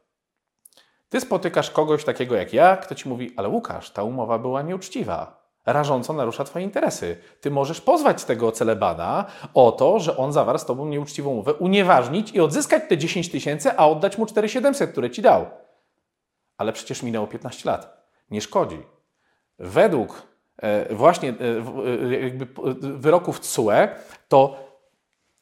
Ty 1.08 1.20
spotykasz 1.20 1.70
kogoś 1.70 2.04
takiego 2.04 2.34
jak 2.34 2.52
ja, 2.52 2.76
kto 2.76 2.94
ci 2.94 3.08
mówi, 3.08 3.32
ale 3.36 3.48
Łukasz, 3.48 3.90
ta 3.90 4.02
umowa 4.02 4.38
była 4.38 4.62
nieuczciwa. 4.62 5.43
Rażąco 5.66 6.12
narusza 6.12 6.44
Twoje 6.44 6.64
interesy. 6.64 7.16
Ty 7.40 7.50
możesz 7.50 7.80
pozwać 7.80 8.24
tego 8.24 8.52
celebana 8.52 9.24
o 9.54 9.72
to, 9.72 10.00
że 10.00 10.16
on 10.16 10.32
zawarł 10.32 10.58
z 10.58 10.64
Tobą 10.64 10.86
nieuczciwą 10.86 11.30
umowę, 11.30 11.54
unieważnić 11.54 12.32
i 12.32 12.40
odzyskać 12.40 12.82
te 12.88 12.98
10 12.98 13.30
tysięcy, 13.30 13.70
a 13.76 13.88
oddać 13.88 14.18
mu 14.18 14.26
4700, 14.26 14.90
które 14.90 15.10
Ci 15.10 15.22
dał. 15.22 15.46
Ale 16.58 16.72
przecież 16.72 17.02
minęło 17.02 17.26
15 17.26 17.70
lat. 17.70 18.06
Nie 18.30 18.40
szkodzi. 18.40 18.78
Według 19.58 20.22
e, 20.62 20.94
właśnie 20.94 21.28
e, 21.28 21.34
e, 22.12 22.20
jakby 22.20 22.46
wyroków 22.80 23.40
TSUE, 23.40 23.88
to 24.28 24.64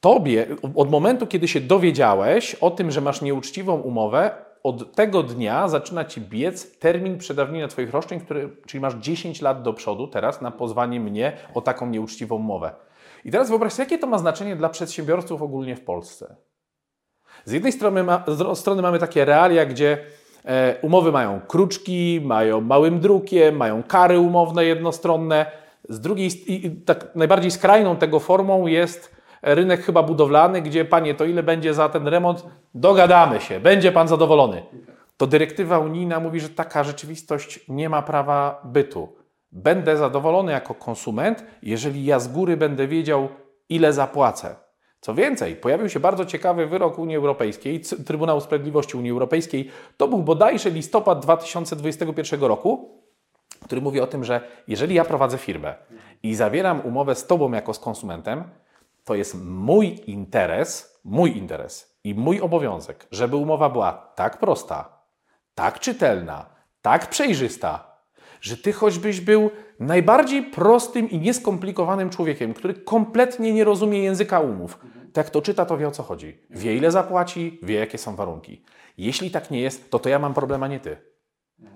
Tobie 0.00 0.47
od 0.76 0.91
momentu, 0.91 1.26
kiedy 1.26 1.49
się 1.49 1.61
dowiedziałeś 1.61 2.55
o 2.55 2.71
tym, 2.71 2.91
że 2.91 3.00
masz 3.00 3.23
nieuczciwą 3.23 3.81
umowę, 3.81 4.31
od 4.62 4.95
tego 4.95 5.23
dnia 5.23 5.69
zaczyna 5.69 6.04
Ci 6.04 6.21
biec 6.21 6.78
termin 6.78 7.19
przedawnienia 7.19 7.69
Twoich 7.69 7.90
roszczeń, 7.90 8.21
który, 8.21 8.57
czyli 8.66 8.81
masz 8.81 8.95
10 8.95 9.42
lat 9.42 9.62
do 9.62 9.73
przodu 9.73 10.09
teraz 10.09 10.40
na 10.40 10.50
pozwanie 10.50 11.00
mnie 11.00 11.33
o 11.54 11.61
taką 11.61 11.87
nieuczciwą 11.87 12.37
umowę. 12.37 12.75
I 13.25 13.31
teraz 13.31 13.49
wyobraź 13.49 13.73
sobie, 13.73 13.85
jakie 13.85 13.99
to 13.99 14.07
ma 14.07 14.19
znaczenie 14.19 14.57
dla 14.57 14.69
przedsiębiorców 14.69 15.42
ogólnie 15.42 15.76
w 15.76 15.81
Polsce. 15.81 16.37
Z 17.45 17.52
jednej 17.52 17.73
strony, 17.73 18.04
ma, 18.04 18.25
z 18.28 18.59
strony 18.59 18.83
mamy 18.83 18.99
takie 18.99 19.25
realia, 19.25 19.66
gdzie 19.66 19.99
e, 20.45 20.76
umowy 20.83 21.12
mają 21.12 21.40
kruczki, 21.40 22.21
mają 22.25 22.61
małym 22.61 23.00
drukiem, 23.00 23.57
mają 23.57 23.83
kary 23.83 24.19
umowne 24.19 24.64
jednostronne. 24.64 25.47
Z 25.88 26.00
drugiej, 26.00 26.52
i 26.52 26.71
tak 26.71 27.14
najbardziej 27.14 27.50
skrajną 27.50 27.97
tego 27.97 28.21
formą 28.21 28.66
jest 28.66 29.22
rynek 29.42 29.82
chyba 29.82 30.02
budowlany, 30.02 30.62
gdzie 30.62 30.84
panie, 30.84 31.14
to 31.14 31.25
ile 31.25 31.42
będzie 31.42 31.75
za 31.75 31.88
ten 31.88 32.08
remont? 32.08 32.46
Dogadamy 32.75 33.40
się, 33.40 33.61
będzie 33.61 33.92
pan 33.92 34.08
zadowolony. 34.08 34.62
To 35.16 35.26
dyrektywa 35.26 35.78
unijna 35.78 36.20
mówi, 36.20 36.40
że 36.40 36.49
taka 36.49 36.84
rzeczywistość 36.84 37.61
nie 37.68 37.88
ma 37.88 38.02
prawa 38.02 38.61
bytu. 38.64 39.08
Będę 39.52 39.96
zadowolony 39.96 40.52
jako 40.52 40.75
konsument, 40.75 41.44
jeżeli 41.62 42.04
ja 42.04 42.20
z 42.20 42.28
góry 42.28 42.56
będę 42.56 42.87
wiedział, 42.87 43.28
ile 43.68 43.92
zapłacę. 43.92 44.56
Co 45.00 45.14
więcej, 45.14 45.56
pojawił 45.56 45.88
się 45.88 46.00
bardzo 46.00 46.25
ciekawy 46.25 46.66
wyrok 46.66 46.99
Unii 46.99 47.16
Europejskiej, 47.16 47.80
Trybunału 48.06 48.40
Sprawiedliwości 48.40 48.96
Unii 48.96 49.11
Europejskiej. 49.11 49.70
To 49.96 50.08
był 50.08 50.18
bodajże 50.18 50.70
listopad 50.70 51.20
2021 51.20 52.40
roku, 52.40 53.02
który 53.64 53.80
mówi 53.80 54.00
o 54.00 54.06
tym, 54.06 54.25
że 54.25 54.40
jeżeli 54.68 54.94
ja 54.94 55.04
prowadzę 55.04 55.38
firmę 55.38 55.75
i 56.22 56.34
zawieram 56.34 56.80
umowę 56.80 57.14
z 57.14 57.26
Tobą 57.26 57.52
jako 57.52 57.75
z 57.75 57.78
konsumentem, 57.78 58.44
to 59.04 59.14
jest 59.14 59.44
mój 59.44 60.00
interes, 60.06 61.00
mój 61.04 61.37
interes 61.37 61.99
i 62.04 62.14
mój 62.14 62.40
obowiązek, 62.40 63.06
żeby 63.11 63.37
umowa 63.37 63.68
była 63.68 63.92
tak 63.92 64.38
prosta, 64.38 65.02
tak 65.54 65.80
czytelna, 65.80 66.47
tak 66.82 67.06
przejrzysta, 67.11 67.92
że 68.40 68.56
ty 68.56 68.73
choćbyś 68.73 69.21
był 69.21 69.50
najbardziej 69.80 70.42
prostym 70.42 71.11
i 71.11 71.18
nieskomplikowanym 71.18 72.11
człowiekiem, 72.11 72.54
który 72.54 72.75
kompletnie 72.75 73.52
nie 73.52 73.64
rozumie 73.64 74.02
języka 74.02 74.40
umów, 74.40 74.78
to 75.12 75.21
jak 75.21 75.30
to 75.30 75.42
czyta, 75.42 75.66
to 75.66 75.78
wie 75.78 75.88
o 75.88 75.90
co 75.90 76.02
chodzi. 76.02 76.38
Wie 76.50 76.76
ile 76.76 76.90
zapłaci, 76.90 77.59
wie 77.62 77.75
jakie 77.75 77.99
są 77.99 78.16
warunki. 78.16 78.64
Jeśli 78.99 79.30
tak 79.30 79.50
nie 79.50 79.61
jest, 79.61 79.90
to 79.90 79.99
to 79.99 80.09
ja 80.09 80.18
mam 80.18 80.35
problem, 80.35 80.62
a 80.62 80.68
nie 80.68 80.80
ty. 80.80 80.97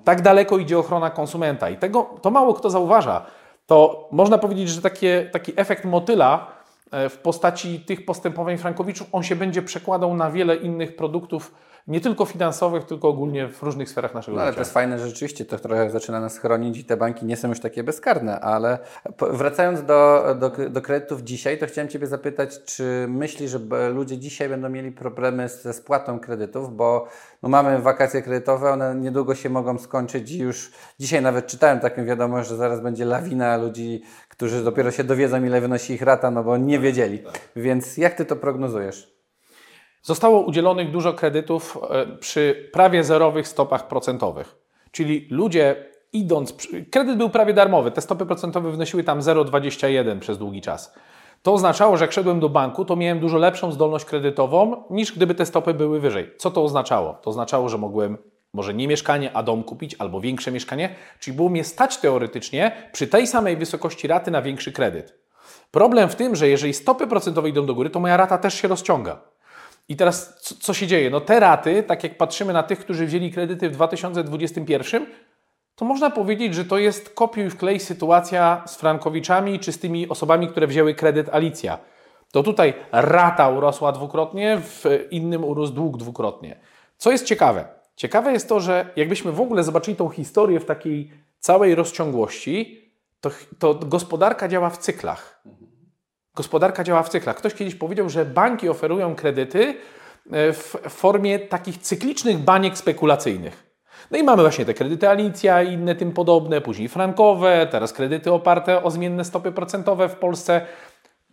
Tak 0.05 0.23
daleko 0.23 0.59
idzie 0.59 0.79
ochrona 0.79 1.11
konsumenta 1.11 1.71
i 1.71 1.77
tego 1.77 2.15
to 2.23 2.31
mało 2.31 2.55
kto 2.55 2.71
zauważa. 2.71 3.27
To 3.67 4.09
można 4.13 4.39
powiedzieć, 4.39 4.69
że 4.69 4.83
takie, 4.83 5.31
taki 5.33 5.53
efekt 5.57 5.85
motyla 5.85 6.56
w 6.93 7.19
postaci 7.23 7.81
tych 7.81 8.05
postępowań 8.05 8.59
frankowiczów, 8.59 9.09
on 9.13 9.23
się 9.23 9.37
będzie 9.37 9.63
przekładał 9.63 10.17
na 10.17 10.31
wiele 10.31 10.57
innych 10.57 10.97
produktów, 10.97 11.55
nie 11.89 12.01
tylko 12.01 12.25
finansowych, 12.25 12.85
tylko 12.85 13.09
ogólnie 13.09 13.49
w 13.49 13.63
różnych 13.63 13.91
sferach 13.91 14.15
naszego 14.15 14.37
no, 14.37 14.43
ale 14.43 14.51
życia. 14.51 14.59
Ale 14.59 14.65
to 14.65 14.69
jest 14.69 14.75
fajne, 14.75 14.99
że 14.99 15.07
rzeczywiście 15.07 15.45
to 15.45 15.59
trochę 15.59 15.91
zaczyna 15.91 16.21
nas 16.21 16.39
chronić 16.39 16.79
i 16.79 16.85
te 16.85 16.97
banki 16.97 17.27
nie 17.27 17.37
są 17.37 17.49
już 17.49 17.61
takie 17.61 17.85
bezkarne, 17.85 18.41
ale 18.41 18.79
wracając 19.31 19.83
do, 19.83 20.25
do, 20.39 20.71
do 20.71 20.83
kredytów 20.83 21.23
dzisiaj, 21.23 21.59
to 21.59 21.67
chciałem 21.67 21.89
Ciebie 21.89 22.07
zapytać, 22.07 22.65
czy 22.65 23.07
myślisz, 23.09 23.51
że 23.51 23.91
ludzie 23.91 24.19
dzisiaj 24.19 24.49
będą 24.49 24.69
mieli 24.69 24.93
problemy 24.93 25.49
ze 25.49 25.73
spłatą 25.73 26.21
kredytów, 26.21 26.77
bo 26.77 27.09
no 27.43 27.49
mamy 27.49 27.79
wakacje 27.79 28.23
kredytowe, 28.23 28.71
one 28.71 28.95
niedługo 28.95 29.35
się 29.35 29.51
mogą 29.51 29.79
skończyć 29.79 30.31
i 30.31 30.39
już 30.39 30.73
dzisiaj 31.01 31.23
nawet 31.23 31.47
czytałem 31.47 31.81
taką 31.81 32.05
wiadomość, 32.05 32.49
że 32.49 32.57
zaraz 32.57 32.81
będzie 32.81 33.05
lawina 33.05 33.57
ludzi, 33.57 34.03
którzy 34.29 34.65
dopiero 34.65 34.91
się 34.91 35.05
dowiedzą, 35.05 35.45
ile 35.45 35.61
wynosi 35.61 35.93
ich 35.93 36.03
rata, 36.03 36.31
no 36.31 36.45
bo 36.45 36.57
nie 36.57 36.79
wiedzieli. 36.79 37.23
Więc 37.57 37.97
jak 37.97 38.15
Ty 38.15 38.25
to 38.25 38.37
prognozujesz? 38.37 39.16
Zostało 40.03 40.41
udzielonych 40.41 40.91
dużo 40.91 41.13
kredytów 41.13 41.79
e, 41.91 42.07
przy 42.07 42.71
prawie 42.73 43.05
zerowych 43.05 43.49
stopach 43.49 43.89
procentowych. 43.89 44.57
Czyli 44.91 45.29
ludzie 45.31 45.87
idąc, 46.13 46.57
kredyt 46.91 47.19
był 47.19 47.31
prawie 47.31 47.55
darmowy, 47.55 47.91
te 47.91 48.01
stopy 48.01 48.27
procentowe 48.27 48.71
wynosiły 48.71 49.05
tam 49.05 49.21
0,21 49.21 50.19
przez 50.19 50.39
długi 50.39 50.61
czas. 50.61 50.95
To 51.43 51.53
oznaczało, 51.53 51.97
że 51.97 52.05
jak 52.05 52.13
szedłem 52.13 52.41
do 52.41 52.49
banku, 52.49 52.85
to 52.85 52.97
miałem 52.97 53.21
dużo 53.21 53.39
lepszą 53.39 53.73
zdolność 53.73 54.05
kredytową 54.05 54.85
niż 54.91 55.13
gdyby 55.13 55.35
te 55.35 55.47
stopy 55.47 55.75
były 55.75 56.01
wyżej. 56.01 56.31
Co 56.39 56.51
to 56.51 56.65
oznaczało? 56.65 57.15
To 57.23 57.31
oznaczało, 57.31 57.69
że 57.69 57.79
mogłem 57.79 58.19
może 58.53 58.75
nie 58.75 58.89
mieszkanie, 58.89 59.37
a 59.37 59.43
dom 59.43 59.65
kupić 59.65 59.97
albo 59.99 60.21
większe 60.21 60.53
mieszkanie, 60.53 60.95
czyli 61.19 61.37
było 61.37 61.49
mnie 61.49 61.65
stać 61.65 61.97
teoretycznie 61.97 62.91
przy 62.93 63.07
tej 63.07 63.27
samej 63.27 63.57
wysokości 63.57 64.09
raty 64.09 64.31
na 64.31 64.43
większy 64.43 64.73
kredyt. 64.73 65.19
Problem 65.71 66.09
w 66.09 66.17
tym, 66.17 66.37
że 66.37 66.49
jeżeli 66.49 66.75
stopy 66.75 67.07
procentowe 67.07 67.49
idą 67.49 67.67
do 67.67 67.75
góry, 67.75 67.91
to 67.91 68.01
moja 68.01 68.17
rata 68.17 68.39
też 68.39 68.55
się 68.55 68.69
rozciąga. 68.69 69.21
I 69.89 69.97
teraz 69.97 70.41
co, 70.41 70.55
co 70.55 70.75
się 70.75 70.87
dzieje? 70.87 71.11
No 71.11 71.21
te 71.21 71.41
raty, 71.41 71.83
tak 71.83 72.05
jak 72.05 72.17
patrzymy 72.17 72.53
na 72.53 72.63
tych, 72.63 72.79
którzy 72.79 73.07
wzięli 73.07 73.33
kredyty 73.33 73.71
w 73.71 73.73
2021, 73.73 75.07
to 75.75 75.85
można 75.85 76.11
powiedzieć, 76.11 76.55
że 76.55 76.65
to 76.65 76.79
jest 76.79 77.15
kopiuj 77.15 77.51
wklej 77.51 77.81
sytuacja 77.81 78.63
z 78.67 78.77
Frankowiczami 78.77 79.61
czy 79.61 79.73
z 79.73 79.79
tymi 79.79 80.09
osobami, 80.09 80.49
które 80.49 80.67
wzięły 80.67 80.95
kredyt 80.95 81.29
Alicja. 81.29 81.79
To 82.33 82.43
tutaj 82.43 82.75
rata 82.93 83.49
urosła 83.49 83.93
dwukrotnie, 83.93 84.61
w 84.61 84.85
innym 85.11 85.45
urósł 85.45 85.73
dług 85.73 85.97
dwukrotnie. 85.97 86.61
Co 86.97 87.13
jest 87.13 87.25
ciekawe? 87.25 87.65
Ciekawe 87.97 88.33
jest 88.33 88.49
to, 88.49 88.61
że 88.61 88.91
jakbyśmy 88.97 89.33
w 89.33 89.41
ogóle 89.41 89.63
zobaczyli 89.63 89.97
tą 89.97 90.09
historię 90.09 90.61
w 90.61 90.65
takiej 90.65 91.13
całej 91.39 91.75
rozciągłości, 91.75 92.83
to, 93.21 93.31
to 93.59 93.75
gospodarka 93.75 94.49
działa 94.49 94.71
w 94.71 94.79
cyklach. 94.79 95.43
Gospodarka 96.37 96.85
działa 96.85 97.03
w 97.03 97.09
cyklach. 97.09 97.37
Ktoś 97.37 97.55
kiedyś 97.55 97.75
powiedział, 97.75 98.09
że 98.09 98.25
banki 98.25 98.69
oferują 98.69 99.15
kredyty 99.15 99.75
e, 100.33 100.53
w 100.53 100.77
formie 100.89 101.39
takich 101.39 101.79
cyklicznych 101.79 102.39
baniek 102.39 102.79
spekulacyjnych. 102.79 103.67
No 104.11 104.19
i 104.19 104.23
mamy 104.23 104.43
właśnie 104.43 104.65
te 104.65 104.75
kredyty 104.75 105.09
Alicja 105.09 105.63
i 105.63 105.73
inne 105.73 105.95
tym 105.95 106.13
podobne, 106.13 106.61
później 106.61 106.89
frankowe, 106.89 107.69
teraz 107.71 107.93
kredyty 107.93 108.33
oparte 108.33 108.83
o 108.83 108.91
zmienne 108.91 109.25
stopy 109.25 109.53
procentowe 109.53 110.09
w 110.09 110.17
Polsce, 110.17 110.67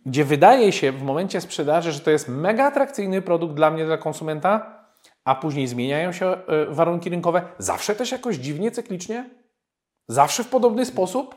gdzie 0.06 0.24
wydaje 0.24 0.72
się 0.72 0.92
w 0.92 1.02
momencie 1.02 1.40
sprzedaży, 1.40 1.92
że 1.92 2.00
to 2.00 2.10
jest 2.10 2.28
mega 2.28 2.64
atrakcyjny 2.64 3.22
produkt 3.22 3.54
dla 3.54 3.70
mnie, 3.70 3.84
dla 3.84 3.98
konsumenta, 3.98 4.84
a 5.24 5.34
później 5.34 5.66
zmieniają 5.66 6.12
się 6.12 6.26
e, 6.26 6.36
warunki 6.68 7.10
rynkowe, 7.10 7.42
zawsze 7.58 7.94
też 7.94 8.12
jakoś 8.12 8.36
dziwnie, 8.36 8.70
cyklicznie, 8.70 9.30
zawsze 10.08 10.44
w 10.44 10.48
podobny 10.48 10.84
sposób 10.84 11.34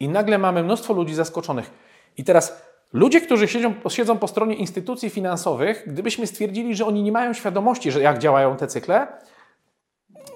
i 0.00 0.08
nagle 0.08 0.38
mamy 0.38 0.62
mnóstwo 0.62 0.94
ludzi 0.94 1.14
zaskoczonych. 1.14 1.70
I 2.16 2.24
teraz 2.24 2.66
ludzie, 2.96 3.20
którzy 3.20 3.48
siedzą, 3.48 3.74
siedzą 3.88 4.18
po 4.18 4.28
stronie 4.28 4.54
instytucji 4.54 5.10
finansowych, 5.10 5.84
gdybyśmy 5.86 6.26
stwierdzili, 6.26 6.76
że 6.76 6.86
oni 6.86 7.02
nie 7.02 7.12
mają 7.12 7.32
świadomości, 7.32 7.92
że 7.92 8.00
jak 8.00 8.18
działają 8.18 8.56
te 8.56 8.66
cykle, 8.66 9.06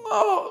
no, 0.09 0.43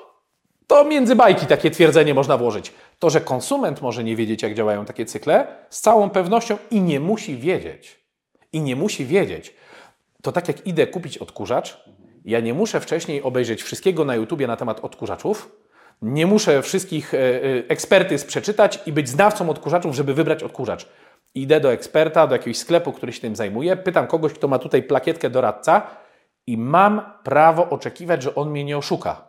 to 0.66 0.84
między 0.84 1.16
bajki 1.16 1.46
takie 1.46 1.70
twierdzenie 1.70 2.14
można 2.14 2.38
włożyć. 2.38 2.72
To, 2.98 3.10
że 3.10 3.20
konsument 3.20 3.82
może 3.82 4.04
nie 4.04 4.16
wiedzieć, 4.16 4.42
jak 4.42 4.54
działają 4.54 4.84
takie 4.84 5.06
cykle, 5.06 5.46
z 5.70 5.80
całą 5.80 6.10
pewnością 6.10 6.58
i 6.70 6.80
nie 6.80 7.00
musi 7.00 7.36
wiedzieć. 7.36 8.00
I 8.52 8.60
nie 8.60 8.76
musi 8.76 9.06
wiedzieć. 9.06 9.54
To 10.22 10.32
tak 10.32 10.48
jak 10.48 10.66
idę 10.66 10.86
kupić 10.86 11.18
odkurzacz, 11.18 11.84
ja 12.24 12.40
nie 12.40 12.54
muszę 12.54 12.80
wcześniej 12.80 13.22
obejrzeć 13.22 13.62
wszystkiego 13.62 14.04
na 14.04 14.14
YouTubie 14.14 14.46
na 14.46 14.56
temat 14.56 14.80
odkurzaczów, 14.80 15.60
nie 16.02 16.26
muszę 16.26 16.62
wszystkich 16.62 17.14
e, 17.14 17.18
e, 17.18 17.40
ekspertyz 17.68 18.24
przeczytać 18.24 18.80
i 18.86 18.92
być 18.92 19.08
znawcą 19.08 19.50
odkurzaczów, 19.50 19.94
żeby 19.94 20.14
wybrać 20.14 20.42
odkurzacz. 20.42 20.88
Idę 21.34 21.60
do 21.60 21.72
eksperta, 21.72 22.26
do 22.26 22.34
jakiegoś 22.34 22.56
sklepu, 22.56 22.92
który 22.92 23.12
się 23.12 23.20
tym 23.20 23.36
zajmuje, 23.36 23.76
pytam 23.76 24.06
kogoś, 24.06 24.32
kto 24.32 24.48
ma 24.48 24.58
tutaj 24.58 24.82
plakietkę 24.82 25.30
doradca 25.30 25.82
i 26.46 26.56
mam 26.58 27.02
prawo 27.24 27.68
oczekiwać, 27.68 28.22
że 28.22 28.34
on 28.34 28.50
mnie 28.50 28.64
nie 28.64 28.78
oszuka. 28.78 29.24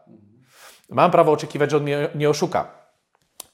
Mam 0.89 1.11
prawo 1.11 1.31
oczekiwać, 1.31 1.71
że 1.71 1.77
on 1.77 1.83
mnie 1.83 2.09
nie 2.15 2.29
oszuka. 2.29 2.67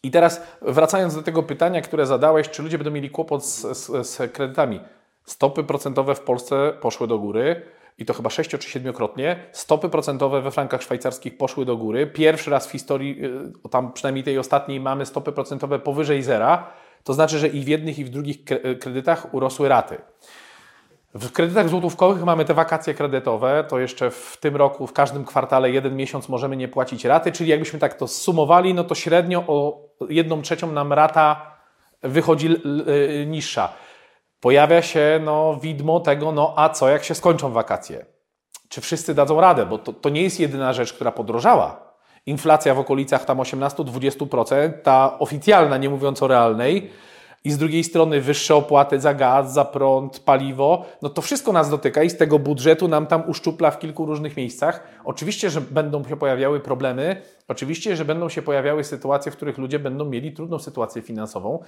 I 0.03 0.11
teraz 0.11 0.41
wracając 0.61 1.15
do 1.15 1.23
tego 1.23 1.43
pytania, 1.43 1.81
które 1.81 2.05
zadałeś, 2.05 2.49
czy 2.49 2.63
ludzie 2.63 2.77
będą 2.77 2.91
mieli 2.91 3.09
kłopot 3.09 3.45
z, 3.45 3.77
z, 3.77 4.07
z 4.07 4.33
kredytami. 4.33 4.79
Stopy 5.25 5.63
procentowe 5.63 6.15
w 6.15 6.19
Polsce 6.19 6.73
poszły 6.81 7.07
do 7.07 7.19
góry 7.19 7.61
i 7.97 8.05
to 8.05 8.13
chyba 8.13 8.29
sześcio 8.29 8.57
czy 8.57 8.69
siedmiokrotnie. 8.69 9.39
Stopy 9.51 9.89
procentowe 9.89 10.41
we 10.41 10.51
frankach 10.51 10.81
szwajcarskich 10.81 11.37
poszły 11.37 11.65
do 11.65 11.77
góry. 11.77 12.07
Pierwszy 12.07 12.51
raz 12.51 12.67
w 12.67 12.71
historii, 12.71 13.25
y, 13.65 13.69
tam 13.69 13.93
przynajmniej 13.93 14.23
tej 14.23 14.39
ostatniej, 14.39 14.79
mamy 14.79 15.05
stopy 15.05 15.31
procentowe 15.31 15.79
powyżej 15.79 16.23
zera. 16.23 16.67
To 17.03 17.13
znaczy, 17.13 17.39
że 17.39 17.47
i 17.47 17.61
w 17.61 17.67
jednych, 17.67 17.99
i 17.99 18.05
w 18.05 18.09
drugich 18.09 18.37
kredytach 18.79 19.33
urosły 19.33 19.69
raty. 19.69 19.97
W 21.13 21.31
kredytach 21.31 21.69
złotówkowych 21.69 22.23
mamy 22.23 22.45
te 22.45 22.53
wakacje 22.53 22.93
kredytowe, 22.93 23.65
to 23.69 23.79
jeszcze 23.79 24.11
w 24.11 24.37
tym 24.39 24.55
roku, 24.55 24.87
w 24.87 24.93
każdym 24.93 25.25
kwartale 25.25 25.71
jeden 25.71 25.95
miesiąc 25.95 26.29
możemy 26.29 26.57
nie 26.57 26.67
płacić 26.67 27.05
raty, 27.05 27.31
czyli 27.31 27.49
jakbyśmy 27.49 27.79
tak 27.79 27.93
to 27.93 28.07
sumowali, 28.07 28.73
no 28.73 28.83
to 28.83 28.95
średnio 28.95 29.43
o 29.47 29.87
jedną 30.09 30.41
trzecią 30.41 30.71
nam 30.71 30.93
rata 30.93 31.57
wychodzi 32.01 32.49
y, 32.51 33.25
niższa. 33.25 33.73
Pojawia 34.39 34.81
się 34.81 35.19
no, 35.23 35.59
widmo 35.61 35.99
tego, 35.99 36.31
no 36.31 36.53
a 36.55 36.69
co 36.69 36.89
jak 36.89 37.03
się 37.03 37.15
skończą 37.15 37.51
wakacje? 37.51 38.05
Czy 38.69 38.81
wszyscy 38.81 39.15
dadzą 39.15 39.41
radę? 39.41 39.65
Bo 39.65 39.77
to, 39.77 39.93
to 39.93 40.09
nie 40.09 40.21
jest 40.21 40.39
jedyna 40.39 40.73
rzecz, 40.73 40.93
która 40.93 41.11
podrożała. 41.11 41.86
Inflacja 42.27 42.75
w 42.75 42.79
okolicach 42.79 43.25
tam 43.25 43.37
18-20%, 43.37 44.73
ta 44.83 45.19
oficjalna, 45.19 45.77
nie 45.77 45.89
mówiąc 45.89 46.23
o 46.23 46.27
realnej, 46.27 46.89
i 47.43 47.51
z 47.51 47.57
drugiej 47.57 47.83
strony 47.83 48.21
wyższe 48.21 48.55
opłaty 48.55 48.99
za 48.99 49.13
gaz, 49.13 49.53
za 49.53 49.65
prąd, 49.65 50.19
paliwo, 50.19 50.85
no 51.01 51.09
to 51.09 51.21
wszystko 51.21 51.51
nas 51.51 51.69
dotyka 51.69 52.03
i 52.03 52.09
z 52.09 52.17
tego 52.17 52.39
budżetu 52.39 52.87
nam 52.87 53.07
tam 53.07 53.29
uszczupla 53.29 53.71
w 53.71 53.79
kilku 53.79 54.05
różnych 54.05 54.37
miejscach. 54.37 54.83
Oczywiście, 55.05 55.49
że 55.49 55.61
będą 55.61 56.03
się 56.03 56.17
pojawiały 56.17 56.59
problemy, 56.59 57.21
oczywiście, 57.47 57.95
że 57.95 58.05
będą 58.05 58.29
się 58.29 58.41
pojawiały 58.41 58.83
sytuacje, 58.83 59.31
w 59.31 59.35
których 59.35 59.57
ludzie 59.57 59.79
będą 59.79 60.05
mieli 60.05 60.31
trudną 60.31 60.59
sytuację 60.59 61.01
finansową. 61.01 61.59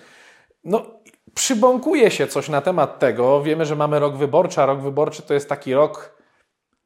No, 0.64 0.86
przybąkuje 1.34 2.12
się 2.12 2.28
coś 2.28 2.50
na 2.50 2.62
temat 2.62 3.00
tego. 3.00 3.44
Wiemy, 3.44 3.66
że 3.66 3.76
mamy 3.76 4.00
rok 4.00 4.18
wyborczy, 4.18 4.62
a 4.62 4.66
rok 4.66 4.82
wyborczy 4.82 5.22
to 5.22 5.34
jest 5.34 5.50
taki 5.50 5.74
rok 5.74 6.20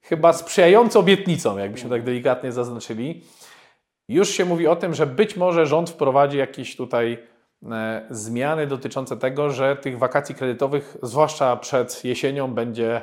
chyba 0.02 0.34
sprzyjający 0.34 1.00
obietnicom, 1.00 1.60
jakbyśmy 1.60 1.90
tak 1.90 2.04
delikatnie 2.04 2.52
zaznaczyli. 2.52 3.24
Już 4.08 4.30
się 4.30 4.46
mówi 4.46 4.68
o 4.68 4.76
tym, 4.76 4.94
że 4.94 5.08
być 5.08 5.36
może 5.36 5.66
rząd 5.66 5.90
wprowadzi 5.90 6.38
jakieś 6.38 6.76
tutaj 6.76 7.18
E, 7.72 8.06
zmiany 8.10 8.68
dotyczące 8.68 9.18
tego, 9.18 9.50
że 9.50 9.76
tych 9.76 10.00
wakacji 10.00 10.36
kredytowych, 10.36 10.98
zwłaszcza 11.04 11.56
przed 11.56 12.04
jesienią, 12.06 12.54
będzie 12.54 13.02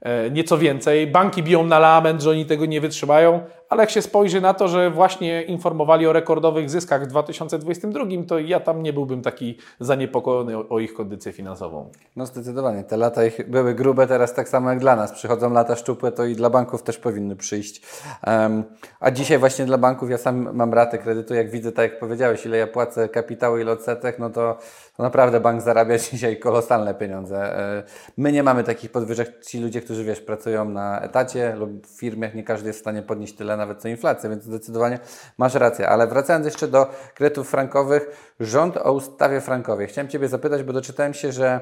e, 0.00 0.30
nieco 0.30 0.58
więcej. 0.58 1.06
Banki 1.06 1.42
biją 1.42 1.66
na 1.66 1.78
lament, 1.78 2.22
że 2.22 2.30
oni 2.30 2.46
tego 2.46 2.66
nie 2.66 2.80
wytrzymają, 2.80 3.44
ale 3.70 3.82
jak 3.82 3.90
się 3.90 4.02
spojrzy 4.02 4.40
na 4.40 4.54
to, 4.54 4.68
że 4.68 4.90
właśnie 4.90 5.42
informowali 5.42 6.06
o 6.06 6.12
rekordowych 6.12 6.70
zyskach 6.70 7.04
w 7.04 7.06
2022, 7.06 8.04
to 8.28 8.38
ja 8.38 8.60
tam 8.60 8.82
nie 8.82 8.92
byłbym 8.92 9.22
taki 9.22 9.58
zaniepokojony 9.80 10.56
o, 10.56 10.68
o 10.68 10.78
ich 10.78 10.94
kondycję 10.94 11.32
finansową. 11.32 11.90
No 12.16 12.26
zdecydowanie. 12.26 12.84
Te 12.84 12.96
lata 12.96 13.24
ich 13.24 13.50
były 13.50 13.74
grube, 13.74 14.06
teraz 14.06 14.34
tak 14.34 14.48
samo 14.48 14.70
jak 14.70 14.78
dla 14.78 14.96
nas. 14.96 15.12
Przychodzą 15.12 15.52
lata 15.52 15.76
szczupłe, 15.76 16.12
to 16.12 16.24
i 16.24 16.34
dla 16.34 16.50
banków 16.50 16.82
też 16.82 16.98
powinny 16.98 17.36
przyjść. 17.36 17.82
Um, 18.26 18.64
a 19.00 19.10
dzisiaj 19.10 19.38
właśnie 19.38 19.64
dla 19.64 19.78
banków, 19.78 20.10
ja 20.10 20.18
sam 20.18 20.56
mam 20.56 20.74
ratę 20.74 20.98
kredytu, 20.98 21.34
jak 21.34 21.50
widzę, 21.50 21.72
tak 21.72 21.90
jak 21.90 22.00
powiedziałeś, 22.00 22.46
ile 22.46 22.56
ja 22.56 22.66
płacę 22.66 23.08
kapitału, 23.08 23.58
ile 23.58 23.72
odsetek, 23.72 24.18
no 24.18 24.30
to, 24.30 24.58
to 24.96 25.02
naprawdę 25.02 25.40
bank 25.40 25.62
zarabia 25.62 25.98
dzisiaj 26.12 26.38
kolosalne 26.38 26.94
pieniądze. 26.94 27.58
E, 27.58 27.82
my 28.16 28.32
nie 28.32 28.42
mamy 28.42 28.64
takich 28.64 28.92
podwyżek. 28.92 29.44
Ci 29.44 29.60
ludzie, 29.60 29.80
którzy 29.80 30.04
wiesz, 30.04 30.20
pracują 30.20 30.64
na 30.64 31.00
etacie 31.00 31.56
lub 31.56 31.86
w 31.86 31.98
firmach, 31.98 32.34
nie 32.34 32.42
każdy 32.42 32.68
jest 32.68 32.78
w 32.78 32.82
stanie 32.82 33.02
podnieść 33.02 33.34
tyle 33.34 33.59
nawet 33.60 33.82
co 33.82 33.88
inflacja, 33.88 34.30
więc 34.30 34.44
zdecydowanie 34.44 34.98
masz 35.38 35.54
rację. 35.54 35.88
Ale 35.88 36.06
wracając 36.06 36.46
jeszcze 36.46 36.68
do 36.68 36.90
kredytów 37.14 37.50
frankowych, 37.50 38.34
rząd 38.40 38.76
o 38.76 38.92
ustawie 38.92 39.40
frankowej. 39.40 39.86
Chciałem 39.86 40.08
Ciebie 40.08 40.28
zapytać, 40.28 40.62
bo 40.62 40.72
doczytałem 40.72 41.14
się, 41.14 41.32
że 41.32 41.60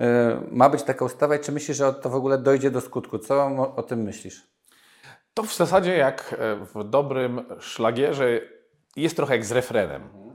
y, 0.00 0.04
ma 0.50 0.68
być 0.68 0.82
taka 0.82 1.04
ustawa 1.04 1.36
i 1.36 1.40
czy 1.40 1.52
myślisz, 1.52 1.76
że 1.76 1.92
to 1.92 2.10
w 2.10 2.14
ogóle 2.14 2.38
dojdzie 2.38 2.70
do 2.70 2.80
skutku? 2.80 3.18
Co 3.18 3.34
o, 3.34 3.76
o 3.76 3.82
tym 3.82 4.02
myślisz? 4.02 4.56
To 5.34 5.42
w 5.42 5.56
zasadzie 5.56 5.96
jak 5.96 6.34
e, 6.38 6.56
w 6.74 6.84
dobrym 6.84 7.44
szlagierze 7.60 8.40
jest 8.96 9.16
trochę 9.16 9.34
jak 9.34 9.44
z 9.44 9.52
refrenem. 9.52 10.25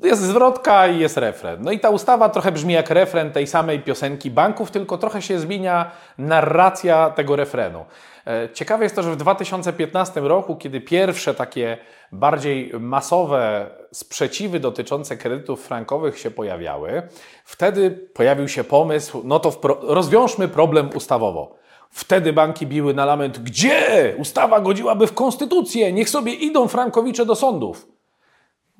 Jest 0.00 0.22
zwrotka 0.22 0.88
i 0.88 0.98
jest 0.98 1.16
refren. 1.16 1.62
No 1.62 1.72
i 1.72 1.80
ta 1.80 1.90
ustawa 1.90 2.28
trochę 2.28 2.52
brzmi 2.52 2.74
jak 2.74 2.90
refren 2.90 3.32
tej 3.32 3.46
samej 3.46 3.80
piosenki 3.80 4.30
banków, 4.30 4.70
tylko 4.70 4.98
trochę 4.98 5.22
się 5.22 5.38
zmienia 5.38 5.90
narracja 6.18 7.10
tego 7.10 7.36
refrenu. 7.36 7.84
E, 8.26 8.48
ciekawe 8.52 8.84
jest 8.84 8.96
to, 8.96 9.02
że 9.02 9.12
w 9.12 9.16
2015 9.16 10.20
roku, 10.20 10.56
kiedy 10.56 10.80
pierwsze 10.80 11.34
takie 11.34 11.78
bardziej 12.12 12.72
masowe 12.80 13.70
sprzeciwy 13.92 14.60
dotyczące 14.60 15.16
kredytów 15.16 15.66
frankowych 15.66 16.18
się 16.18 16.30
pojawiały, 16.30 17.02
wtedy 17.44 17.90
pojawił 17.90 18.48
się 18.48 18.64
pomysł, 18.64 19.22
no 19.24 19.40
to 19.40 19.60
rozwiążmy 19.82 20.48
problem 20.48 20.90
ustawowo. 20.94 21.56
Wtedy 21.90 22.32
banki 22.32 22.66
biły 22.66 22.94
na 22.94 23.04
lament, 23.04 23.38
gdzie 23.38 24.14
ustawa 24.18 24.60
godziłaby 24.60 25.06
w 25.06 25.14
konstytucję, 25.14 25.92
niech 25.92 26.10
sobie 26.10 26.32
idą 26.32 26.68
frankowicze 26.68 27.26
do 27.26 27.34
sądów. 27.34 27.95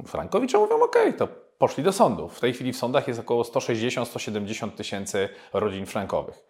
Frankowicze 0.07 0.59
mówią, 0.59 0.83
ok, 0.83 0.97
to 1.19 1.29
poszli 1.59 1.85
do 1.85 1.93
sądów. 1.93 2.37
W 2.37 2.41
tej 2.41 2.53
chwili 2.53 2.73
w 2.73 2.77
sądach 2.77 3.09
jest 3.09 3.21
około 3.21 3.43
160-170 3.43 4.71
tysięcy 4.71 5.29
rodzin 5.53 5.87
frankowych. 5.87 6.45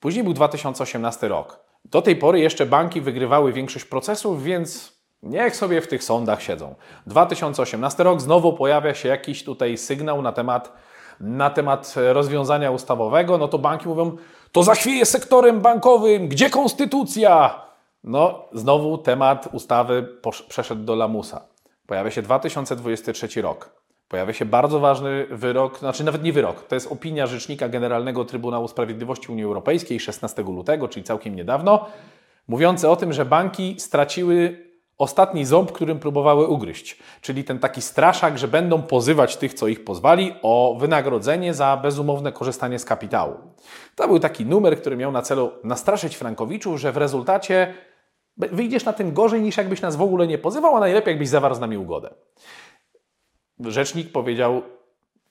Później 0.00 0.24
był 0.24 0.32
2018 0.32 1.28
rok. 1.28 1.60
Do 1.84 2.02
tej 2.02 2.16
pory 2.16 2.40
jeszcze 2.40 2.66
banki 2.66 3.00
wygrywały 3.00 3.52
większość 3.52 3.84
procesów, 3.84 4.42
więc 4.42 4.92
niech 5.22 5.56
sobie 5.56 5.80
w 5.80 5.88
tych 5.88 6.04
sądach 6.04 6.42
siedzą. 6.42 6.74
2018 7.06 8.02
rok 8.02 8.20
znowu 8.20 8.52
pojawia 8.52 8.94
się 8.94 9.08
jakiś 9.08 9.44
tutaj 9.44 9.78
sygnał 9.78 10.22
na 10.22 10.32
temat, 10.32 10.72
na 11.20 11.50
temat 11.50 11.94
rozwiązania 11.96 12.70
ustawowego. 12.70 13.38
No 13.38 13.48
to 13.48 13.58
banki 13.58 13.88
mówią, 13.88 14.16
to 14.52 14.62
zachwieje 14.62 15.06
sektorem 15.06 15.60
bankowym, 15.60 16.28
gdzie 16.28 16.50
konstytucja? 16.50 17.62
No, 18.04 18.44
znowu 18.52 18.98
temat 18.98 19.48
ustawy 19.52 20.08
przeszedł 20.48 20.84
do 20.84 20.94
lamusa. 20.94 21.51
Pojawia 21.92 22.10
się 22.10 22.22
2023 22.22 23.42
rok. 23.42 23.70
Pojawia 24.08 24.32
się 24.32 24.44
bardzo 24.44 24.80
ważny 24.80 25.26
wyrok, 25.30 25.78
znaczy 25.78 26.04
nawet 26.04 26.22
nie 26.22 26.32
wyrok, 26.32 26.66
to 26.68 26.74
jest 26.74 26.92
opinia 26.92 27.26
Rzecznika 27.26 27.68
Generalnego 27.68 28.24
Trybunału 28.24 28.68
Sprawiedliwości 28.68 29.32
Unii 29.32 29.44
Europejskiej 29.44 30.00
16 30.00 30.42
lutego, 30.42 30.88
czyli 30.88 31.04
całkiem 31.04 31.36
niedawno, 31.36 31.86
mówiący 32.48 32.90
o 32.90 32.96
tym, 32.96 33.12
że 33.12 33.24
banki 33.24 33.80
straciły 33.80 34.66
ostatni 34.98 35.44
ząb, 35.44 35.72
którym 35.72 35.98
próbowały 35.98 36.46
ugryźć. 36.46 36.98
Czyli 37.20 37.44
ten 37.44 37.58
taki 37.58 37.82
straszak, 37.82 38.38
że 38.38 38.48
będą 38.48 38.82
pozywać 38.82 39.36
tych, 39.36 39.54
co 39.54 39.68
ich 39.68 39.84
pozwali, 39.84 40.34
o 40.42 40.76
wynagrodzenie 40.80 41.54
za 41.54 41.76
bezumowne 41.76 42.32
korzystanie 42.32 42.78
z 42.78 42.84
kapitału. 42.84 43.34
To 43.96 44.08
był 44.08 44.18
taki 44.18 44.46
numer, 44.46 44.80
który 44.80 44.96
miał 44.96 45.12
na 45.12 45.22
celu 45.22 45.52
nastraszyć 45.64 46.16
Frankowiczów, 46.16 46.80
że 46.80 46.92
w 46.92 46.96
rezultacie 46.96 47.74
wyjdziesz 48.48 48.84
na 48.84 48.92
tym 48.92 49.12
gorzej 49.12 49.42
niż 49.42 49.56
jakbyś 49.56 49.80
nas 49.80 49.96
w 49.96 50.02
ogóle 50.02 50.26
nie 50.26 50.38
pozywał, 50.38 50.76
a 50.76 50.80
najlepiej 50.80 51.12
jakbyś 51.12 51.28
zawarł 51.28 51.54
z 51.54 51.60
nami 51.60 51.78
ugodę. 51.78 52.14
Rzecznik 53.60 54.12
powiedział, 54.12 54.62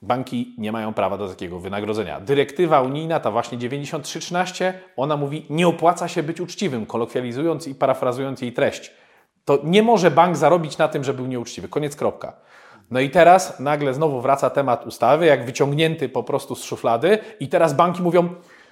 banki 0.01 0.55
nie 0.57 0.71
mają 0.71 0.93
prawa 0.93 1.17
do 1.17 1.29
takiego 1.29 1.59
wynagrodzenia. 1.59 2.19
Dyrektywa 2.19 2.81
unijna, 2.81 3.19
ta 3.19 3.31
właśnie 3.31 3.57
9313, 3.57 4.73
ona 4.97 5.17
mówi, 5.17 5.45
nie 5.49 5.67
opłaca 5.67 6.07
się 6.07 6.23
być 6.23 6.41
uczciwym, 6.41 6.85
kolokwializując 6.85 7.67
i 7.67 7.75
parafrazując 7.75 8.41
jej 8.41 8.53
treść. 8.53 8.91
To 9.45 9.59
nie 9.63 9.83
może 9.83 10.11
bank 10.11 10.37
zarobić 10.37 10.77
na 10.77 10.87
tym, 10.87 11.03
że 11.03 11.13
był 11.13 11.25
nieuczciwy. 11.25 11.67
Koniec, 11.67 11.95
kropka. 11.95 12.33
No 12.91 12.99
i 12.99 13.09
teraz 13.09 13.59
nagle 13.59 13.93
znowu 13.93 14.21
wraca 14.21 14.49
temat 14.49 14.87
ustawy, 14.87 15.25
jak 15.25 15.45
wyciągnięty 15.45 16.09
po 16.09 16.23
prostu 16.23 16.55
z 16.55 16.63
szuflady 16.63 17.19
i 17.39 17.47
teraz 17.47 17.73
banki 17.73 18.01
mówią, 18.01 18.29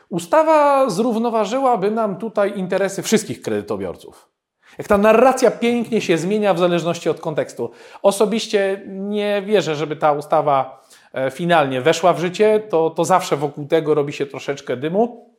Ustawa 0.09 0.89
zrównoważyłaby 0.89 1.91
nam 1.91 2.15
tutaj 2.15 2.57
interesy 2.57 3.01
wszystkich 3.01 3.41
kredytobiorców. 3.41 4.29
Jak 4.77 4.87
ta 4.87 4.97
narracja 4.97 5.51
pięknie 5.51 6.01
się 6.01 6.17
zmienia 6.17 6.53
w 6.53 6.59
zależności 6.59 7.09
od 7.09 7.19
kontekstu. 7.19 7.71
Osobiście 8.01 8.81
nie 8.87 9.41
wierzę, 9.41 9.75
żeby 9.75 9.95
ta 9.95 10.11
ustawa 10.11 10.83
e, 11.13 11.31
finalnie 11.31 11.81
weszła 11.81 12.13
w 12.13 12.19
życie, 12.19 12.59
to, 12.69 12.89
to 12.89 13.05
zawsze 13.05 13.37
wokół 13.37 13.65
tego 13.65 13.93
robi 13.93 14.13
się 14.13 14.25
troszeczkę 14.25 14.77
dymu. 14.77 15.35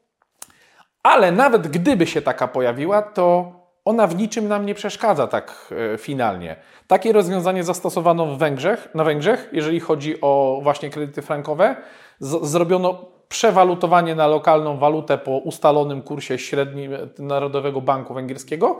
Ale 1.03 1.33
nawet 1.33 1.69
gdyby 1.69 2.07
się 2.07 2.23
taka 2.23 2.49
pojawiła, 2.49 3.03
to 3.03 3.53
ona 3.85 4.07
w 4.07 4.17
niczym 4.17 4.49
nam 4.49 4.67
nie 4.67 4.75
przeszkadza 4.75 5.27
tak 5.27 5.75
e, 5.95 5.99
finalnie. 5.99 6.57
Takie 6.87 7.13
rozwiązanie 7.13 7.65
zastosowano 7.65 8.27
w 8.27 8.39
Węgrzech, 8.39 8.89
na 8.95 9.05
Węgrzech, 9.05 9.49
jeżeli 9.53 9.81
chodzi 9.81 10.21
o 10.21 10.61
właśnie 10.63 10.91
kredyty 10.91 11.23
frankowe. 11.23 11.77
Z, 12.19 12.47
zrobiono 12.51 13.20
przewalutowanie 13.31 14.15
na 14.15 14.27
lokalną 14.27 14.79
walutę 14.79 15.19
po 15.19 15.31
ustalonym 15.39 16.03
kursie 16.03 16.39
średnim 16.39 16.93
Narodowego 17.19 17.81
Banku 17.81 18.15
Węgierskiego. 18.15 18.79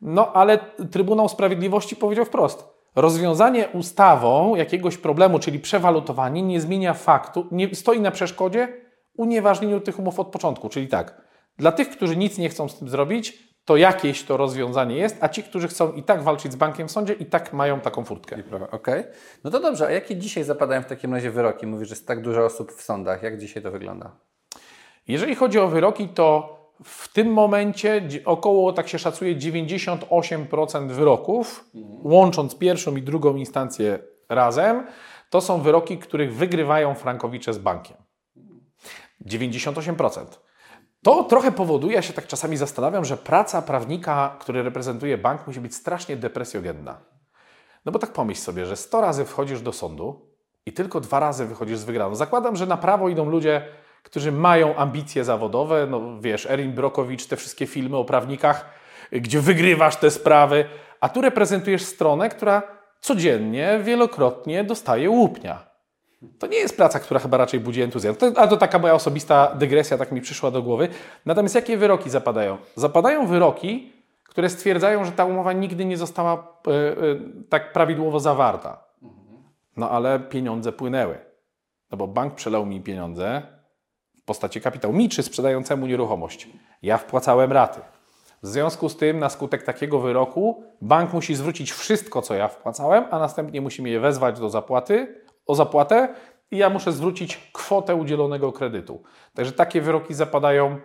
No 0.00 0.32
ale 0.32 0.58
Trybunał 0.90 1.28
Sprawiedliwości 1.28 1.96
powiedział 1.96 2.24
wprost: 2.24 2.64
rozwiązanie 2.96 3.68
ustawą 3.68 4.54
jakiegoś 4.54 4.96
problemu, 4.96 5.38
czyli 5.38 5.60
przewalutowanie, 5.60 6.42
nie 6.42 6.60
zmienia 6.60 6.94
faktu, 6.94 7.46
nie 7.50 7.74
stoi 7.74 8.00
na 8.00 8.10
przeszkodzie 8.10 8.68
unieważnieniu 9.16 9.80
tych 9.80 9.98
umów 9.98 10.20
od 10.20 10.28
początku. 10.28 10.68
Czyli 10.68 10.88
tak, 10.88 11.22
dla 11.58 11.72
tych, 11.72 11.90
którzy 11.90 12.16
nic 12.16 12.38
nie 12.38 12.48
chcą 12.48 12.68
z 12.68 12.78
tym 12.78 12.88
zrobić, 12.88 13.49
to 13.70 13.76
jakieś 13.76 14.22
to 14.22 14.36
rozwiązanie 14.36 14.96
jest, 14.96 15.16
a 15.20 15.28
ci, 15.28 15.42
którzy 15.42 15.68
chcą 15.68 15.92
i 15.92 16.02
tak 16.02 16.22
walczyć 16.22 16.52
z 16.52 16.56
bankiem 16.56 16.88
w 16.88 16.90
sądzie, 16.90 17.12
i 17.12 17.26
tak 17.26 17.52
mają 17.52 17.80
taką 17.80 18.04
furtkę. 18.04 18.36
Okej. 18.36 18.70
Okay. 18.70 19.04
No 19.44 19.50
to 19.50 19.60
dobrze, 19.60 19.86
a 19.86 19.90
jakie 19.90 20.16
dzisiaj 20.16 20.44
zapadają 20.44 20.82
w 20.82 20.86
takim 20.86 21.14
razie 21.14 21.30
wyroki? 21.30 21.66
Mówisz, 21.66 21.88
że 21.88 21.92
jest 21.92 22.06
tak 22.06 22.22
dużo 22.22 22.44
osób 22.44 22.72
w 22.72 22.82
sądach. 22.82 23.22
Jak 23.22 23.38
dzisiaj 23.38 23.62
to 23.62 23.70
wygląda? 23.70 24.16
Jeżeli 25.08 25.34
chodzi 25.34 25.58
o 25.58 25.68
wyroki, 25.68 26.08
to 26.08 26.56
w 26.84 27.12
tym 27.12 27.32
momencie 27.32 28.08
około, 28.24 28.72
tak 28.72 28.88
się 28.88 28.98
szacuje, 28.98 29.36
98% 29.36 30.88
wyroków, 30.88 31.64
mhm. 31.74 32.06
łącząc 32.06 32.58
pierwszą 32.58 32.96
i 32.96 33.02
drugą 33.02 33.36
instancję 33.36 33.98
razem, 34.28 34.86
to 35.30 35.40
są 35.40 35.60
wyroki, 35.60 35.98
których 35.98 36.34
wygrywają 36.34 36.94
frankowicze 36.94 37.52
z 37.52 37.58
bankiem. 37.58 37.96
98%. 39.26 40.24
To 41.02 41.24
trochę 41.24 41.52
powoduje, 41.52 41.94
ja 41.94 42.02
się 42.02 42.12
tak 42.12 42.26
czasami 42.26 42.56
zastanawiam, 42.56 43.04
że 43.04 43.16
praca 43.16 43.62
prawnika, 43.62 44.36
który 44.40 44.62
reprezentuje 44.62 45.18
bank, 45.18 45.46
musi 45.46 45.60
być 45.60 45.74
strasznie 45.74 46.16
depresjogenna. 46.16 47.00
No 47.84 47.92
bo 47.92 47.98
tak 47.98 48.12
pomyśl 48.12 48.40
sobie, 48.40 48.66
że 48.66 48.76
100 48.76 49.00
razy 49.00 49.24
wchodzisz 49.24 49.60
do 49.60 49.72
sądu 49.72 50.30
i 50.66 50.72
tylko 50.72 51.00
dwa 51.00 51.20
razy 51.20 51.46
wychodzisz 51.46 51.78
z 51.78 51.84
wygraną. 51.84 52.14
Zakładam, 52.14 52.56
że 52.56 52.66
na 52.66 52.76
prawo 52.76 53.08
idą 53.08 53.30
ludzie, 53.30 53.62
którzy 54.02 54.32
mają 54.32 54.76
ambicje 54.76 55.24
zawodowe, 55.24 55.86
no 55.90 56.20
wiesz, 56.20 56.46
Erin 56.46 56.72
Brokowicz, 56.72 57.26
te 57.26 57.36
wszystkie 57.36 57.66
filmy 57.66 57.96
o 57.96 58.04
prawnikach, 58.04 58.70
gdzie 59.12 59.40
wygrywasz 59.40 59.96
te 59.96 60.10
sprawy, 60.10 60.64
a 61.00 61.08
tu 61.08 61.20
reprezentujesz 61.20 61.82
stronę, 61.82 62.28
która 62.28 62.62
codziennie, 63.00 63.80
wielokrotnie 63.82 64.64
dostaje 64.64 65.10
łupnia. 65.10 65.69
To 66.38 66.46
nie 66.46 66.56
jest 66.56 66.76
praca, 66.76 67.00
która 67.00 67.20
chyba 67.20 67.36
raczej 67.36 67.60
budzi 67.60 67.82
entuzjazm. 67.82 68.18
To, 68.18 68.32
a 68.36 68.46
to 68.46 68.56
taka 68.56 68.78
moja 68.78 68.94
osobista 68.94 69.54
dygresja, 69.54 69.98
tak 69.98 70.12
mi 70.12 70.20
przyszła 70.20 70.50
do 70.50 70.62
głowy. 70.62 70.88
Natomiast 71.26 71.54
jakie 71.54 71.76
wyroki 71.76 72.10
zapadają? 72.10 72.58
Zapadają 72.76 73.26
wyroki, 73.26 73.92
które 74.24 74.48
stwierdzają, 74.50 75.04
że 75.04 75.12
ta 75.12 75.24
umowa 75.24 75.52
nigdy 75.52 75.84
nie 75.84 75.96
została 75.96 76.60
y, 76.66 76.70
y, 76.70 77.20
tak 77.48 77.72
prawidłowo 77.72 78.20
zawarta. 78.20 78.84
No 79.76 79.90
ale 79.90 80.20
pieniądze 80.20 80.72
płynęły. 80.72 81.18
No 81.90 81.96
bo 81.98 82.06
bank 82.06 82.34
przelał 82.34 82.66
mi 82.66 82.80
pieniądze 82.80 83.42
w 84.22 84.24
postaci 84.24 84.60
kapitału. 84.60 84.94
Mi 84.94 85.08
czy 85.08 85.22
sprzedającemu 85.22 85.86
nieruchomość. 85.86 86.48
Ja 86.82 86.98
wpłacałem 86.98 87.52
raty. 87.52 87.80
W 88.42 88.46
związku 88.46 88.88
z 88.88 88.96
tym, 88.96 89.18
na 89.18 89.28
skutek 89.28 89.62
takiego 89.62 90.00
wyroku, 90.00 90.64
bank 90.82 91.12
musi 91.12 91.34
zwrócić 91.34 91.72
wszystko, 91.72 92.22
co 92.22 92.34
ja 92.34 92.48
wpłacałem, 92.48 93.04
a 93.10 93.18
następnie 93.18 93.60
musi 93.60 93.82
mnie 93.82 94.00
wezwać 94.00 94.40
do 94.40 94.50
zapłaty, 94.50 95.24
o 95.50 95.54
zapłatę 95.54 96.14
i 96.50 96.56
ja 96.56 96.70
muszę 96.70 96.92
zwrócić 96.92 97.50
kwotę 97.52 97.94
udzielonego 97.94 98.52
kredytu. 98.52 99.02
Także 99.34 99.52
takie 99.52 99.80
wyroki 99.80 100.14
zapadają 100.14 100.78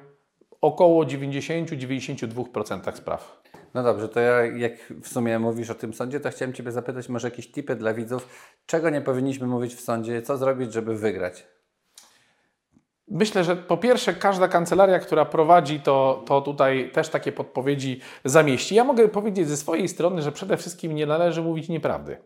około 0.61 1.03
90-92% 1.03 2.95
spraw. 2.95 3.41
No 3.73 3.83
dobrze, 3.83 4.09
to 4.09 4.19
ja, 4.19 4.45
jak 4.45 4.73
w 5.01 5.07
sumie 5.07 5.39
mówisz 5.39 5.69
o 5.69 5.75
tym 5.75 5.93
sądzie, 5.93 6.19
to 6.19 6.29
chciałem 6.29 6.53
Ciebie 6.53 6.71
zapytać 6.71 7.09
może 7.09 7.27
jakieś 7.27 7.51
tipy 7.51 7.75
dla 7.75 7.93
widzów, 7.93 8.27
czego 8.65 8.89
nie 8.89 9.01
powinniśmy 9.01 9.47
mówić 9.47 9.75
w 9.75 9.81
sądzie, 9.81 10.21
co 10.21 10.37
zrobić, 10.37 10.73
żeby 10.73 10.97
wygrać? 10.97 11.47
Myślę, 13.07 13.43
że 13.43 13.55
po 13.55 13.77
pierwsze 13.77 14.13
każda 14.13 14.47
kancelaria, 14.47 14.99
która 14.99 15.25
prowadzi, 15.25 15.79
to, 15.79 16.23
to 16.25 16.41
tutaj 16.41 16.91
też 16.91 17.09
takie 17.09 17.31
podpowiedzi 17.31 18.01
zamieści. 18.25 18.75
Ja 18.75 18.83
mogę 18.83 19.07
powiedzieć 19.07 19.47
ze 19.47 19.57
swojej 19.57 19.87
strony, 19.87 20.21
że 20.21 20.31
przede 20.31 20.57
wszystkim 20.57 20.95
nie 20.95 21.05
należy 21.05 21.41
mówić 21.41 21.69
nieprawdy. 21.69 22.17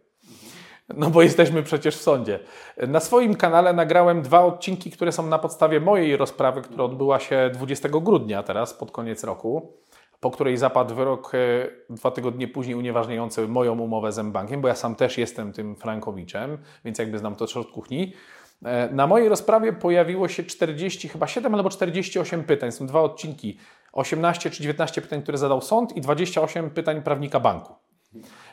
No 0.95 1.09
bo 1.09 1.21
jesteśmy 1.21 1.63
przecież 1.63 1.97
w 1.97 2.01
sądzie. 2.01 2.39
Na 2.87 2.99
swoim 2.99 3.35
kanale 3.35 3.73
nagrałem 3.73 4.21
dwa 4.21 4.45
odcinki, 4.45 4.91
które 4.91 5.11
są 5.11 5.27
na 5.27 5.39
podstawie 5.39 5.79
mojej 5.79 6.17
rozprawy, 6.17 6.61
która 6.61 6.83
odbyła 6.83 7.19
się 7.19 7.49
20 7.53 7.89
grudnia 7.89 8.43
teraz, 8.43 8.73
pod 8.73 8.91
koniec 8.91 9.23
roku, 9.23 9.73
po 10.19 10.31
której 10.31 10.57
zapadł 10.57 10.95
wyrok 10.95 11.31
e, 11.35 11.37
dwa 11.89 12.11
tygodnie 12.11 12.47
później 12.47 12.75
unieważniający 12.75 13.47
moją 13.47 13.79
umowę 13.79 14.11
z 14.11 14.19
M-Bankiem, 14.19 14.61
bo 14.61 14.67
ja 14.67 14.75
sam 14.75 14.95
też 14.95 15.17
jestem 15.17 15.53
tym 15.53 15.75
Frankowiczem, 15.75 16.57
więc 16.85 16.99
jakby 16.99 17.19
znam 17.19 17.35
to 17.35 17.45
od 17.59 17.71
kuchni. 17.71 18.13
E, 18.65 18.89
na 18.89 19.07
mojej 19.07 19.29
rozprawie 19.29 19.73
pojawiło 19.73 20.27
się 20.27 20.43
40, 20.43 21.09
chyba 21.09 21.27
7 21.27 21.55
albo 21.55 21.69
48 21.69 22.43
pytań. 22.43 22.71
Są 22.71 22.87
dwa 22.87 23.01
odcinki. 23.01 23.57
18 23.93 24.49
czy 24.49 24.61
19 24.61 25.01
pytań, 25.01 25.21
które 25.21 25.37
zadał 25.37 25.61
sąd 25.61 25.97
i 25.97 26.01
28 26.01 26.69
pytań 26.69 27.01
prawnika 27.01 27.39
banku. 27.39 27.88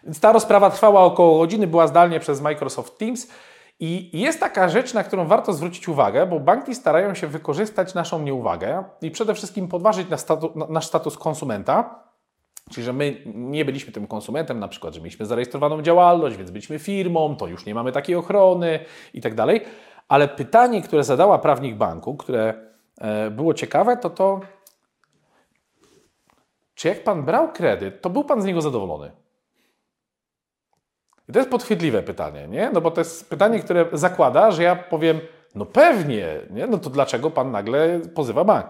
Więc 0.04 0.20
ta 0.20 0.32
rozprawa 0.32 0.70
trwała 0.70 1.00
około 1.00 1.38
godziny, 1.38 1.66
była 1.66 1.86
zdalnie 1.86 2.20
przez 2.20 2.40
Microsoft 2.40 2.98
Teams. 2.98 3.28
I 3.80 4.20
jest 4.20 4.40
taka 4.40 4.68
rzecz, 4.68 4.94
na 4.94 5.04
którą 5.04 5.26
warto 5.26 5.52
zwrócić 5.52 5.88
uwagę, 5.88 6.26
bo 6.26 6.40
banki 6.40 6.74
starają 6.74 7.14
się 7.14 7.26
wykorzystać 7.26 7.94
naszą 7.94 8.22
nieuwagę 8.22 8.84
i 9.02 9.10
przede 9.10 9.34
wszystkim 9.34 9.68
podważyć 9.68 10.08
nasz 10.08 10.20
status, 10.20 10.50
nasz 10.68 10.86
status 10.86 11.18
konsumenta, 11.18 12.02
czyli 12.70 12.84
że 12.84 12.92
my 12.92 13.22
nie 13.26 13.64
byliśmy 13.64 13.92
tym 13.92 14.06
konsumentem, 14.06 14.58
na 14.58 14.68
przykład, 14.68 14.94
że 14.94 15.00
mieliśmy 15.00 15.26
zarejestrowaną 15.26 15.82
działalność, 15.82 16.36
więc 16.36 16.50
byliśmy 16.50 16.78
firmą, 16.78 17.36
to 17.36 17.46
już 17.46 17.66
nie 17.66 17.74
mamy 17.74 17.92
takiej 17.92 18.16
ochrony 18.16 18.78
i 19.14 19.20
tak 19.20 19.34
dalej. 19.34 19.60
Ale 20.08 20.28
pytanie, 20.28 20.82
które 20.82 21.04
zadała 21.04 21.38
prawnik 21.38 21.76
banku, 21.76 22.16
które 22.16 22.54
e, 22.98 23.30
było 23.30 23.54
ciekawe, 23.54 23.96
to 23.96 24.10
to, 24.10 24.40
czy 26.74 26.88
jak 26.88 27.04
pan 27.04 27.22
brał 27.22 27.52
kredyt, 27.52 28.02
to 28.02 28.10
był 28.10 28.24
pan 28.24 28.42
z 28.42 28.44
niego 28.44 28.60
zadowolony? 28.60 29.25
I 31.28 31.32
to 31.32 31.38
jest 31.38 31.50
podchwytliwe 31.50 32.02
pytanie, 32.02 32.48
nie? 32.48 32.70
No 32.72 32.80
bo 32.80 32.90
to 32.90 33.00
jest 33.00 33.30
pytanie, 33.30 33.60
które 33.60 33.86
zakłada, 33.92 34.50
że 34.50 34.62
ja 34.62 34.76
powiem, 34.76 35.20
no 35.54 35.66
pewnie, 35.66 36.26
nie? 36.50 36.66
No 36.66 36.78
to 36.78 36.90
dlaczego 36.90 37.30
pan 37.30 37.50
nagle 37.50 38.00
pozywa 38.14 38.44
bank? 38.44 38.66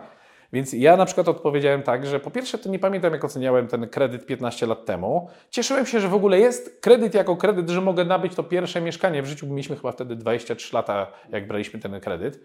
Więc 0.53 0.73
ja 0.73 0.97
na 0.97 1.07
przykład 1.07 1.29
odpowiedziałem 1.29 1.83
tak, 1.83 2.07
że 2.07 2.21
po 2.21 2.31
pierwsze 2.31 2.59
to 2.59 2.69
nie 2.69 2.79
pamiętam 2.79 3.12
jak 3.12 3.25
oceniałem 3.25 3.66
ten 3.66 3.88
kredyt 3.88 4.27
15 4.27 4.66
lat 4.66 4.85
temu. 4.85 5.29
Cieszyłem 5.51 5.87
się, 5.87 6.01
że 6.01 6.09
w 6.09 6.14
ogóle 6.14 6.40
jest 6.40 6.81
kredyt 6.81 7.14
jako 7.14 7.37
kredyt, 7.37 7.71
że 7.71 7.81
mogę 7.81 8.05
nabyć 8.05 8.35
to 8.35 8.42
pierwsze 8.42 8.81
mieszkanie. 8.81 9.23
W 9.23 9.27
życiu 9.27 9.47
mieliśmy 9.47 9.77
chyba 9.77 9.92
wtedy 9.92 10.16
23 10.16 10.75
lata, 10.75 11.07
jak 11.31 11.47
braliśmy 11.47 11.81
ten 11.81 12.01
kredyt. 12.01 12.40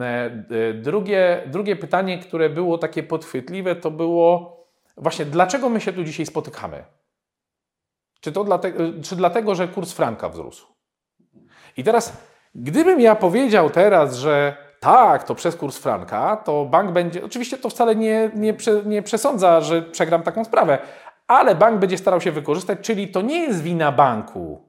E, 0.00 0.30
drugie, 0.74 1.42
drugie 1.46 1.76
pytanie, 1.76 2.18
które 2.18 2.50
było 2.50 2.78
takie 2.78 3.02
podchwytliwe, 3.02 3.76
to 3.76 3.90
było 3.90 4.56
właśnie 4.96 5.24
dlaczego 5.24 5.68
my 5.68 5.80
się 5.80 5.92
tu 5.92 6.04
dzisiaj 6.04 6.26
spotykamy? 6.26 6.84
Czy 8.22 8.32
to 8.32 8.44
dlatego, 8.44 8.78
czy 9.02 9.16
dlatego, 9.16 9.54
że 9.54 9.68
kurs 9.68 9.92
franka 9.92 10.28
wzrósł? 10.28 10.66
I 11.76 11.84
teraz, 11.84 12.12
gdybym 12.54 13.00
ja 13.00 13.14
powiedział 13.14 13.70
teraz, 13.70 14.16
że 14.16 14.56
tak, 14.80 15.24
to 15.24 15.34
przez 15.34 15.56
kurs 15.56 15.78
franka, 15.78 16.36
to 16.36 16.64
bank 16.64 16.90
będzie. 16.90 17.24
Oczywiście 17.24 17.58
to 17.58 17.68
wcale 17.68 17.96
nie, 17.96 18.30
nie, 18.34 18.54
nie 18.84 19.02
przesądza, 19.02 19.60
że 19.60 19.82
przegram 19.82 20.22
taką 20.22 20.44
sprawę, 20.44 20.78
ale 21.26 21.54
bank 21.54 21.80
będzie 21.80 21.98
starał 21.98 22.20
się 22.20 22.32
wykorzystać, 22.32 22.78
czyli 22.82 23.08
to 23.08 23.22
nie 23.22 23.38
jest 23.38 23.62
wina 23.62 23.92
banku. 23.92 24.62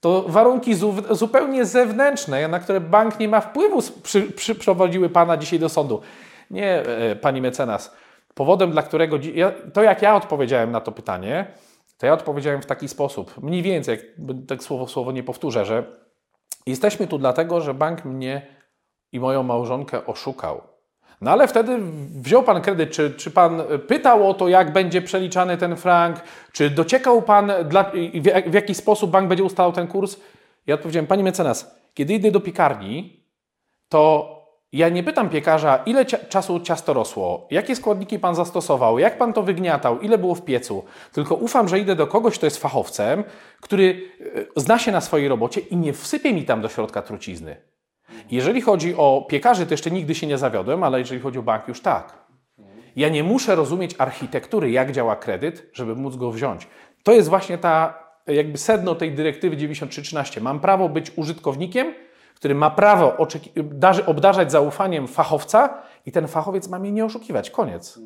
To 0.00 0.24
warunki 0.28 0.74
zupełnie 1.10 1.64
zewnętrzne, 1.64 2.48
na 2.48 2.60
które 2.60 2.80
bank 2.80 3.18
nie 3.18 3.28
ma 3.28 3.40
wpływu, 3.40 3.82
przy, 4.02 4.22
przyprowadziły 4.22 5.08
pana 5.08 5.36
dzisiaj 5.36 5.58
do 5.58 5.68
sądu. 5.68 6.00
Nie, 6.50 6.82
e, 6.82 7.16
pani 7.16 7.40
mecenas. 7.40 7.94
Powodem, 8.34 8.70
dla 8.70 8.82
którego. 8.82 9.18
To, 9.72 9.82
jak 9.82 10.02
ja 10.02 10.16
odpowiedziałem 10.16 10.70
na 10.70 10.80
to 10.80 10.92
pytanie, 10.92 11.46
to 12.04 12.08
ja 12.08 12.14
odpowiedziałem 12.14 12.62
w 12.62 12.66
taki 12.66 12.88
sposób, 12.88 13.42
mniej 13.42 13.62
więcej, 13.62 13.98
tak 14.48 14.62
słowo 14.62 14.86
słowo 14.86 15.12
nie 15.12 15.22
powtórzę, 15.22 15.64
że 15.64 15.84
jesteśmy 16.66 17.06
tu 17.06 17.18
dlatego, 17.18 17.60
że 17.60 17.74
bank 17.74 18.04
mnie 18.04 18.46
i 19.12 19.20
moją 19.20 19.42
małżonkę 19.42 20.06
oszukał. 20.06 20.62
No 21.20 21.30
ale 21.30 21.48
wtedy 21.48 21.78
wziął 22.14 22.42
Pan 22.42 22.62
kredyt, 22.62 22.90
czy, 22.90 23.10
czy 23.10 23.30
Pan 23.30 23.62
pytał 23.88 24.30
o 24.30 24.34
to, 24.34 24.48
jak 24.48 24.72
będzie 24.72 25.02
przeliczany 25.02 25.56
ten 25.56 25.76
frank, 25.76 26.22
czy 26.52 26.70
dociekał 26.70 27.22
Pan, 27.22 27.52
dla, 27.68 27.84
w, 28.14 28.50
w 28.50 28.54
jaki 28.54 28.74
sposób 28.74 29.10
bank 29.10 29.28
będzie 29.28 29.44
ustalał 29.44 29.72
ten 29.72 29.86
kurs? 29.86 30.16
Ja 30.66 30.74
odpowiedziałem, 30.74 31.06
Pani 31.06 31.22
mecenas, 31.22 31.80
kiedy 31.94 32.14
idę 32.14 32.30
do 32.30 32.40
piekarni, 32.40 33.24
to 33.88 34.33
ja 34.74 34.88
nie 34.88 35.02
pytam 35.02 35.28
piekarza, 35.28 35.76
ile 35.86 36.04
czasu 36.04 36.60
ciasto 36.60 36.92
rosło, 36.92 37.46
jakie 37.50 37.76
składniki 37.76 38.18
pan 38.18 38.34
zastosował, 38.34 38.98
jak 38.98 39.18
pan 39.18 39.32
to 39.32 39.42
wygniatał, 39.42 40.00
ile 40.00 40.18
było 40.18 40.34
w 40.34 40.44
piecu. 40.44 40.84
Tylko 41.12 41.34
ufam, 41.34 41.68
że 41.68 41.78
idę 41.78 41.96
do 41.96 42.06
kogoś, 42.06 42.38
kto 42.38 42.46
jest 42.46 42.56
fachowcem, 42.56 43.24
który 43.60 44.10
e, 44.56 44.60
zna 44.60 44.78
się 44.78 44.92
na 44.92 45.00
swojej 45.00 45.28
robocie 45.28 45.60
i 45.60 45.76
nie 45.76 45.92
wsypie 45.92 46.32
mi 46.32 46.44
tam 46.44 46.60
do 46.60 46.68
środka 46.68 47.02
trucizny. 47.02 47.56
Jeżeli 48.30 48.60
chodzi 48.60 48.94
o 48.96 49.26
piekarzy, 49.28 49.66
to 49.66 49.74
jeszcze 49.74 49.90
nigdy 49.90 50.14
się 50.14 50.26
nie 50.26 50.38
zawiodłem, 50.38 50.82
ale 50.82 50.98
jeżeli 50.98 51.20
chodzi 51.20 51.38
o 51.38 51.42
bank, 51.42 51.68
już 51.68 51.80
tak. 51.80 52.24
Ja 52.96 53.08
nie 53.08 53.24
muszę 53.24 53.54
rozumieć 53.54 53.94
architektury, 53.98 54.70
jak 54.70 54.92
działa 54.92 55.16
kredyt, 55.16 55.70
żeby 55.72 55.94
móc 55.96 56.16
go 56.16 56.30
wziąć. 56.30 56.68
To 57.02 57.12
jest 57.12 57.28
właśnie 57.28 57.58
ta, 57.58 58.04
jakby 58.26 58.58
sedno 58.58 58.94
tej 58.94 59.12
dyrektywy 59.12 59.56
9313. 59.56 60.40
Mam 60.40 60.60
prawo 60.60 60.88
być 60.88 61.12
użytkownikiem, 61.16 61.94
który 62.44 62.54
ma 62.54 62.70
prawo 62.70 63.16
obdarzać 64.06 64.52
zaufaniem 64.52 65.08
fachowca 65.08 65.82
i 66.06 66.12
ten 66.12 66.28
fachowiec 66.28 66.68
ma 66.68 66.78
mnie 66.78 66.92
nie 66.92 67.04
oszukiwać. 67.04 67.50
Koniec. 67.50 67.98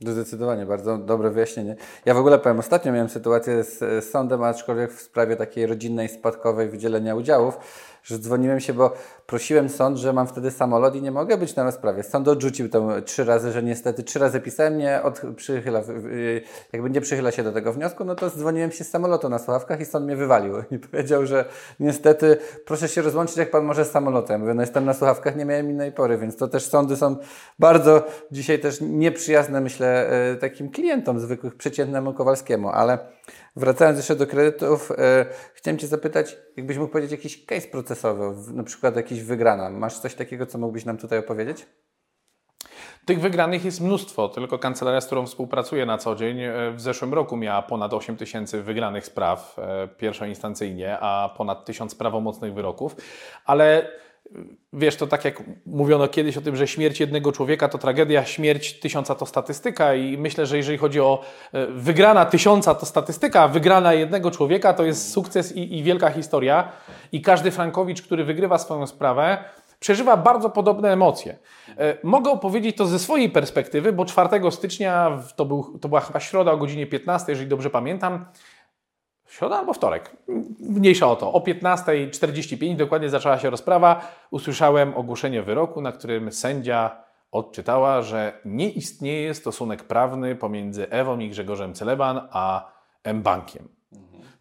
Zdecydowanie, 0.00 0.66
bardzo 0.66 0.98
dobre 0.98 1.30
wyjaśnienie. 1.30 1.76
Ja 2.04 2.14
w 2.14 2.16
ogóle 2.16 2.38
powiem, 2.38 2.58
ostatnio 2.58 2.92
miałem 2.92 3.08
sytuację 3.08 3.64
z, 3.64 3.78
z 3.78 4.10
sądem, 4.10 4.42
aczkolwiek 4.42 4.92
w 4.92 5.02
sprawie 5.02 5.36
takiej 5.36 5.66
rodzinnej, 5.66 6.08
spadkowej 6.08 6.68
wydzielenia 6.68 7.14
udziałów 7.14 7.58
że 8.02 8.18
dzwoniłem 8.18 8.60
się, 8.60 8.72
bo 8.72 8.92
prosiłem 9.26 9.68
sąd, 9.68 9.98
że 9.98 10.12
mam 10.12 10.26
wtedy 10.26 10.50
samolot 10.50 10.94
i 10.94 11.02
nie 11.02 11.10
mogę 11.10 11.36
być 11.38 11.56
na 11.56 11.64
rozprawie. 11.64 12.02
Sąd 12.02 12.28
odrzucił 12.28 12.68
to 12.68 13.02
trzy 13.02 13.24
razy, 13.24 13.52
że 13.52 13.62
niestety 13.62 14.02
trzy 14.02 14.18
razy 14.18 14.40
pisałem, 14.40 14.78
nie 14.78 15.02
od, 15.02 15.20
przychyla, 15.36 15.82
jakby 16.72 16.90
nie 16.90 17.00
przychyla 17.00 17.30
się 17.30 17.42
do 17.42 17.52
tego 17.52 17.72
wniosku, 17.72 18.04
no 18.04 18.14
to 18.14 18.30
dzwoniłem 18.30 18.72
się 18.72 18.84
z 18.84 18.90
samolotu 18.90 19.28
na 19.28 19.38
słuchawkach 19.38 19.80
i 19.80 19.84
sąd 19.84 20.06
mnie 20.06 20.16
wywalił 20.16 20.54
i 20.70 20.78
powiedział, 20.78 21.26
że 21.26 21.44
niestety 21.80 22.36
proszę 22.66 22.88
się 22.88 23.02
rozłączyć, 23.02 23.36
jak 23.36 23.50
pan 23.50 23.64
może 23.64 23.84
z 23.84 23.90
samolotem. 23.90 24.40
Mówię, 24.40 24.54
no 24.54 24.62
jestem 24.62 24.84
na 24.84 24.94
słuchawkach, 24.94 25.36
nie 25.36 25.44
miałem 25.44 25.70
innej 25.70 25.92
pory, 25.92 26.18
więc 26.18 26.36
to 26.36 26.48
też 26.48 26.66
sądy 26.66 26.96
są 26.96 27.16
bardzo 27.58 28.06
dzisiaj 28.32 28.58
też 28.58 28.78
nieprzyjazne, 28.80 29.60
myślę, 29.60 30.10
e, 30.10 30.36
takim 30.36 30.70
klientom 30.70 31.20
zwykłych, 31.20 31.54
przeciętnemu 31.54 32.14
Kowalskiemu, 32.14 32.68
ale 32.68 32.98
Wracając 33.56 33.98
jeszcze 33.98 34.16
do 34.16 34.26
kredytów, 34.26 34.90
e, 34.90 35.26
chciałem 35.54 35.78
Cię 35.78 35.86
zapytać, 35.86 36.36
jakbyś 36.56 36.76
mógł 36.76 36.92
powiedzieć 36.92 37.12
jakiś 37.12 37.44
case 37.44 37.68
procesowy, 37.68 38.52
na 38.52 38.64
przykład 38.64 38.96
jakiś 38.96 39.22
wygrana. 39.22 39.70
Masz 39.70 39.98
coś 39.98 40.14
takiego, 40.14 40.46
co 40.46 40.58
mógłbyś 40.58 40.84
nam 40.84 40.98
tutaj 40.98 41.18
opowiedzieć? 41.18 41.66
Tych 43.04 43.20
wygranych 43.20 43.64
jest 43.64 43.80
mnóstwo, 43.80 44.28
tylko 44.28 44.58
kancelaria, 44.58 45.00
z 45.00 45.06
którą 45.06 45.26
współpracuję 45.26 45.86
na 45.86 45.98
co 45.98 46.14
dzień, 46.14 46.40
e, 46.40 46.70
w 46.70 46.80
zeszłym 46.80 47.14
roku 47.14 47.36
miała 47.36 47.62
ponad 47.62 47.94
8 47.94 48.16
tysięcy 48.16 48.62
wygranych 48.62 49.06
spraw 49.06 49.56
e, 49.58 49.88
pierwszoinstancyjnie, 49.88 50.98
a 51.00 51.34
ponad 51.36 51.64
1000 51.64 51.94
prawomocnych 51.94 52.54
wyroków, 52.54 52.96
ale 53.44 53.92
wiesz, 54.72 54.96
to 54.96 55.06
tak 55.06 55.24
jak 55.24 55.42
mówiono 55.66 56.08
kiedyś 56.08 56.36
o 56.36 56.40
tym, 56.40 56.56
że 56.56 56.68
śmierć 56.68 57.00
jednego 57.00 57.32
człowieka 57.32 57.68
to 57.68 57.78
tragedia, 57.78 58.24
śmierć 58.24 58.80
tysiąca 58.80 59.14
to 59.14 59.26
statystyka 59.26 59.94
i 59.94 60.18
myślę, 60.18 60.46
że 60.46 60.56
jeżeli 60.56 60.78
chodzi 60.78 61.00
o 61.00 61.22
e, 61.52 61.66
wygrana 61.66 62.24
tysiąca 62.24 62.74
to 62.74 62.86
statystyka, 62.86 63.48
wygrana 63.48 63.94
jednego 63.94 64.30
człowieka 64.30 64.74
to 64.74 64.84
jest 64.84 65.12
sukces 65.12 65.56
i, 65.56 65.78
i 65.78 65.82
wielka 65.82 66.10
historia 66.10 66.72
i 67.12 67.22
każdy 67.22 67.50
Frankowicz, 67.50 68.02
który 68.02 68.24
wygrywa 68.24 68.58
swoją 68.58 68.86
sprawę, 68.86 69.44
przeżywa 69.80 70.16
bardzo 70.16 70.50
podobne 70.50 70.92
emocje. 70.92 71.38
E, 71.78 71.96
mogę 72.02 72.30
opowiedzieć 72.30 72.76
to 72.76 72.86
ze 72.86 72.98
swojej 72.98 73.30
perspektywy, 73.30 73.92
bo 73.92 74.04
4 74.04 74.50
stycznia, 74.50 75.18
to, 75.36 75.44
był, 75.44 75.78
to 75.78 75.88
była 75.88 76.00
chyba 76.00 76.20
środa 76.20 76.52
o 76.52 76.56
godzinie 76.56 76.86
15, 76.86 77.32
jeżeli 77.32 77.48
dobrze 77.48 77.70
pamiętam, 77.70 78.24
Środa 79.30 79.58
albo 79.58 79.72
wtorek, 79.72 80.16
mniejsza 80.60 81.10
o 81.10 81.16
to. 81.16 81.32
O 81.32 81.40
15.45 81.40 82.76
dokładnie 82.76 83.10
zaczęła 83.10 83.38
się 83.38 83.50
rozprawa. 83.50 84.08
Usłyszałem 84.30 84.96
ogłoszenie 84.96 85.42
wyroku, 85.42 85.80
na 85.80 85.92
którym 85.92 86.32
sędzia 86.32 86.96
odczytała, 87.32 88.02
że 88.02 88.32
nie 88.44 88.70
istnieje 88.70 89.34
stosunek 89.34 89.84
prawny 89.84 90.36
pomiędzy 90.36 90.90
Ewą 90.90 91.18
i 91.18 91.30
Grzegorzem 91.30 91.74
Celeban 91.74 92.20
a 92.30 92.72
M-Bankiem. 93.04 93.68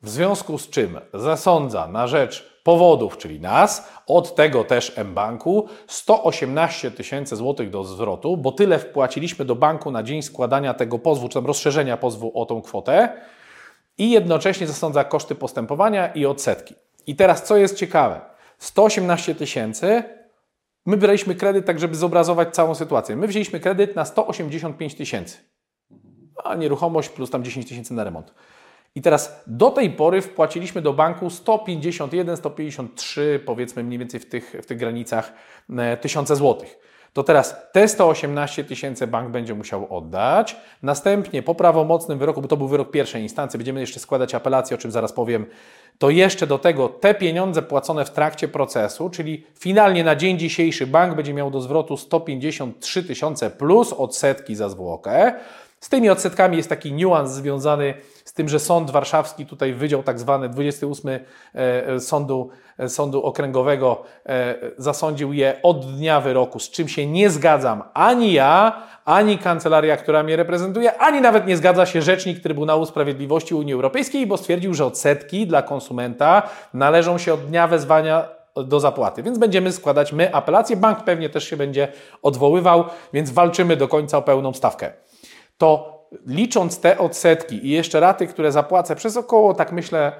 W 0.04 0.10
związku 0.10 0.58
z 0.58 0.70
czym 0.70 1.00
zasądza 1.14 1.88
na 1.88 2.08
rzecz 2.08 2.62
powodów, 2.64 3.18
czyli 3.18 3.40
nas, 3.40 3.90
od 4.08 4.36
tego 4.36 4.64
też 4.64 4.98
M-Banku 4.98 5.68
118 5.88 6.92
tysięcy 6.92 7.36
złotych 7.36 7.70
do 7.70 7.84
zwrotu, 7.84 8.38
bo 8.38 8.52
tyle 8.52 8.80
wpłaciliśmy 8.80 9.46
do 9.46 9.56
banku 9.56 9.92
na 9.92 10.04
dzień 10.04 10.22
składania 10.22 10.74
tego 10.74 11.00
pozwu, 11.00 11.30
czy 11.30 11.34
tam 11.34 11.46
rozszerzenia 11.46 11.98
pozwu 11.98 12.32
o 12.42 12.46
tą 12.46 12.62
kwotę 12.62 13.22
i 14.00 14.12
jednocześnie 14.12 14.68
zasądza 14.68 15.04
koszty 15.04 15.36
postępowania 15.36 16.08
i 16.08 16.26
odsetki. 16.26 16.76
I 17.08 17.16
teraz 17.16 17.44
co 17.44 17.58
jest 17.58 17.78
ciekawe, 17.78 18.22
118 18.58 19.36
tysięcy, 19.36 20.04
my 20.86 20.98
braliśmy 20.98 21.36
kredyt 21.36 21.66
tak, 21.66 21.80
żeby 21.80 21.96
zobrazować 21.96 22.56
całą 22.56 22.76
sytuację. 22.76 23.16
My 23.16 23.28
wzięliśmy 23.28 23.60
kredyt 23.60 23.96
na 23.96 24.06
185 24.06 24.96
tysięcy, 24.96 25.38
a 26.44 26.56
nieruchomość 26.56 27.10
plus 27.10 27.30
tam 27.30 27.44
10 27.44 27.68
tysięcy 27.68 27.94
na 27.94 28.04
remont. 28.04 28.34
I 28.96 29.02
teraz 29.02 29.44
do 29.48 29.72
tej 29.72 29.90
pory 29.90 30.22
wpłaciliśmy 30.22 30.82
do 30.82 30.94
banku 30.94 31.30
151, 31.30 32.38
153, 32.38 33.44
powiedzmy 33.46 33.84
mniej 33.84 34.00
więcej 34.00 34.20
w 34.20 34.30
tych, 34.30 34.56
w 34.64 34.66
tych 34.66 34.78
granicach 34.78 35.34
e, 35.78 35.98
tysiące 35.98 36.36
złotych 36.36 36.89
to 37.14 37.24
teraz 37.24 37.56
te 37.72 37.88
118 37.88 38.64
tysięcy 38.64 39.08
bank 39.08 39.30
będzie 39.30 39.56
musiał 39.56 39.98
oddać. 39.98 40.56
Następnie 40.84 41.44
po 41.44 41.56
prawomocnym 41.56 42.20
wyroku, 42.20 42.42
bo 42.42 42.48
to 42.48 42.58
był 42.58 42.68
wyrok 42.68 42.92
pierwszej 42.92 43.24
instancji, 43.24 43.58
będziemy 43.58 43.80
jeszcze 43.80 44.00
składać 44.00 44.36
apelację, 44.36 44.76
o 44.76 44.78
czym 44.78 44.92
zaraz 44.92 45.14
powiem, 45.14 45.46
to 45.98 46.10
jeszcze 46.10 46.48
do 46.48 46.60
tego 46.60 46.90
te 46.90 47.14
pieniądze 47.14 47.62
płacone 47.62 48.06
w 48.06 48.12
trakcie 48.12 48.48
procesu, 48.48 49.10
czyli 49.10 49.46
finalnie 49.60 50.04
na 50.04 50.16
dzień 50.16 50.40
dzisiejszy 50.40 50.88
bank 50.88 51.16
będzie 51.16 51.34
miał 51.34 51.52
do 51.52 51.62
zwrotu 51.62 51.98
153 51.98 53.04
tysiące 53.04 53.50
plus 53.50 53.94
odsetki 53.94 54.56
za 54.56 54.70
zwłokę. 54.70 55.34
Z 55.80 55.90
tymi 55.90 56.10
odsetkami 56.10 56.58
jest 56.58 56.70
taki 56.70 56.94
niuans 56.94 57.32
związany 57.32 57.94
z 58.26 58.34
tym, 58.34 58.50
że 58.50 58.60
Sąd 58.60 58.92
Warszawski, 58.92 59.46
tutaj 59.46 59.74
Wydział 59.74 60.04
tak 60.04 60.20
zwany 60.20 60.50
28 60.50 61.10
e, 61.10 61.20
e, 61.56 62.00
Sądu, 62.00 62.50
e, 62.78 62.90
Sądu 62.90 63.24
Okręgowego 63.24 64.04
zasądził 64.78 65.34
je 65.34 65.60
od 65.64 65.96
dnia 65.96 66.22
wyroku, 66.22 66.60
z 66.60 66.70
czym 66.70 66.88
się 66.88 67.08
nie 67.08 67.30
zgadzam 67.30 67.84
ani 67.94 68.34
ja, 68.34 68.82
ani 69.06 69.38
kancelaria, 69.38 69.98
która 69.98 70.24
mnie 70.24 70.36
reprezentuje, 70.36 70.98
ani 70.98 71.22
nawet 71.22 71.48
nie 71.48 71.58
zgadza 71.58 71.86
się 71.86 72.02
Rzecznik 72.02 72.40
Trybunału 72.40 72.86
Sprawiedliwości 72.86 73.56
Unii 73.56 73.74
Europejskiej, 73.74 74.28
bo 74.28 74.38
stwierdził, 74.38 74.74
że 74.74 74.86
odsetki 74.86 75.48
dla 75.48 75.62
konsumenta 75.62 76.50
należą 76.74 77.18
się 77.18 77.34
od 77.34 77.46
dnia 77.46 77.68
wezwania 77.68 78.28
do 78.56 78.80
zapłaty. 78.80 79.24
Więc 79.24 79.38
będziemy 79.38 79.72
składać 79.72 80.14
my 80.14 80.34
apelację. 80.34 80.76
Bank 80.76 81.04
pewnie 81.04 81.30
też 81.30 81.44
się 81.44 81.58
będzie 81.58 81.88
odwoływał, 82.22 82.86
więc 83.14 83.32
walczymy 83.32 83.76
do 83.76 83.88
końca 83.88 84.18
o 84.18 84.22
pełną 84.22 84.54
stawkę 84.54 84.92
to 85.60 86.00
licząc 86.26 86.82
te 86.82 86.98
odsetki 86.98 87.68
i 87.68 87.70
jeszcze 87.70 88.00
raty, 88.00 88.28
które 88.28 88.52
zapłacę 88.52 88.96
przez 88.96 89.18
około, 89.18 89.54
tak 89.54 89.72
myślę, 89.72 90.12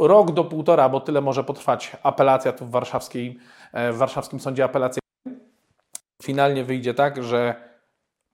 rok 0.00 0.30
do 0.30 0.44
półtora, 0.44 0.88
bo 0.88 1.00
tyle 1.00 1.20
może 1.20 1.44
potrwać 1.44 1.96
apelacja 2.02 2.52
tu 2.52 2.66
w, 2.66 2.70
warszawskiej, 2.70 3.38
e, 3.72 3.92
w 3.92 3.96
warszawskim 3.96 4.40
sądzie 4.40 4.64
apelacyjnym, 4.64 5.02
finalnie 6.22 6.64
wyjdzie 6.64 6.94
tak, 6.94 7.24
że 7.24 7.54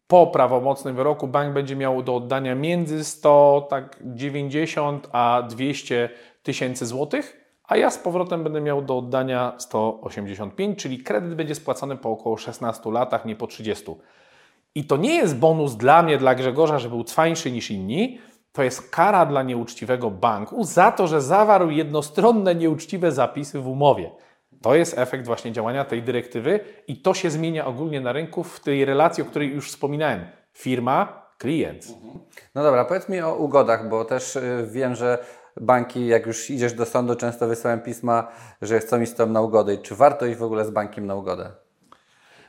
po 0.07 0.27
prawomocnym 0.27 0.97
wyroku 0.97 1.29
bank 1.29 1.55
będzie 1.55 1.77
miał 1.77 2.03
do 2.03 2.17
oddania 2.17 2.55
między 2.55 3.05
190 3.05 5.03
tak, 5.03 5.11
a 5.15 5.43
200 5.49 6.09
tysięcy 6.43 6.87
złotych, 6.87 7.45
a 7.65 7.77
ja 7.77 7.91
z 7.91 7.99
powrotem 7.99 8.45
będę 8.45 8.61
miał 8.61 8.83
do 8.83 8.99
oddania 8.99 9.53
185, 9.59 10.79
czyli 10.79 10.99
kredyt 10.99 11.35
będzie 11.35 11.55
spłacany 11.55 11.97
po 11.97 12.11
około 12.11 12.37
16 12.37 12.93
latach, 12.93 13.25
nie 13.25 13.37
po 13.37 13.47
30. 13.47 13.85
I 14.75 14.85
to 14.85 14.97
nie 14.97 15.15
jest 15.15 15.37
bonus 15.37 15.77
dla 15.77 16.03
mnie, 16.03 16.19
dla 16.19 16.35
Grzegorza, 16.35 16.79
że 16.79 16.89
był 16.89 17.05
cwańszy 17.05 17.51
niż 17.51 17.71
inni. 17.71 18.19
To 18.53 18.63
jest 18.63 18.91
kara 18.91 19.27
dla 19.27 19.43
nieuczciwego 19.43 20.11
banku 20.11 20.65
za 20.65 20.93
to, 20.93 21.07
że 21.07 21.21
zawarł 21.21 21.71
jednostronne 21.71 22.55
nieuczciwe 22.55 23.13
zapisy 23.13 23.61
w 23.61 23.69
umowie. 23.69 24.11
To 24.63 24.75
jest 24.75 24.99
efekt 24.99 25.27
właśnie 25.27 25.53
działania 25.53 25.85
tej 25.85 26.03
dyrektywy 26.03 26.61
i 26.89 27.03
to 27.03 27.15
się 27.15 27.31
zmienia 27.31 27.67
ogólnie 27.67 28.01
na 28.01 28.13
rynku 28.13 28.45
w 28.45 28.61
tej 28.61 28.85
relacji, 28.85 29.23
o 29.23 29.27
której 29.27 29.55
już 29.55 29.71
wspominałem. 29.71 30.27
Firma, 30.53 31.29
klient. 31.39 31.87
No 32.55 32.63
dobra, 32.63 32.85
powiedz 32.85 33.09
mi 33.09 33.21
o 33.21 33.37
ugodach, 33.37 33.89
bo 33.89 34.05
też 34.05 34.37
y, 34.37 34.69
wiem, 34.71 34.95
że 34.95 35.19
banki, 35.61 36.07
jak 36.07 36.27
już 36.27 36.51
idziesz 36.51 36.73
do 36.73 36.87
sądu, 36.87 37.15
często 37.15 37.47
wysyłają 37.47 37.81
pisma, 37.81 38.29
że 38.63 38.79
chcą 38.79 39.01
iść 39.01 39.17
z 39.17 39.31
na 39.31 39.41
ugodę. 39.41 39.79
Czy 39.79 39.95
warto 39.95 40.27
iść 40.27 40.39
w 40.39 40.43
ogóle 40.43 40.65
z 40.65 40.71
bankiem 40.71 41.07
na 41.07 41.15
ugodę? 41.15 41.51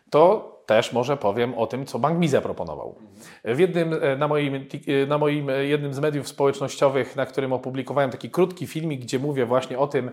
To 0.10 0.59
też 0.69 0.93
może 0.93 1.17
powiem 1.17 1.53
o 1.53 1.67
tym, 1.67 1.86
co 1.86 1.99
bank 1.99 2.19
mi 2.19 2.27
zaproponował. 2.27 2.95
W 3.45 3.60
jednym, 3.60 3.93
e, 3.93 4.15
na, 4.15 4.27
moim, 4.27 4.55
e, 4.55 5.05
na 5.08 5.17
moim 5.17 5.49
e, 5.49 5.65
jednym 5.65 5.93
z 5.93 5.99
mediów 5.99 6.27
społecznościowych, 6.27 7.15
na 7.15 7.25
którym 7.25 7.53
opublikowałem 7.53 8.12
taki 8.12 8.29
krótki 8.29 8.67
filmik, 8.67 9.01
gdzie 9.01 9.19
mówię 9.19 9.45
właśnie 9.45 9.79
o 9.79 9.88
tym, 9.88 10.12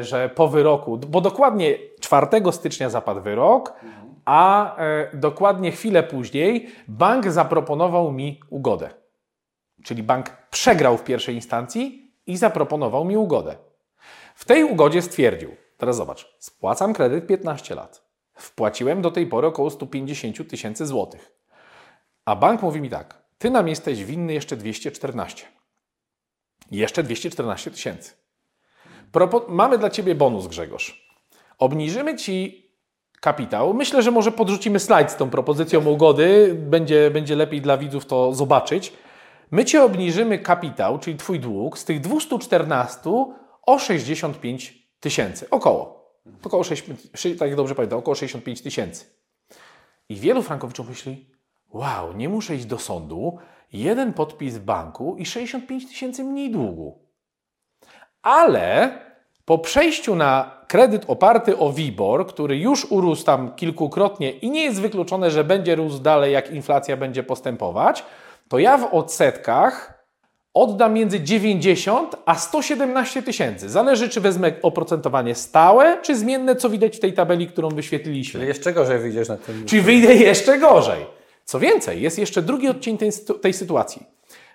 że 0.00 0.28
po 0.28 0.48
wyroku, 0.48 0.98
bo 0.98 1.20
dokładnie 1.20 1.74
4 2.00 2.26
stycznia 2.52 2.90
zapadł 2.90 3.20
wyrok, 3.20 3.74
a 4.24 4.76
dokładnie 5.14 5.72
chwilę 5.72 6.02
później 6.02 6.68
bank 6.88 7.30
zaproponował 7.30 8.12
mi 8.12 8.40
ugodę. 8.50 8.90
Czyli 9.84 10.02
bank 10.02 10.30
przegrał 10.50 10.96
w 10.96 11.04
pierwszej 11.04 11.34
instancji 11.34 12.12
i 12.26 12.36
zaproponował 12.36 13.04
mi 13.04 13.16
ugodę. 13.16 13.56
W 14.34 14.44
tej 14.44 14.64
ugodzie 14.64 15.02
stwierdził, 15.02 15.50
teraz 15.78 15.96
zobacz, 15.96 16.36
spłacam 16.38 16.92
kredyt 16.92 17.26
15 17.26 17.74
lat 17.74 18.09
Wpłaciłem 18.42 19.02
do 19.02 19.10
tej 19.10 19.26
pory 19.26 19.46
około 19.46 19.70
150 19.70 20.48
tysięcy 20.48 20.86
złotych. 20.86 21.32
A 22.24 22.36
bank 22.36 22.62
mówi 22.62 22.80
mi 22.80 22.90
tak, 22.90 23.22
ty 23.38 23.50
nam 23.50 23.68
jesteś 23.68 24.04
winny 24.04 24.32
jeszcze 24.32 24.56
214. 24.56 25.46
Jeszcze 26.70 27.02
214 27.02 27.70
tysięcy. 27.70 28.12
Mamy 29.48 29.78
dla 29.78 29.90
ciebie 29.90 30.14
bonus, 30.14 30.46
Grzegorz. 30.46 31.10
Obniżymy 31.58 32.16
ci 32.16 32.66
kapitał. 33.20 33.74
Myślę, 33.74 34.02
że 34.02 34.10
może 34.10 34.32
podrzucimy 34.32 34.78
slajd 34.80 35.10
z 35.10 35.16
tą 35.16 35.30
propozycją 35.30 35.86
ugody. 35.86 36.54
Będzie, 36.54 37.10
będzie 37.10 37.36
lepiej 37.36 37.60
dla 37.60 37.78
widzów 37.78 38.06
to 38.06 38.34
zobaczyć. 38.34 38.92
My 39.50 39.64
ci 39.64 39.78
obniżymy 39.78 40.38
kapitał, 40.38 40.98
czyli 40.98 41.16
twój 41.16 41.40
dług, 41.40 41.78
z 41.78 41.84
tych 41.84 42.00
214 42.00 43.00
o 43.66 43.78
65 43.78 44.88
tysięcy. 45.00 45.50
Około. 45.50 45.99
Około 46.44 46.64
6, 46.64 46.84
tak 47.38 47.48
jak 47.48 47.56
dobrze 47.56 47.74
pamiętam, 47.74 47.98
około 47.98 48.14
65 48.14 48.62
tysięcy. 48.62 49.04
I 50.08 50.16
wielu 50.16 50.42
frankowiczów 50.42 50.88
myśli, 50.88 51.26
wow, 51.68 52.12
nie 52.16 52.28
muszę 52.28 52.54
iść 52.54 52.64
do 52.64 52.78
sądu, 52.78 53.38
jeden 53.72 54.12
podpis 54.12 54.56
w 54.56 54.64
banku 54.64 55.16
i 55.18 55.26
65 55.26 55.88
tysięcy 55.88 56.24
mniej 56.24 56.50
długu. 56.50 56.98
Ale 58.22 58.98
po 59.44 59.58
przejściu 59.58 60.14
na 60.16 60.60
kredyt 60.68 61.04
oparty 61.08 61.58
o 61.58 61.72
WIBOR, 61.72 62.26
który 62.26 62.58
już 62.58 62.86
urósł 62.90 63.24
tam 63.24 63.54
kilkukrotnie 63.54 64.30
i 64.30 64.50
nie 64.50 64.64
jest 64.64 64.80
wykluczone, 64.80 65.30
że 65.30 65.44
będzie 65.44 65.74
rósł 65.74 65.98
dalej, 65.98 66.32
jak 66.32 66.50
inflacja 66.50 66.96
będzie 66.96 67.22
postępować, 67.22 68.04
to 68.48 68.58
ja 68.58 68.78
w 68.78 68.94
odsetkach 68.94 69.99
oddam 70.54 70.94
między 70.94 71.20
90 71.20 72.16
a 72.26 72.34
117 72.34 73.22
tysięcy. 73.22 73.68
Zależy, 73.68 74.08
czy 74.08 74.20
wezmę 74.20 74.52
oprocentowanie 74.62 75.34
stałe, 75.34 75.98
czy 76.02 76.16
zmienne, 76.16 76.56
co 76.56 76.70
widać 76.70 76.96
w 76.96 77.00
tej 77.00 77.12
tabeli, 77.12 77.46
którą 77.46 77.68
wyświetliliśmy. 77.68 78.40
Czyli 78.40 78.48
jeszcze 78.48 78.72
gorzej 78.72 78.98
wyjdziesz 78.98 79.28
na 79.28 79.36
tym. 79.36 79.64
Czyli 79.66 79.82
wyjdę 79.82 80.14
jeszcze 80.14 80.58
gorzej. 80.58 81.06
Co 81.44 81.60
więcej, 81.60 82.02
jest 82.02 82.18
jeszcze 82.18 82.42
drugi 82.42 82.68
odcień 82.68 82.98
tej, 82.98 83.10
tej 83.42 83.52
sytuacji. 83.52 84.06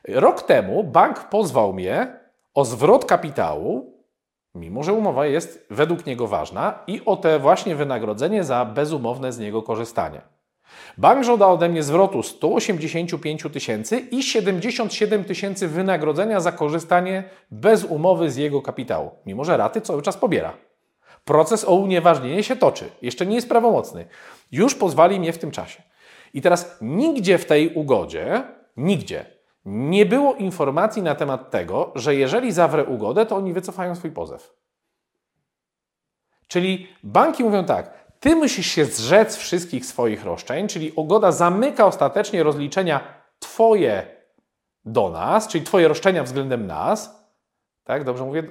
Rok 0.07 0.41
temu 0.41 0.83
bank 0.83 1.29
pozwał 1.29 1.73
mnie 1.73 2.19
o 2.53 2.65
zwrot 2.65 3.05
kapitału, 3.05 3.93
mimo 4.55 4.83
że 4.83 4.93
umowa 4.93 5.25
jest 5.25 5.65
według 5.69 6.05
niego 6.05 6.27
ważna, 6.27 6.79
i 6.87 7.01
o 7.05 7.15
te 7.15 7.39
właśnie 7.39 7.75
wynagrodzenie 7.75 8.43
za 8.43 8.65
bezumowne 8.65 9.31
z 9.31 9.39
niego 9.39 9.63
korzystanie. 9.63 10.21
Bank 10.97 11.23
żąda 11.23 11.47
ode 11.47 11.69
mnie 11.69 11.83
zwrotu 11.83 12.23
185 12.23 13.43
tysięcy 13.53 13.99
i 13.99 14.23
77 14.23 15.23
tysięcy 15.23 15.67
wynagrodzenia 15.67 16.39
za 16.39 16.51
korzystanie 16.51 17.23
bez 17.51 17.83
umowy 17.83 18.31
z 18.31 18.37
jego 18.37 18.61
kapitału, 18.61 19.11
mimo 19.25 19.43
że 19.43 19.57
raty 19.57 19.81
cały 19.81 20.01
czas 20.01 20.17
pobiera. 20.17 20.53
Proces 21.25 21.65
o 21.65 21.75
unieważnienie 21.75 22.43
się 22.43 22.55
toczy, 22.55 22.85
jeszcze 23.01 23.25
nie 23.25 23.35
jest 23.35 23.49
prawomocny. 23.49 24.05
Już 24.51 24.75
pozwali 24.75 25.19
mnie 25.19 25.33
w 25.33 25.37
tym 25.37 25.51
czasie. 25.51 25.83
I 26.33 26.41
teraz 26.41 26.77
nigdzie 26.81 27.37
w 27.37 27.45
tej 27.45 27.73
ugodzie, 27.73 28.43
nigdzie 28.77 29.35
nie 29.65 30.05
było 30.05 30.33
informacji 30.33 31.01
na 31.01 31.15
temat 31.15 31.51
tego, 31.51 31.91
że 31.95 32.15
jeżeli 32.15 32.51
zawrę 32.51 32.85
ugodę, 32.85 33.25
to 33.25 33.35
oni 33.35 33.53
wycofają 33.53 33.95
swój 33.95 34.11
pozew. 34.11 34.53
Czyli 36.47 36.87
banki 37.03 37.43
mówią 37.43 37.65
tak, 37.65 38.04
ty 38.25 38.35
musisz 38.35 38.65
się 38.65 38.85
zrzec 38.85 39.35
wszystkich 39.35 39.85
swoich 39.85 40.23
roszczeń, 40.23 40.67
czyli 40.67 40.91
ugoda 40.91 41.31
zamyka 41.31 41.85
ostatecznie 41.85 42.43
rozliczenia 42.43 42.99
twoje 43.39 44.05
do 44.85 45.09
nas, 45.09 45.47
czyli 45.47 45.63
twoje 45.63 45.87
roszczenia 45.87 46.23
względem 46.23 46.67
nas. 46.67 47.25
Tak, 47.83 48.03
dobrze 48.03 48.23
mówię? 48.23 48.43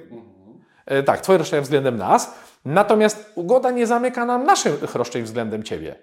E, 0.85 1.03
tak, 1.03 1.21
twoje 1.21 1.37
roszczenia 1.37 1.61
względem 1.61 1.97
nas. 1.97 2.35
Natomiast 2.65 3.31
ugoda 3.35 3.71
nie 3.71 3.87
zamyka 3.87 4.25
nam 4.25 4.45
naszych 4.45 4.95
roszczeń 4.95 5.23
względem 5.23 5.63
ciebie. 5.63 5.95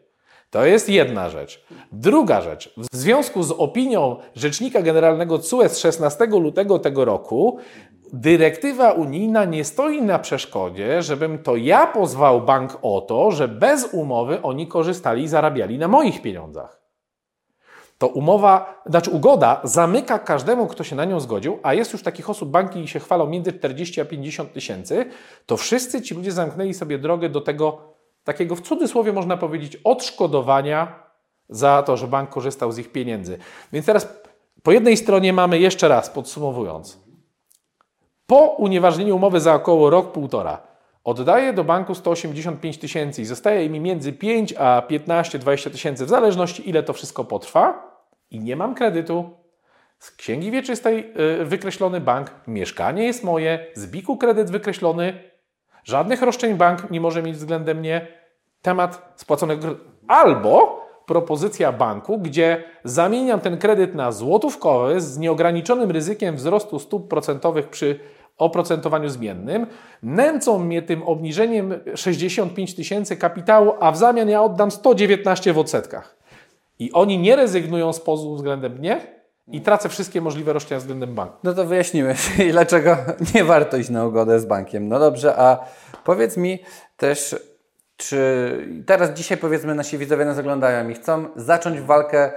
To 0.51 0.64
jest 0.64 0.89
jedna 0.89 1.31
rzecz. 1.31 1.64
Druga 1.93 2.41
rzecz. 2.41 2.75
W 2.77 2.97
związku 2.97 3.43
z 3.43 3.51
opinią 3.51 4.16
Rzecznika 4.37 4.83
Generalnego 4.83 5.39
CUE 5.39 5.68
z 5.68 5.79
16 5.79 6.27
lutego 6.27 6.79
tego 6.79 7.05
roku, 7.05 7.59
dyrektywa 8.13 8.93
unijna 8.93 9.45
nie 9.45 9.65
stoi 9.65 10.03
na 10.03 10.19
przeszkodzie, 10.19 11.03
żebym 11.03 11.39
to 11.39 11.57
ja 11.57 11.87
pozwał 11.87 12.41
bank 12.41 12.79
o 12.83 13.01
to, 13.01 13.31
że 13.31 13.49
bez 13.49 13.95
umowy 13.95 14.43
oni 14.43 14.67
korzystali 14.67 15.23
i 15.23 15.29
zarabiali 15.29 15.79
na 15.79 15.89
moich 15.89 16.23
pieniądzach. 16.23 16.83
To 17.99 18.07
umowa, 18.09 18.83
znaczy 18.87 19.11
ugoda 19.11 19.61
zamyka 19.65 20.19
każdemu, 20.19 20.67
kto 20.67 20.85
się 20.85 20.97
na 20.97 21.05
nią 21.05 21.21
zgodził, 21.21 21.59
a 21.63 21.75
jest 21.75 21.93
już 21.93 22.03
takich 22.03 22.31
osób, 22.31 22.49
banki 22.49 22.89
się 22.89 23.01
chwalą 23.01 23.27
między 23.27 23.53
40 23.53 24.01
a 24.01 24.05
50 24.05 24.53
tysięcy, 24.53 25.07
to 25.47 25.57
wszyscy 25.57 26.03
ci 26.03 26.15
ludzie 26.15 26.33
zamknęli 26.33 26.75
sobie 26.75 26.99
drogę 26.99 27.29
do 27.29 27.41
tego 27.41 27.79
takiego 28.25 28.57
w 28.57 28.61
cudzysłowie 28.61 29.13
można 29.13 29.37
powiedzieć 29.37 29.77
odszkodowania 29.85 31.03
za 31.49 31.83
to, 31.83 31.97
że 31.97 32.07
bank 32.07 32.31
korzystał 32.31 32.73
z 32.73 32.79
ich 32.79 32.93
pieniędzy. 32.93 33.39
Więc 33.73 33.87
teraz 33.87 34.09
po 34.63 34.73
jednej 34.73 34.97
stronie 34.97 35.33
mamy 35.33 35.59
jeszcze 35.59 35.89
raz 35.89 36.11
podsumowując, 36.11 36.99
po 38.33 38.47
unieważnieniu 38.47 39.16
umowy 39.16 39.41
za 39.41 39.55
około 39.55 39.91
rok, 39.91 40.12
półtora, 40.12 40.62
oddaję 41.05 41.53
do 41.53 41.64
banku 41.64 41.95
185 41.95 42.78
tysięcy 42.78 43.22
i 43.22 43.24
zostaje 43.24 43.70
mi 43.70 43.80
między 43.80 44.12
5 44.12 44.55
a 44.59 44.83
15, 44.83 45.39
20 45.39 45.70
tysięcy, 45.70 46.07
w 46.07 46.09
zależności 46.09 46.68
ile 46.68 46.83
to 46.83 46.93
wszystko 46.93 47.24
potrwa 47.24 47.93
i 48.30 48.41
nie 48.41 48.57
mam 48.57 48.74
kredytu. 48.74 49.30
Z 49.99 50.11
księgi 50.11 50.51
wieczystej 50.51 51.12
yy, 51.39 51.45
wykreślony 51.45 52.01
bank, 52.01 52.30
mieszkanie 52.47 53.05
jest 53.05 53.24
moje, 53.24 53.66
z 53.74 53.87
biku 53.87 54.16
kredyt 54.16 54.51
wykreślony, 54.51 55.30
żadnych 55.85 56.22
roszczeń 56.22 56.55
bank 56.55 56.91
nie 56.91 57.01
może 57.01 57.22
mieć 57.22 57.37
względem 57.37 57.78
mnie, 57.78 58.07
temat 58.62 59.12
spłaconego 59.16 59.68
albo 60.09 60.83
propozycja 61.07 61.72
banku, 61.72 62.18
gdzie 62.18 62.64
zamieniam 62.85 63.41
ten 63.41 63.59
kredyt 63.59 63.95
na 63.95 64.12
złotówkowy 64.12 65.01
z 65.01 65.18
nieograniczonym 65.18 65.91
ryzykiem 65.91 66.37
wzrostu 66.37 66.78
stóp 66.78 67.09
procentowych 67.09 67.68
przy 67.68 68.01
oprocentowaniu 68.43 69.09
zmiennym, 69.09 69.66
nęcą 70.03 70.59
mnie 70.59 70.82
tym 70.82 71.03
obniżeniem 71.03 71.74
65 71.95 72.74
tysięcy 72.74 73.16
kapitału, 73.16 73.72
a 73.80 73.93
w 73.93 73.97
zamian 73.97 74.28
ja 74.28 74.43
oddam 74.43 74.70
119 74.70 75.53
w 75.53 75.59
odsetkach. 75.59 76.16
I 76.78 76.93
oni 76.93 77.18
nie 77.18 77.36
rezygnują 77.36 77.93
z 77.93 78.01
pozwu 78.01 78.36
względem 78.36 78.72
mnie 78.72 79.01
i 79.49 79.61
tracę 79.61 79.88
wszystkie 79.88 80.20
możliwe 80.20 80.53
roszczenia 80.53 80.78
względem 80.78 81.14
banku. 81.14 81.36
No 81.45 81.55
to 81.55 81.64
wyjaśniłeś, 81.64 82.30
dlaczego 82.53 82.97
nie 83.34 83.45
warto 83.45 83.76
iść 83.76 83.90
na 83.90 84.07
ugodę 84.07 84.40
z 84.40 84.47
bankiem. 84.47 84.88
No 84.88 84.99
dobrze, 84.99 85.36
a 85.36 85.59
powiedz 86.05 86.36
mi 86.36 86.59
też, 86.97 87.36
czy 87.97 88.82
teraz 88.86 89.11
dzisiaj 89.11 89.38
powiedzmy 89.38 89.74
nasi 89.74 89.99
widzowie 89.99 90.24
nas 90.24 90.38
oglądają 90.38 90.88
i 90.88 90.95
chcą 90.95 91.24
zacząć 91.36 91.80
walkę 91.80 92.32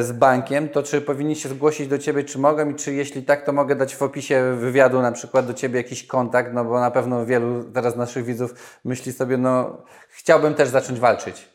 z 0.00 0.12
bankiem, 0.12 0.68
to 0.68 0.82
czy 0.82 1.00
powinni 1.00 1.36
się 1.36 1.48
zgłosić 1.48 1.88
do 1.88 1.98
Ciebie, 1.98 2.24
czy 2.24 2.38
mogą 2.38 2.70
i 2.70 2.74
czy 2.74 2.94
jeśli 2.94 3.22
tak, 3.22 3.44
to 3.46 3.52
mogę 3.52 3.76
dać 3.76 3.96
w 3.96 4.02
opisie 4.02 4.56
wywiadu 4.56 5.02
na 5.02 5.12
przykład 5.12 5.46
do 5.46 5.54
Ciebie 5.54 5.76
jakiś 5.76 6.06
kontakt, 6.06 6.50
no 6.52 6.64
bo 6.64 6.80
na 6.80 6.90
pewno 6.90 7.26
wielu 7.26 7.64
teraz 7.64 7.96
naszych 7.96 8.24
widzów 8.24 8.54
myśli 8.84 9.12
sobie, 9.12 9.36
no 9.36 9.82
chciałbym 10.08 10.54
też 10.54 10.68
zacząć 10.68 11.00
walczyć. 11.00 11.53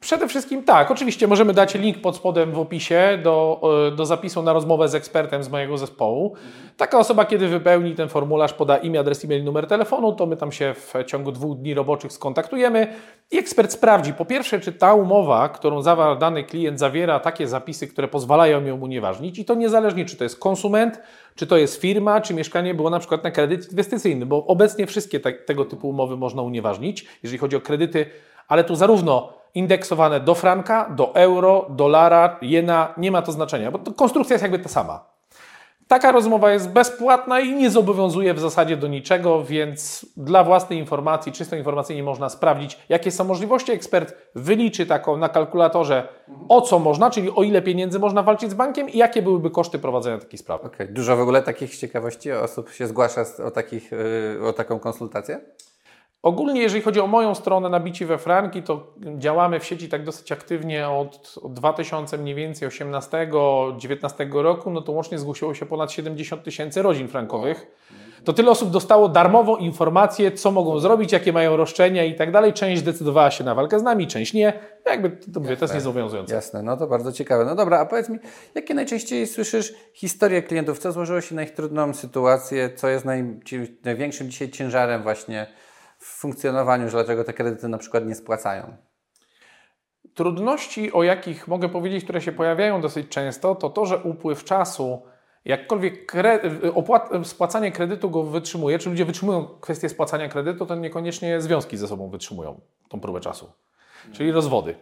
Przede 0.00 0.28
wszystkim 0.28 0.62
tak, 0.62 0.90
oczywiście 0.90 1.26
możemy 1.26 1.54
dać 1.54 1.74
link 1.74 2.00
pod 2.00 2.16
spodem 2.16 2.52
w 2.52 2.58
opisie 2.58 3.18
do, 3.22 3.60
e, 3.88 3.96
do 3.96 4.06
zapisu 4.06 4.42
na 4.42 4.52
rozmowę 4.52 4.88
z 4.88 4.94
ekspertem 4.94 5.42
z 5.42 5.48
mojego 5.48 5.78
zespołu. 5.78 6.34
Taka 6.76 6.98
osoba, 6.98 7.24
kiedy 7.24 7.48
wypełni 7.48 7.94
ten 7.94 8.08
formularz, 8.08 8.52
poda 8.52 8.76
imię, 8.76 9.00
adres 9.00 9.24
e-mail, 9.24 9.44
numer 9.44 9.66
telefonu, 9.66 10.12
to 10.12 10.26
my 10.26 10.36
tam 10.36 10.52
się 10.52 10.74
w 10.74 10.94
ciągu 11.06 11.32
dwóch 11.32 11.58
dni 11.58 11.74
roboczych 11.74 12.12
skontaktujemy 12.12 12.94
i 13.30 13.38
ekspert 13.38 13.72
sprawdzi 13.72 14.12
po 14.12 14.24
pierwsze, 14.24 14.60
czy 14.60 14.72
ta 14.72 14.94
umowa, 14.94 15.48
którą 15.48 15.82
zawarł 15.82 16.18
dany 16.18 16.44
klient, 16.44 16.78
zawiera 16.78 17.20
takie 17.20 17.48
zapisy, 17.48 17.86
które 17.88 18.08
pozwalają 18.08 18.64
ją 18.64 18.80
unieważnić 18.80 19.38
i 19.38 19.44
to 19.44 19.54
niezależnie, 19.54 20.04
czy 20.04 20.16
to 20.16 20.24
jest 20.24 20.38
konsument, 20.38 21.00
czy 21.34 21.46
to 21.46 21.56
jest 21.56 21.80
firma, 21.80 22.20
czy 22.20 22.34
mieszkanie 22.34 22.74
było 22.74 22.90
na 22.90 22.98
przykład 22.98 23.24
na 23.24 23.30
kredyt 23.30 23.70
inwestycyjny, 23.70 24.26
bo 24.26 24.46
obecnie 24.46 24.86
wszystkie 24.86 25.20
te, 25.20 25.32
tego 25.32 25.64
typu 25.64 25.88
umowy 25.88 26.16
można 26.16 26.42
unieważnić, 26.42 27.06
jeżeli 27.22 27.38
chodzi 27.38 27.56
o 27.56 27.60
kredyty, 27.60 28.06
ale 28.48 28.64
tu 28.64 28.74
zarówno 28.76 29.32
indeksowane 29.54 30.20
do 30.20 30.34
franka, 30.34 30.90
do 30.90 31.14
euro, 31.14 31.66
dolara, 31.70 32.38
jena, 32.42 32.94
nie 32.96 33.10
ma 33.10 33.22
to 33.22 33.32
znaczenia, 33.32 33.70
bo 33.70 33.78
to 33.78 33.92
konstrukcja 33.92 34.34
jest 34.34 34.42
jakby 34.42 34.58
ta 34.58 34.68
sama. 34.68 35.11
Taka 35.92 36.12
rozmowa 36.12 36.52
jest 36.52 36.68
bezpłatna 36.68 37.40
i 37.40 37.54
nie 37.54 37.70
zobowiązuje 37.70 38.34
w 38.34 38.40
zasadzie 38.40 38.76
do 38.76 38.88
niczego, 38.88 39.44
więc 39.44 40.06
dla 40.16 40.44
własnej 40.44 40.78
informacji, 40.78 41.32
czysto 41.32 41.56
informacyjnie 41.56 42.02
można 42.02 42.28
sprawdzić, 42.28 42.78
jakie 42.88 43.10
są 43.10 43.24
możliwości. 43.24 43.72
Ekspert 43.72 44.14
wyliczy 44.34 44.86
taką 44.86 45.16
na 45.16 45.28
kalkulatorze, 45.28 46.08
o 46.48 46.60
co 46.60 46.78
można, 46.78 47.10
czyli 47.10 47.30
o 47.30 47.42
ile 47.42 47.62
pieniędzy 47.62 47.98
można 47.98 48.22
walczyć 48.22 48.50
z 48.50 48.54
bankiem 48.54 48.88
i 48.88 48.98
jakie 48.98 49.22
byłyby 49.22 49.50
koszty 49.50 49.78
prowadzenia 49.78 50.18
takiej 50.18 50.38
sprawy. 50.38 50.66
Okay. 50.66 50.88
Dużo 50.88 51.16
w 51.16 51.20
ogóle 51.20 51.42
takich 51.42 51.78
ciekawości 51.78 52.32
osób 52.32 52.70
się 52.70 52.86
zgłasza 52.86 53.24
o, 53.46 53.50
takich, 53.50 53.92
yy, 54.40 54.48
o 54.48 54.52
taką 54.52 54.78
konsultację? 54.78 55.40
Ogólnie, 56.22 56.62
jeżeli 56.62 56.82
chodzi 56.82 57.00
o 57.00 57.06
moją 57.06 57.34
stronę 57.34 57.68
Nabici 57.68 58.06
we 58.06 58.18
Franki, 58.18 58.62
to 58.62 58.86
działamy 59.18 59.60
w 59.60 59.64
sieci 59.64 59.88
tak 59.88 60.04
dosyć 60.04 60.32
aktywnie 60.32 60.88
od, 60.88 61.34
od 61.42 61.52
2000 61.52 62.18
mniej 62.18 62.34
więcej 62.34 62.68
18-19 62.68 64.42
roku, 64.42 64.70
no 64.70 64.80
to 64.80 64.92
łącznie 64.92 65.18
zgłosiło 65.18 65.54
się 65.54 65.66
ponad 65.66 65.92
70 65.92 66.44
tysięcy 66.44 66.82
rodzin 66.82 67.08
frankowych. 67.08 67.66
To 68.24 68.32
tyle 68.32 68.50
osób 68.50 68.70
dostało 68.70 69.08
darmową 69.08 69.56
informację, 69.56 70.32
co 70.32 70.50
mogą 70.50 70.78
zrobić, 70.78 71.12
jakie 71.12 71.32
mają 71.32 71.56
roszczenia 71.56 72.04
i 72.04 72.14
tak 72.14 72.32
dalej. 72.32 72.52
Część 72.52 72.82
decydowała 72.82 73.30
się 73.30 73.44
na 73.44 73.54
walkę 73.54 73.78
z 73.78 73.82
nami, 73.82 74.06
część 74.06 74.32
nie. 74.32 74.52
Jakby 74.86 75.10
to, 75.10 75.40
mówię, 75.40 75.56
to 75.56 75.64
jest 75.64 75.74
niezobowiązujące. 75.74 76.34
Jasne, 76.34 76.62
no 76.62 76.76
to 76.76 76.86
bardzo 76.86 77.12
ciekawe. 77.12 77.44
No 77.44 77.54
dobra, 77.54 77.80
a 77.80 77.86
powiedz 77.86 78.08
mi, 78.08 78.18
jakie 78.54 78.74
najczęściej 78.74 79.26
słyszysz 79.26 79.74
historie 79.94 80.42
klientów? 80.42 80.78
Co 80.78 80.92
złożyło 80.92 81.20
się 81.20 81.34
na 81.34 81.42
ich 81.42 81.50
trudną 81.50 81.94
sytuację? 81.94 82.70
Co 82.76 82.88
jest 82.88 83.04
naj, 83.04 83.24
największym 83.84 84.30
dzisiaj 84.30 84.50
ciężarem 84.50 85.02
właśnie 85.02 85.46
w 86.02 86.06
funkcjonowaniu, 86.06 86.88
że 86.88 86.96
dlaczego 86.96 87.24
te 87.24 87.32
kredyty 87.32 87.68
na 87.68 87.78
przykład 87.78 88.06
nie 88.06 88.14
spłacają? 88.14 88.76
Trudności, 90.14 90.92
o 90.92 91.02
jakich 91.02 91.48
mogę 91.48 91.68
powiedzieć, 91.68 92.04
które 92.04 92.20
się 92.20 92.32
pojawiają 92.32 92.80
dosyć 92.80 93.08
często, 93.08 93.54
to 93.54 93.70
to, 93.70 93.86
że 93.86 93.98
upływ 93.98 94.44
czasu, 94.44 95.02
jakkolwiek 95.44 96.12
opłat... 96.74 97.10
spłacanie 97.24 97.72
kredytu 97.72 98.10
go 98.10 98.22
wytrzymuje, 98.22 98.78
czy 98.78 98.90
ludzie 98.90 99.04
wytrzymują 99.04 99.44
kwestię 99.60 99.88
spłacania 99.88 100.28
kredytu, 100.28 100.66
to 100.66 100.74
niekoniecznie 100.74 101.40
związki 101.40 101.76
ze 101.76 101.88
sobą 101.88 102.10
wytrzymują 102.10 102.60
tą 102.88 103.00
próbę 103.00 103.20
czasu, 103.20 103.52
czyli 104.12 104.32
rozwody. 104.32 104.74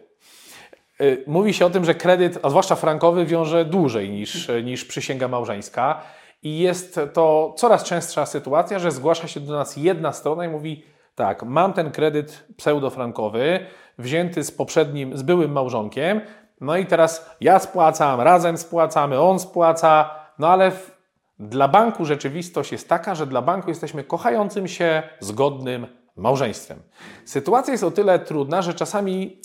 Y, 1.01 1.23
mówi 1.27 1.53
się 1.53 1.65
o 1.65 1.69
tym, 1.69 1.85
że 1.85 1.95
kredyt, 1.95 2.39
a 2.43 2.49
zwłaszcza 2.49 2.75
frankowy, 2.75 3.25
wiąże 3.25 3.65
dłużej 3.65 4.09
niż, 4.09 4.51
niż 4.63 4.85
przysięga 4.85 5.27
małżeńska. 5.27 6.01
I 6.43 6.59
jest 6.59 6.99
to 7.13 7.53
coraz 7.57 7.83
częstsza 7.83 8.25
sytuacja, 8.25 8.79
że 8.79 8.91
zgłasza 8.91 9.27
się 9.27 9.39
do 9.39 9.53
nas 9.53 9.77
jedna 9.77 10.13
strona 10.13 10.45
i 10.45 10.49
mówi: 10.49 10.83
tak, 11.21 11.43
mam 11.43 11.73
ten 11.73 11.91
kredyt 11.91 12.43
pseudofrankowy, 12.57 13.65
wzięty 13.97 14.43
z 14.43 14.51
poprzednim, 14.51 15.17
z 15.17 15.21
byłym 15.21 15.51
małżonkiem, 15.51 16.21
no 16.61 16.77
i 16.77 16.85
teraz 16.85 17.29
ja 17.41 17.59
spłacam, 17.59 18.21
razem 18.21 18.57
spłacamy, 18.57 19.19
on 19.19 19.39
spłaca, 19.39 20.09
no 20.39 20.47
ale 20.47 20.71
w, 20.71 20.91
dla 21.39 21.67
banku 21.67 22.05
rzeczywistość 22.05 22.71
jest 22.71 22.89
taka, 22.89 23.15
że 23.15 23.27
dla 23.27 23.41
banku 23.41 23.69
jesteśmy 23.69 24.03
kochającym 24.03 24.67
się, 24.67 25.03
zgodnym 25.19 25.87
małżeństwem. 26.15 26.79
Sytuacja 27.25 27.71
jest 27.71 27.83
o 27.83 27.91
tyle 27.91 28.19
trudna, 28.19 28.61
że 28.61 28.73
czasami 28.73 29.41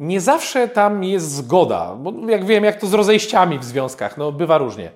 nie 0.00 0.20
zawsze 0.20 0.68
tam 0.68 1.04
jest 1.04 1.34
zgoda, 1.34 1.94
bo 1.94 2.12
jak 2.28 2.44
wiem, 2.44 2.64
jak 2.64 2.80
to 2.80 2.86
z 2.86 2.94
rozejściami 2.94 3.58
w 3.58 3.64
związkach, 3.64 4.16
no 4.16 4.32
bywa 4.32 4.58
różnie. 4.58 4.90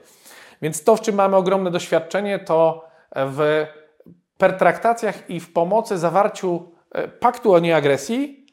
Więc 0.62 0.84
to, 0.84 0.96
w 0.96 1.00
czym 1.00 1.14
mamy 1.14 1.36
ogromne 1.36 1.70
doświadczenie, 1.70 2.38
to 2.38 2.84
w 3.16 3.66
pertraktacjach 4.38 5.30
i 5.30 5.40
w 5.40 5.52
pomocy 5.52 5.98
zawarciu 5.98 6.72
e, 6.92 7.08
paktu 7.08 7.54
o 7.54 7.58
nieagresji 7.58 8.46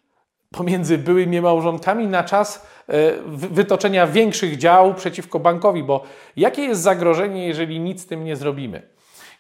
pomiędzy 0.52 0.98
byłymi 0.98 1.42
małżonkami 1.42 2.08
na 2.08 2.24
czas 2.24 2.68
e, 2.88 2.94
wytoczenia 3.28 4.08
większych 4.08 4.58
dział 4.58 4.94
przeciwko 4.94 5.40
bankowi, 5.40 5.84
bo 5.84 6.04
jakie 6.36 6.62
jest 6.62 6.82
zagrożenie, 6.82 7.48
jeżeli 7.48 7.80
nic 7.80 8.02
z 8.02 8.06
tym 8.06 8.24
nie 8.24 8.36
zrobimy? 8.36 8.90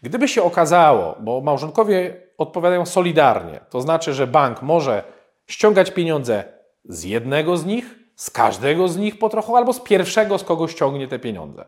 Gdyby 0.03 0.27
się 0.27 0.43
okazało, 0.43 1.15
bo 1.19 1.41
małżonkowie 1.41 2.17
odpowiadają 2.37 2.85
solidarnie, 2.85 3.59
to 3.69 3.81
znaczy, 3.81 4.13
że 4.13 4.27
bank 4.27 4.61
może 4.61 5.03
ściągać 5.47 5.91
pieniądze 5.91 6.43
z 6.85 7.03
jednego 7.03 7.57
z 7.57 7.65
nich, 7.65 7.95
z 8.15 8.29
każdego 8.29 8.87
z 8.87 8.97
nich 8.97 9.19
po 9.19 9.29
trochu, 9.29 9.55
albo 9.55 9.73
z 9.73 9.79
pierwszego, 9.79 10.37
z 10.37 10.43
kogo 10.43 10.67
ściągnie 10.67 11.07
te 11.07 11.19
pieniądze. 11.19 11.65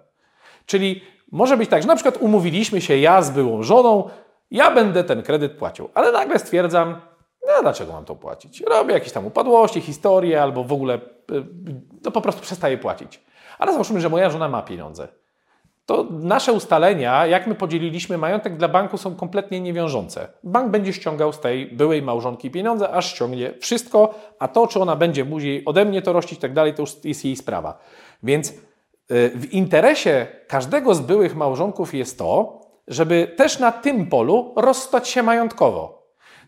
Czyli 0.66 1.02
może 1.32 1.58
być 1.58 1.70
tak, 1.70 1.82
że 1.82 1.88
na 1.88 1.96
przykład 1.96 2.18
umówiliśmy 2.18 2.82
się 2.82 2.98
ja 2.98 3.22
z 3.22 3.32
byłą 3.32 3.64
żoną, 3.64 4.10
ja 4.54 4.72
będę 4.72 5.04
ten 5.04 5.24
kredyt 5.24 5.52
płacił, 5.52 5.90
ale 5.94 6.12
nagle 6.12 6.40
stwierdzam, 6.40 7.02
no 7.48 7.62
dlaczego 7.62 7.94
mam 7.94 8.06
to 8.06 8.16
płacić? 8.16 8.62
Robię 8.62 8.94
jakieś 8.94 9.12
tam 9.12 9.26
upadłości, 9.26 9.82
historie, 9.82 10.42
albo 10.42 10.64
w 10.64 10.74
ogóle 10.74 11.00
no 12.06 12.12
po 12.12 12.22
prostu 12.22 12.42
przestaję 12.42 12.78
płacić. 12.78 13.22
Ale 13.60 13.72
załóżmy, 13.72 14.02
że 14.02 14.10
moja 14.10 14.30
żona 14.30 14.50
ma 14.50 14.62
pieniądze. 14.62 15.08
To 15.86 16.08
nasze 16.12 16.54
ustalenia, 16.54 17.26
jak 17.26 17.48
my 17.48 17.56
podzieliliśmy 17.56 18.18
majątek 18.18 18.58
dla 18.58 18.68
banku, 18.68 18.98
są 18.98 19.16
kompletnie 19.16 19.62
niewiążące. 19.62 20.28
Bank 20.44 20.72
będzie 20.72 20.94
ściągał 20.94 21.34
z 21.34 21.40
tej 21.40 21.68
byłej 21.68 22.02
małżonki 22.02 22.52
pieniądze, 22.52 22.90
aż 22.90 23.14
ściągnie 23.14 23.54
wszystko, 23.60 24.16
a 24.40 24.48
to, 24.48 24.68
czy 24.68 24.80
ona 24.80 24.96
będzie 24.96 25.26
później 25.26 25.66
ode 25.66 25.86
mnie 25.86 26.02
to 26.02 26.14
rościć 26.14 26.40
tak 26.40 26.54
dalej, 26.54 26.74
to 26.74 26.82
już 26.82 27.04
jest 27.04 27.26
jej 27.26 27.36
sprawa. 27.36 27.80
Więc 28.24 28.50
y, 28.50 28.54
w 29.36 29.54
interesie 29.54 30.28
każdego 30.48 30.96
z 30.96 31.00
byłych 31.00 31.36
małżonków 31.36 31.94
jest 31.94 32.18
to, 32.18 32.63
żeby 32.88 33.28
też 33.38 33.60
na 33.60 33.72
tym 33.72 34.08
polu 34.08 34.54
rozstać 34.56 35.10
się 35.10 35.24
majątkowo. 35.24 36.04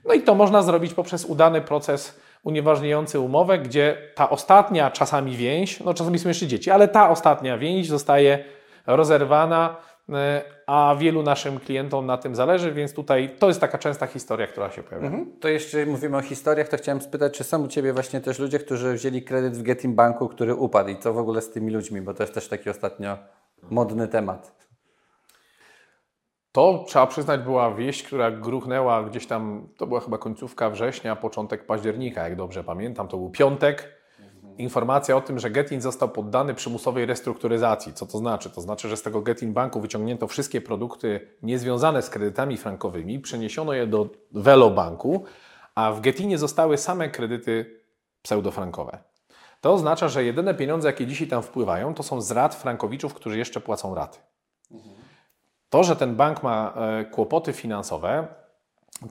No 0.05 0.13
i 0.13 0.21
to 0.21 0.36
można 0.36 0.61
zrobić 0.61 0.93
poprzez 0.93 1.25
udany 1.25 1.61
proces 1.61 2.19
unieważniający 2.43 3.19
umowę, 3.19 3.59
gdzie 3.59 3.97
ta 4.15 4.29
ostatnia 4.29 4.91
czasami 4.91 5.38
więź, 5.38 5.79
no 5.79 5.93
czasami 5.93 6.19
są 6.19 6.29
jeszcze 6.29 6.47
dzieci, 6.47 6.71
ale 6.71 6.88
ta 6.88 7.09
ostatnia 7.09 7.57
więź 7.57 7.88
zostaje 7.88 8.43
rozerwana, 8.88 9.75
e, 10.09 10.41
a 10.67 10.95
wielu 10.99 11.23
naszym 11.23 11.59
klientom 11.59 12.05
na 12.05 12.17
tym 12.17 12.36
zależy, 12.36 12.71
więc 12.71 12.93
tutaj 12.93 13.36
to 13.39 13.47
jest 13.47 13.61
taka 13.61 13.77
częsta 13.77 14.07
historia, 14.07 14.47
która 14.47 14.71
się 14.71 14.83
pojawia. 14.83 15.07
Mhm. 15.07 15.31
To 15.39 15.47
jeszcze 15.47 15.86
mówimy 15.86 16.17
o 16.17 16.21
historiach, 16.21 16.67
to 16.67 16.77
chciałem 16.77 17.01
spytać, 17.01 17.38
czy 17.38 17.43
są 17.43 17.63
u 17.63 17.67
Ciebie 17.67 17.93
właśnie 17.93 18.21
też 18.21 18.39
ludzie, 18.39 18.59
którzy 18.59 18.93
wzięli 18.93 19.21
kredyt 19.23 19.57
w 19.57 19.63
Getim 19.63 19.95
Banku, 19.95 20.29
który 20.29 20.55
upadł 20.55 20.89
i 20.89 20.97
co 20.97 21.13
w 21.13 21.17
ogóle 21.17 21.41
z 21.41 21.51
tymi 21.51 21.71
ludźmi, 21.71 22.01
bo 22.01 22.13
to 22.13 22.23
jest 22.23 22.33
też 22.33 22.47
taki 22.47 22.69
ostatnio 22.69 23.17
modny 23.69 24.07
temat. 24.07 24.64
To 26.55 26.83
trzeba 26.87 27.07
przyznać, 27.07 27.41
była 27.41 27.73
wieść, 27.73 28.03
która 28.03 28.31
gruchnęła 28.31 29.03
gdzieś 29.03 29.27
tam, 29.27 29.67
to 29.77 29.87
była 29.87 29.99
chyba 29.99 30.17
końcówka 30.17 30.69
września, 30.69 31.15
początek 31.15 31.65
października, 31.65 32.23
jak 32.23 32.35
dobrze 32.35 32.63
pamiętam. 32.63 33.07
To 33.07 33.17
był 33.17 33.29
piątek. 33.29 33.95
Informacja 34.57 35.17
o 35.17 35.21
tym, 35.21 35.39
że 35.39 35.49
Getin 35.49 35.81
został 35.81 36.09
poddany 36.09 36.53
przymusowej 36.53 37.05
restrukturyzacji. 37.05 37.93
Co 37.93 38.05
to 38.05 38.17
znaczy? 38.17 38.49
To 38.49 38.61
znaczy, 38.61 38.89
że 38.89 38.97
z 38.97 39.01
tego 39.01 39.21
Getin 39.21 39.53
Banku 39.53 39.81
wyciągnięto 39.81 40.27
wszystkie 40.27 40.61
produkty 40.61 41.27
niezwiązane 41.43 42.01
z 42.01 42.09
kredytami 42.09 42.57
frankowymi, 42.57 43.19
przeniesiono 43.19 43.73
je 43.73 43.87
do 43.87 44.09
Velo 44.31 44.69
Banku, 44.69 45.23
a 45.75 45.91
w 45.91 46.01
Getinie 46.01 46.37
zostały 46.37 46.77
same 46.77 47.09
kredyty 47.09 47.81
pseudofrankowe. 48.21 48.97
To 49.61 49.73
oznacza, 49.73 50.07
że 50.07 50.23
jedyne 50.23 50.53
pieniądze, 50.53 50.87
jakie 50.87 51.07
dzisiaj 51.07 51.27
tam 51.27 51.43
wpływają, 51.43 51.93
to 51.93 52.03
są 52.03 52.21
z 52.21 52.31
rat 52.31 52.55
frankowiczów, 52.55 53.13
którzy 53.13 53.37
jeszcze 53.37 53.61
płacą 53.61 53.95
raty. 53.95 54.19
To, 55.70 55.84
że 55.84 55.95
ten 55.95 56.16
bank 56.16 56.43
ma 56.43 56.74
e, 56.76 57.05
kłopoty 57.05 57.53
finansowe, 57.53 58.28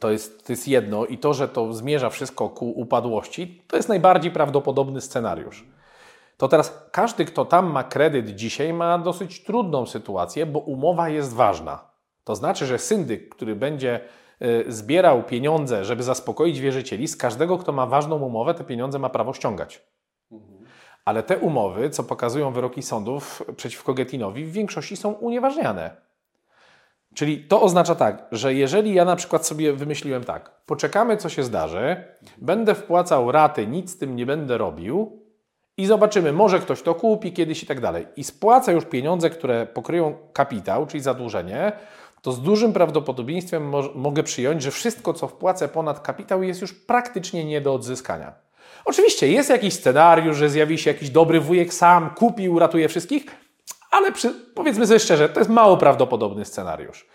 to 0.01 0.11
jest, 0.11 0.47
to 0.47 0.53
jest 0.53 0.69
jedno, 0.69 1.07
i 1.07 1.19
to, 1.19 1.35
że 1.35 1.49
to 1.49 1.73
zmierza 1.73 2.11
wszystko 2.11 2.49
ku 2.49 2.71
upadłości, 2.71 3.63
to 3.69 3.77
jest 3.77 3.89
najbardziej 3.89 4.31
prawdopodobny 4.33 5.01
scenariusz. 5.01 5.65
To 6.37 6.49
teraz 6.49 6.89
każdy, 6.93 7.25
kto 7.25 7.45
tam 7.45 7.71
ma 7.71 7.85
kredyt 7.85 8.31
dzisiaj, 8.31 8.73
ma 8.73 8.99
dosyć 8.99 9.45
trudną 9.45 9.87
sytuację, 9.87 10.47
bo 10.47 10.59
umowa 10.59 11.09
jest 11.09 11.35
ważna. 11.35 11.91
To 12.25 12.37
znaczy, 12.37 12.67
że 12.67 12.79
syndyk, 12.79 13.29
który 13.29 13.57
będzie 13.57 14.01
e, 14.41 14.73
zbierał 14.73 15.23
pieniądze, 15.23 15.85
żeby 15.85 16.03
zaspokoić 16.03 16.61
wierzycieli, 16.61 17.09
z 17.09 17.17
każdego, 17.17 17.59
kto 17.59 17.73
ma 17.73 17.87
ważną 17.87 18.17
umowę, 18.17 18.55
te 18.55 18.65
pieniądze 18.65 18.99
ma 18.99 19.09
prawo 19.09 19.33
ściągać. 19.33 19.83
Ale 21.05 21.23
te 21.23 21.39
umowy, 21.39 21.91
co 21.91 22.05
pokazują 22.05 22.53
wyroki 22.53 22.83
sądów 22.83 23.43
przeciwko 23.57 23.95
Getinowi, 23.95 24.45
w 24.45 24.53
większości 24.53 24.97
są 24.97 25.13
unieważniane. 25.13 26.04
Czyli 27.15 27.45
to 27.45 27.63
oznacza 27.63 27.95
tak, 27.95 28.27
że 28.33 28.55
jeżeli 28.55 28.95
ja 28.95 29.05
na 29.05 29.17
przykład 29.17 29.47
sobie 29.47 29.73
wymyśliłem 29.73 30.25
tak, 30.25 30.51
poczekamy 30.67 31.17
co 31.17 31.29
się 31.29 31.43
zdarzy, 31.43 32.05
będę 32.39 32.75
wpłacał 32.75 33.33
raty, 33.33 33.67
nic 33.67 33.91
z 33.91 33.99
tym 33.99 34.17
nie 34.17 34.27
będę 34.27 34.59
robił 34.59 35.23
i 35.77 35.87
zobaczymy, 35.87 36.33
może 36.33 36.59
ktoś 36.59 36.83
to 36.83 36.95
kupi 36.95 37.33
kiedyś 37.33 37.63
i 37.63 37.67
tak 37.67 37.81
dalej. 37.81 38.07
I 38.17 38.25
spłacę 38.25 38.73
już 38.73 38.85
pieniądze, 38.85 39.31
które 39.31 39.67
pokryją 39.67 40.15
kapitał, 40.33 40.87
czyli 40.87 41.03
zadłużenie, 41.03 41.73
to 42.23 42.33
z 42.33 42.43
dużym 42.43 42.73
prawdopodobieństwem 42.73 43.69
mo 43.69 43.83
mogę 43.95 44.23
przyjąć, 44.23 44.63
że 44.63 44.71
wszystko, 44.71 45.13
co 45.13 45.29
wpłacę 45.29 45.69
ponad 45.69 46.01
kapitał, 46.01 46.43
jest 46.43 46.61
już 46.61 46.73
praktycznie 46.73 47.45
nie 47.45 47.61
do 47.61 47.75
odzyskania. 47.75 48.33
Oczywiście 48.85 49.29
jest 49.29 49.51
jakiś 49.51 49.75
scenariusz, 49.75 50.37
że 50.37 50.51
zjawi 50.51 50.79
się 50.79 50.91
jakiś 50.91 51.11
dobry 51.11 51.41
wujek 51.41 51.75
sam, 51.75 52.11
kupi, 52.11 52.49
uratuje 52.49 52.89
wszystkich, 52.89 53.27
ale 53.95 54.13
przy, 54.13 54.31
powiedzmy 54.55 54.87
sobie 54.87 55.01
szczerze, 55.01 55.29
to 55.29 55.41
jest 55.41 55.51
mało 55.51 55.77
prawdopodobny 55.77 56.45
scenariusz. 56.45 57.07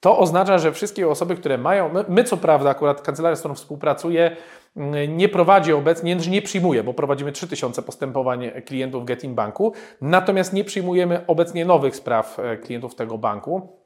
To 0.00 0.18
oznacza, 0.18 0.58
że 0.58 0.72
wszystkie 0.72 1.08
osoby, 1.08 1.36
które 1.36 1.58
mają, 1.58 1.88
my, 1.88 2.04
my 2.08 2.24
co 2.24 2.36
prawda, 2.36 2.70
akurat 2.70 3.02
kancelaria, 3.02 3.36
z 3.36 3.38
którą 3.38 3.54
współpracuję, 3.54 4.36
mm, 4.76 5.16
nie 5.16 5.28
prowadzi 5.28 5.72
obecnie, 5.72 6.16
nie 6.16 6.42
przyjmuje, 6.42 6.84
bo 6.84 6.94
prowadzimy 6.94 7.32
3000 7.32 7.82
postępowań 7.82 8.50
klientów 8.66 9.04
Getin 9.04 9.34
Banku, 9.34 9.72
natomiast 10.00 10.52
nie 10.52 10.64
przyjmujemy 10.64 11.26
obecnie 11.26 11.64
nowych 11.64 11.96
spraw 11.96 12.38
e, 12.38 12.56
klientów 12.56 12.94
tego 12.94 13.18
banku. 13.18 13.76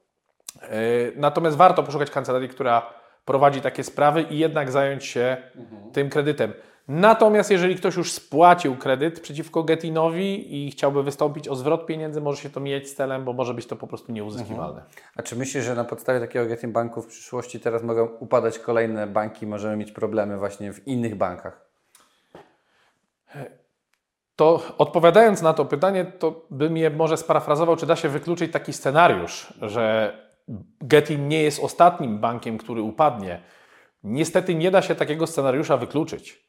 E, 0.63 0.69
natomiast 1.17 1.57
warto 1.57 1.83
poszukać 1.83 2.11
kancelarii, 2.11 2.49
która 2.49 2.93
prowadzi 3.25 3.61
takie 3.61 3.85
sprawy 3.85 4.23
i 4.23 4.39
jednak 4.39 4.71
zająć 4.71 5.05
się 5.05 5.37
mhm. 5.57 5.93
tym 5.93 6.11
kredytem. 6.11 6.53
Natomiast 6.89 7.51
jeżeli 7.51 7.77
ktoś 7.77 7.97
już 7.97 8.13
spłacił 8.13 8.77
kredyt 8.77 9.21
przeciwko 9.21 9.63
Getinowi 9.63 10.65
i 10.67 10.71
chciałby 10.71 11.03
wystąpić 11.03 11.49
o 11.49 11.57
zwrot 11.57 11.87
pieniędzy, 11.87 12.21
może 12.21 12.43
się 12.43 12.51
to 12.51 12.61
mijać 12.61 12.89
z 12.89 12.95
celem, 12.95 13.25
bo 13.25 13.33
może 13.33 13.55
być 13.55 13.67
to 13.67 13.77
po 13.77 13.87
prostu 13.87 14.13
nieuzyskiwalne. 14.13 14.81
Mhm. 14.81 14.95
A 15.17 15.23
czy 15.23 15.37
myślisz, 15.37 15.65
że 15.65 15.75
na 15.75 15.85
podstawie 15.85 16.21
takiego 16.21 16.47
Getin 16.47 16.73
Banku 16.73 17.03
w 17.03 17.07
przyszłości 17.07 17.61
teraz 17.61 17.83
mogą 17.83 18.07
upadać 18.07 18.59
kolejne 18.59 19.07
banki, 19.07 19.47
możemy 19.47 19.77
mieć 19.77 19.93
problemy 19.93 20.39
właśnie 20.39 20.73
w 20.73 20.87
innych 20.89 21.15
bankach? 21.15 21.67
To 24.37 24.63
odpowiadając 24.79 25.43
na 25.43 25.55
to 25.55 25.65
pytanie, 25.65 26.05
to 26.05 26.47
bym 26.51 26.77
je 26.77 26.91
może 26.91 27.17
sparafrazował, 27.17 27.77
czy 27.77 27.87
da 27.87 27.97
się 27.97 28.09
wykluczyć 28.09 28.53
taki 28.53 28.73
scenariusz, 28.73 29.53
że 29.63 30.17
Getin 30.81 31.29
nie 31.29 31.43
jest 31.43 31.65
ostatnim 31.65 32.19
bankiem, 32.19 32.59
który 32.59 32.83
upadnie. 32.83 33.43
Niestety 34.05 34.55
nie 34.55 34.71
da 34.71 34.83
się 34.83 34.95
takiego 34.95 35.27
scenariusza 35.27 35.77
wykluczyć 35.77 36.46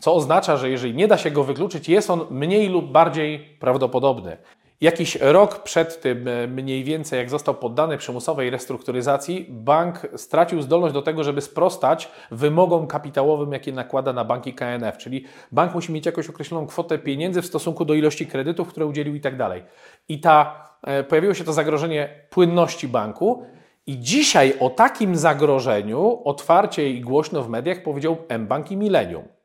co 0.00 0.14
oznacza, 0.14 0.56
że 0.56 0.70
jeżeli 0.70 0.94
nie 0.94 1.08
da 1.08 1.18
się 1.18 1.30
go 1.30 1.44
wykluczyć, 1.44 1.88
jest 1.88 2.10
on 2.10 2.26
mniej 2.30 2.68
lub 2.68 2.92
bardziej 2.92 3.38
prawdopodobny. 3.38 4.36
Jakiś 4.80 5.16
rok 5.20 5.62
przed 5.62 6.00
tym, 6.00 6.28
e, 6.28 6.46
mniej 6.46 6.84
więcej, 6.84 7.18
jak 7.18 7.30
został 7.30 7.54
poddany 7.54 7.98
przymusowej 7.98 8.50
restrukturyzacji, 8.50 9.46
bank 9.50 10.06
stracił 10.16 10.62
zdolność 10.62 10.94
do 10.94 11.02
tego, 11.02 11.24
żeby 11.24 11.40
sprostać 11.40 12.10
wymogom 12.30 12.86
kapitałowym, 12.86 13.52
jakie 13.52 13.72
nakłada 13.72 14.12
na 14.12 14.24
banki 14.24 14.54
KNF. 14.54 14.98
Czyli 14.98 15.24
bank 15.52 15.74
musi 15.74 15.92
mieć 15.92 16.06
jakąś 16.06 16.28
określoną 16.28 16.66
kwotę 16.66 16.98
pieniędzy 16.98 17.42
w 17.42 17.46
stosunku 17.46 17.84
do 17.84 17.94
ilości 17.94 18.26
kredytów, 18.26 18.68
które 18.68 18.86
udzielił 18.86 19.14
i 19.14 19.20
tak 19.20 19.36
dalej. 19.36 19.62
I 20.08 20.20
ta, 20.20 20.68
e, 20.82 21.04
pojawiło 21.04 21.34
się 21.34 21.44
to 21.44 21.52
zagrożenie 21.52 22.08
płynności 22.30 22.88
banku. 22.88 23.46
I 23.86 23.98
dzisiaj 24.00 24.54
o 24.60 24.70
takim 24.70 25.16
zagrożeniu 25.16 26.22
otwarcie 26.24 26.90
i 26.90 27.00
głośno 27.00 27.42
w 27.42 27.48
mediach 27.48 27.82
powiedział 27.82 28.16
mBank 28.38 28.70
i 28.70 28.76
Millennium. 28.76 29.35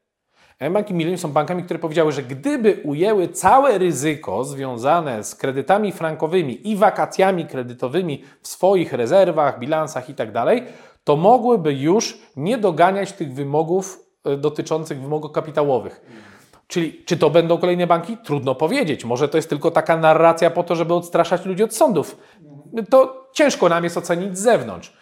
Banki 0.69 0.93
Millennium 0.93 1.17
są 1.17 1.31
bankami, 1.31 1.63
które 1.63 1.79
powiedziały, 1.79 2.11
że 2.11 2.23
gdyby 2.23 2.81
ujęły 2.83 3.27
całe 3.27 3.77
ryzyko 3.77 4.43
związane 4.43 5.23
z 5.23 5.35
kredytami 5.35 5.91
frankowymi 5.91 6.69
i 6.69 6.75
wakacjami 6.75 7.45
kredytowymi 7.45 8.23
w 8.41 8.47
swoich 8.47 8.93
rezerwach, 8.93 9.59
bilansach 9.59 10.09
itd., 10.09 10.33
tak 10.33 10.63
to 11.03 11.15
mogłyby 11.15 11.73
już 11.73 12.17
nie 12.35 12.57
doganiać 12.57 13.11
tych 13.11 13.33
wymogów 13.33 13.99
e, 14.25 14.37
dotyczących 14.37 15.01
wymogów 15.01 15.31
kapitałowych. 15.31 16.01
Czyli 16.67 17.03
czy 17.05 17.17
to 17.17 17.29
będą 17.29 17.57
kolejne 17.57 17.87
banki? 17.87 18.17
Trudno 18.17 18.55
powiedzieć. 18.55 19.05
Może 19.05 19.29
to 19.29 19.37
jest 19.37 19.49
tylko 19.49 19.71
taka 19.71 19.97
narracja 19.97 20.49
po 20.49 20.63
to, 20.63 20.75
żeby 20.75 20.93
odstraszać 20.93 21.45
ludzi 21.45 21.63
od 21.63 21.75
sądów. 21.75 22.17
To 22.89 23.27
ciężko 23.33 23.69
nam 23.69 23.83
jest 23.83 23.97
ocenić 23.97 24.37
z 24.37 24.41
zewnątrz. 24.41 24.97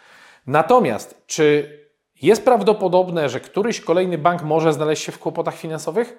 Natomiast 0.47 1.24
czy 1.28 1.78
jest 2.22 2.45
prawdopodobne, 2.45 3.30
że 3.30 3.39
któryś 3.39 3.82
kolejny 3.82 4.17
bank 4.17 4.43
może 4.43 4.74
znaleźć 4.74 5.03
się 5.03 5.11
w 5.11 5.20
kłopotach 5.20 5.55
finansowych? 5.55 6.17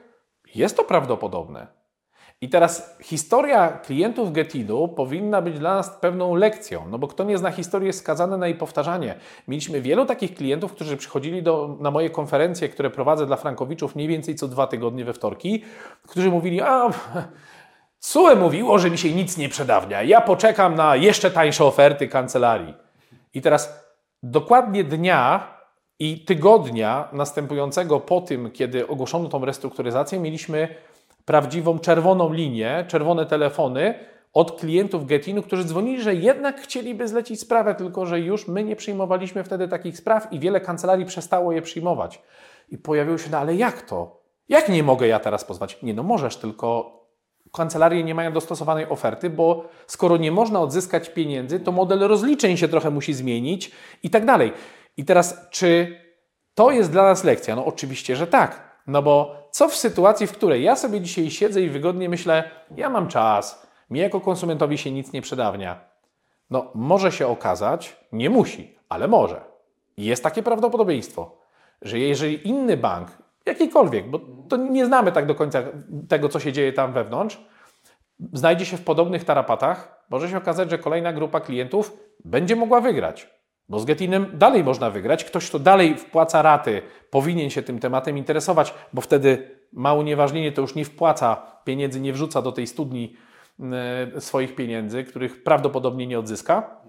Jest 0.55 0.77
to 0.77 0.85
prawdopodobne. 0.85 1.81
I 2.43 2.49
teraz 2.49 2.97
historia 3.03 3.69
klientów 3.69 4.33
Getinu 4.33 4.89
powinna 4.89 5.43
być 5.43 5.59
dla 5.59 5.75
nas 5.75 5.91
pewną 5.91 6.35
lekcją, 6.35 6.89
no 6.91 6.99
bo 6.99 7.09
kto 7.09 7.25
nie 7.25 7.39
zna 7.39 7.51
historii 7.51 7.87
jest 7.87 7.99
skazany 7.99 8.39
na 8.39 8.47
jej 8.47 8.57
powtarzanie. 8.57 9.15
Mieliśmy 9.49 9.81
wielu 9.81 10.07
takich 10.07 10.35
klientów, 10.35 10.73
którzy 10.73 10.97
przychodzili 10.97 11.43
do, 11.43 11.77
na 11.81 11.91
moje 11.91 12.11
konferencje, 12.11 12.69
które 12.69 12.91
prowadzę 12.91 13.27
dla 13.27 13.37
frankowiczów 13.37 13.95
mniej 13.95 14.09
więcej 14.09 14.35
co 14.35 14.49
dwa 14.49 14.67
tygodnie 14.67 15.05
we 15.05 15.13
wtorki, 15.13 15.65
którzy 16.09 16.31
mówili, 16.31 16.61
a 16.61 16.91
SUE 17.99 18.37
mówiło, 18.37 18.79
że 18.79 18.91
mi 18.91 18.99
się 18.99 19.13
nic 19.13 19.37
nie 19.37 19.49
przedawnia, 19.49 20.03
ja 20.03 20.21
poczekam 20.21 20.75
na 20.75 20.97
jeszcze 20.97 21.31
tańsze 21.31 21.65
oferty 21.65 22.09
kancelarii. 22.09 22.75
I 23.35 23.41
teraz 23.41 23.85
dokładnie 24.23 24.85
dnia 24.85 25.60
i 26.01 26.19
tygodnia 26.19 27.09
następującego 27.13 28.01
po 28.01 28.21
tym, 28.21 28.51
kiedy 28.51 28.89
ogłoszono 28.89 29.29
tą 29.29 29.45
restrukturyzację, 29.45 30.21
mieliśmy 30.21 30.69
prawdziwą 31.25 31.79
czerwoną 31.79 32.33
linię, 32.33 32.85
czerwone 32.89 33.27
telefony 33.27 33.95
od 34.33 34.61
klientów 34.61 35.07
Getinu, 35.07 35.43
którzy 35.43 35.65
dzwonili, 35.65 36.03
że 36.03 36.15
jednak 36.15 36.61
chcieliby 36.61 37.09
zlecić 37.09 37.41
sprawę, 37.41 37.75
tylko 37.75 38.07
że 38.07 38.21
już 38.21 38.49
my 38.49 38.65
nie 38.65 38.77
przyjmowaliśmy 38.77 39.45
wtedy 39.45 39.69
takich 39.69 39.97
spraw 39.99 40.33
i 40.33 40.39
wiele 40.39 40.61
kancelarii 40.61 41.07
przestało 41.07 41.53
je 41.53 41.63
przyjmować. 41.63 42.23
I 42.69 42.79
pojawiło 42.79 43.19
się, 43.19 43.31
no 43.31 43.39
ale 43.39 43.55
jak 43.55 43.83
to? 43.83 44.21
Jak 44.49 44.69
nie 44.69 44.83
mogę 44.83 45.07
ja 45.07 45.21
teraz 45.21 45.45
pozwać? 45.45 45.83
Nie, 45.83 45.95
no 45.95 46.03
możesz, 46.03 46.37
tylko 46.37 47.01
kancelarie 47.53 48.05
nie 48.05 48.15
mają 48.15 48.33
dostosowanej 48.33 48.89
oferty, 48.89 49.31
bo 49.31 49.65
skoro 49.87 50.17
nie 50.17 50.33
można 50.33 50.61
odzyskać 50.61 51.09
pieniędzy, 51.09 51.61
to 51.61 51.73
model 51.73 51.99
rozliczeń 51.99 52.57
się 52.57 52.69
trochę 52.69 52.91
musi 52.91 53.15
zmienić 53.15 53.71
i 54.03 54.11
tak 54.11 54.25
dalej. 54.25 54.53
I 55.01 55.05
teraz, 55.05 55.49
czy 55.51 55.97
to 56.55 56.71
jest 56.71 56.93
dla 56.93 57.03
nas 57.03 57.25
lekcja? 57.25 57.57
No 57.57 57.67
oczywiście, 57.67 58.17
że 58.17 58.27
tak. 58.27 58.81
No 58.87 59.03
bo 59.03 59.49
co 59.51 59.69
w 59.69 59.77
sytuacji, 59.77 60.27
w 60.27 60.33
której 60.33 60.63
ja 60.63 60.77
sobie 60.77 61.01
dzisiaj 61.01 61.31
siedzę 61.31 61.61
i 61.61 61.69
wygodnie 61.69 62.09
myślę, 62.09 62.51
ja 62.77 62.91
mam 62.91 63.09
czas, 63.09 63.67
mi 63.91 64.01
jako 64.01 64.21
konsumentowi 64.21 64.79
się 64.79 64.91
nic 64.91 65.13
nie 65.13 65.23
przedawnia. 65.23 65.81
No, 66.51 66.71
może 66.75 67.13
się 67.13 67.27
okazać, 67.27 67.97
nie 68.13 68.31
musi, 68.31 68.79
ale 68.89 69.09
może. 69.09 69.41
Jest 69.97 70.23
takie 70.23 70.43
prawdopodobieństwo, 70.43 71.39
że 71.83 71.99
jeżeli 71.99 72.49
inny 72.49 72.77
bank, 72.77 73.09
jakikolwiek, 73.47 74.11
bo 74.11 74.21
to 74.49 74.57
nie 74.57 74.87
znamy 74.87 75.13
tak 75.13 75.27
do 75.27 75.35
końca 75.35 75.63
tego, 76.09 76.29
co 76.29 76.41
się 76.41 76.53
dzieje 76.53 76.73
tam 76.73 76.93
wewnątrz, 76.93 77.41
znajdzie 78.33 78.67
się 78.67 78.77
w 78.77 78.85
podobnych 78.85 79.25
tarapatach, 79.25 80.05
może 80.11 80.29
się 80.29 80.37
okazać, 80.37 80.71
że 80.71 80.79
kolejna 80.79 81.13
grupa 81.13 81.41
klientów 81.41 81.97
będzie 82.25 82.57
mogła 82.57 82.81
wygrać. 82.81 83.40
Bo 83.71 83.81
z 83.81 83.85
Getinem 83.85 84.27
dalej 84.39 84.65
można 84.65 84.91
wygrać. 84.91 85.25
Ktoś, 85.25 85.49
kto 85.49 85.59
dalej 85.59 85.97
wpłaca 85.97 86.43
raty, 86.43 86.83
powinien 87.11 87.51
się 87.51 87.63
tym 87.63 87.79
tematem 87.79 88.19
interesować, 88.19 88.75
bo 88.93 89.01
wtedy 89.01 89.51
ma 89.73 89.95
unieważnienie, 89.95 90.53
to 90.53 90.63
już 90.63 90.75
nie 90.75 90.85
wpłaca 90.85 91.37
pieniędzy, 91.65 92.01
nie 92.01 92.13
wrzuca 92.13 92.43
do 92.43 92.53
tej 92.53 92.67
studni 92.67 93.17
e, 94.17 94.21
swoich 94.21 94.55
pieniędzy, 94.55 95.05
których 95.05 95.43
prawdopodobnie 95.43 96.07
nie 96.07 96.19
odzyska. 96.19 96.81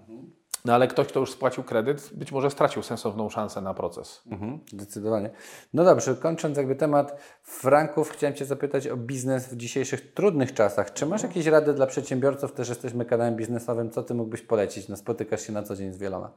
No 0.64 0.74
ale 0.74 0.88
ktoś, 0.88 1.06
kto 1.06 1.20
już 1.20 1.30
spłacił 1.30 1.64
kredyt, 1.64 2.10
być 2.14 2.32
może 2.32 2.50
stracił 2.50 2.82
sensowną 2.82 3.28
szansę 3.28 3.60
na 3.60 3.74
proces. 3.74 4.22
Mhm, 4.30 4.60
zdecydowanie. 4.72 5.30
No 5.74 5.84
dobrze, 5.84 6.14
kończąc 6.14 6.56
jakby 6.56 6.76
temat 6.76 7.20
franków, 7.42 8.10
chciałem 8.10 8.36
Cię 8.36 8.44
zapytać 8.44 8.88
o 8.88 8.96
biznes 8.96 9.48
w 9.48 9.56
dzisiejszych 9.56 10.12
trudnych 10.14 10.54
czasach. 10.54 10.92
Czy 10.92 11.06
masz 11.06 11.22
jakieś 11.22 11.46
rady 11.46 11.74
dla 11.74 11.86
przedsiębiorców? 11.86 12.52
Też 12.52 12.68
jesteśmy 12.68 13.04
kanałem 13.04 13.36
biznesowym. 13.36 13.90
Co 13.90 14.02
Ty 14.02 14.14
mógłbyś 14.14 14.42
polecić? 14.42 14.88
No, 14.88 14.96
spotykasz 14.96 15.46
się 15.46 15.52
na 15.52 15.62
co 15.62 15.76
dzień 15.76 15.92
z 15.92 15.98
wieloma. 15.98 16.30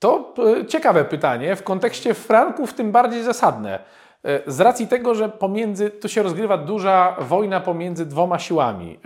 To 0.00 0.34
e, 0.60 0.66
ciekawe 0.66 1.04
pytanie. 1.04 1.56
W 1.56 1.62
kontekście 1.62 2.14
franków 2.14 2.74
tym 2.74 2.92
bardziej 2.92 3.22
zasadne. 3.22 3.78
E, 4.24 4.40
z 4.46 4.60
racji 4.60 4.88
tego, 4.88 5.14
że 5.14 5.28
pomiędzy, 5.28 5.90
tu 5.90 6.08
się 6.08 6.22
rozgrywa 6.22 6.58
duża 6.58 7.16
wojna 7.18 7.60
pomiędzy 7.60 8.06
dwoma 8.06 8.38
siłami. 8.38 9.00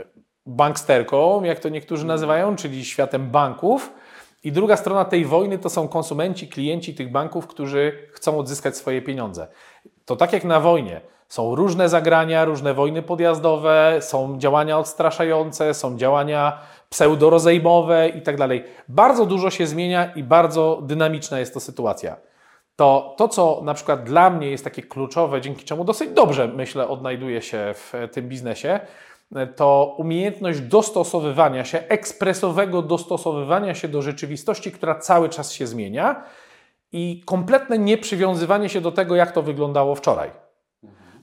Banksterką, 0.46 1.44
jak 1.44 1.60
to 1.60 1.68
niektórzy 1.68 2.06
nazywają, 2.06 2.56
czyli 2.56 2.84
światem 2.84 3.30
banków. 3.30 3.92
I 4.44 4.52
druga 4.52 4.76
strona 4.76 5.04
tej 5.04 5.24
wojny 5.24 5.58
to 5.58 5.70
są 5.70 5.88
konsumenci, 5.88 6.48
klienci 6.48 6.94
tych 6.94 7.12
banków, 7.12 7.46
którzy 7.46 8.08
chcą 8.12 8.38
odzyskać 8.38 8.76
swoje 8.76 9.02
pieniądze. 9.02 9.46
To 10.04 10.16
tak 10.16 10.32
jak 10.32 10.44
na 10.44 10.60
wojnie. 10.60 11.00
Są 11.28 11.54
różne 11.54 11.88
zagrania, 11.88 12.44
różne 12.44 12.74
wojny 12.74 13.02
podjazdowe, 13.02 13.98
są 14.00 14.38
działania 14.38 14.78
odstraszające, 14.78 15.74
są 15.74 15.96
działania 15.96 16.58
pseudorozejmowe 16.94 18.08
i 18.08 18.22
tak 18.22 18.36
dalej. 18.36 18.64
Bardzo 18.88 19.26
dużo 19.26 19.50
się 19.50 19.66
zmienia 19.66 20.12
i 20.14 20.22
bardzo 20.22 20.80
dynamiczna 20.82 21.38
jest 21.38 21.54
to 21.54 21.60
sytuacja. 21.60 22.16
To, 22.76 23.14
to, 23.18 23.28
co 23.28 23.60
na 23.64 23.74
przykład 23.74 24.04
dla 24.04 24.30
mnie 24.30 24.50
jest 24.50 24.64
takie 24.64 24.82
kluczowe, 24.82 25.40
dzięki 25.40 25.64
czemu 25.64 25.84
dosyć 25.84 26.10
dobrze, 26.10 26.48
myślę, 26.48 26.88
odnajduję 26.88 27.42
się 27.42 27.74
w 27.74 27.92
tym 28.12 28.28
biznesie, 28.28 28.80
to 29.56 29.94
umiejętność 29.98 30.60
dostosowywania 30.60 31.64
się, 31.64 31.78
ekspresowego 31.88 32.82
dostosowywania 32.82 33.74
się 33.74 33.88
do 33.88 34.02
rzeczywistości, 34.02 34.72
która 34.72 34.94
cały 34.94 35.28
czas 35.28 35.52
się 35.52 35.66
zmienia 35.66 36.22
i 36.92 37.22
kompletne 37.26 37.78
nieprzywiązywanie 37.78 38.68
się 38.68 38.80
do 38.80 38.92
tego, 38.92 39.16
jak 39.16 39.32
to 39.32 39.42
wyglądało 39.42 39.94
wczoraj. 39.94 40.30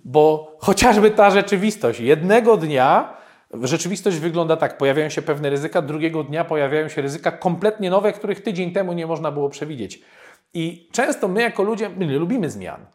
Bo 0.05 0.55
chociażby 0.59 1.11
ta 1.11 1.30
rzeczywistość 1.30 1.99
jednego 1.99 2.57
dnia 2.57 3.20
Rzeczywistość 3.54 4.18
wygląda 4.18 4.58
tak, 4.58 4.78
pojawiają 4.78 5.10
się 5.10 5.22
pewne 5.22 5.49
ryzyka, 5.49 5.82
drugiego 5.82 6.24
dnia 6.24 6.43
pojawiają 6.45 6.89
się 6.89 7.02
ryzyka 7.02 7.32
kompletnie 7.32 7.89
nowe, 7.89 8.14
których 8.14 8.43
tydzień 8.43 8.72
temu 8.72 8.93
nie 8.93 9.08
można 9.08 9.32
było 9.32 9.49
przewidzieć. 9.49 10.02
I 10.54 10.89
często 10.91 11.28
my 11.28 11.41
jako 11.41 11.64
ludzie 11.64 11.89
my 11.89 12.18
lubimy 12.18 12.49
zmian. 12.49 12.86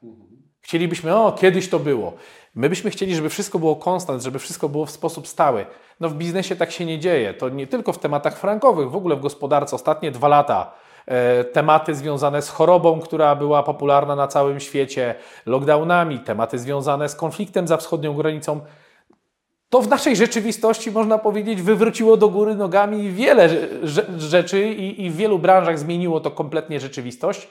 Chcielibyśmy, 0.60 1.16
o, 1.16 1.32
kiedyś 1.32 1.68
to 1.68 1.78
było. 1.78 2.12
My 2.54 2.68
byśmy 2.68 2.90
chcieli, 2.90 3.14
żeby 3.14 3.28
wszystko 3.28 3.58
było 3.58 3.76
konstant, 3.76 4.22
żeby 4.22 4.38
wszystko 4.38 4.68
było 4.68 4.86
w 4.86 4.90
sposób 4.90 5.28
stały. 5.28 5.66
No 6.00 6.08
w 6.08 6.14
biznesie 6.14 6.56
tak 6.56 6.70
się 6.70 6.84
nie 6.84 6.98
dzieje. 6.98 7.34
To 7.34 7.48
nie 7.48 7.66
tylko 7.66 7.92
w 7.92 7.98
tematach 7.98 8.38
frankowych, 8.38 8.90
w 8.90 8.96
ogóle 8.96 9.16
w 9.16 9.20
gospodarce. 9.20 9.76
Ostatnie 9.76 10.10
dwa 10.10 10.28
lata 10.28 10.72
e, 11.06 11.44
tematy 11.44 11.94
związane 11.94 12.42
z 12.42 12.48
chorobą, 12.48 13.00
która 13.00 13.34
była 13.34 13.62
popularna 13.62 14.16
na 14.16 14.28
całym 14.28 14.60
świecie, 14.60 15.14
lockdownami, 15.46 16.18
tematy 16.18 16.58
związane 16.58 17.08
z 17.08 17.14
konfliktem 17.14 17.68
za 17.68 17.76
wschodnią 17.76 18.14
granicą 18.14 18.60
to 19.70 19.82
w 19.82 19.88
naszej 19.88 20.16
rzeczywistości, 20.16 20.90
można 20.90 21.18
powiedzieć, 21.18 21.62
wywróciło 21.62 22.16
do 22.16 22.28
góry 22.28 22.54
nogami 22.54 23.10
wiele 23.10 23.48
rzeczy 24.18 24.68
i, 24.68 25.10
w 25.10 25.16
wielu 25.16 25.38
branżach 25.38 25.78
zmieniło 25.78 26.20
to 26.20 26.30
kompletnie 26.30 26.80
rzeczywistość. 26.80 27.48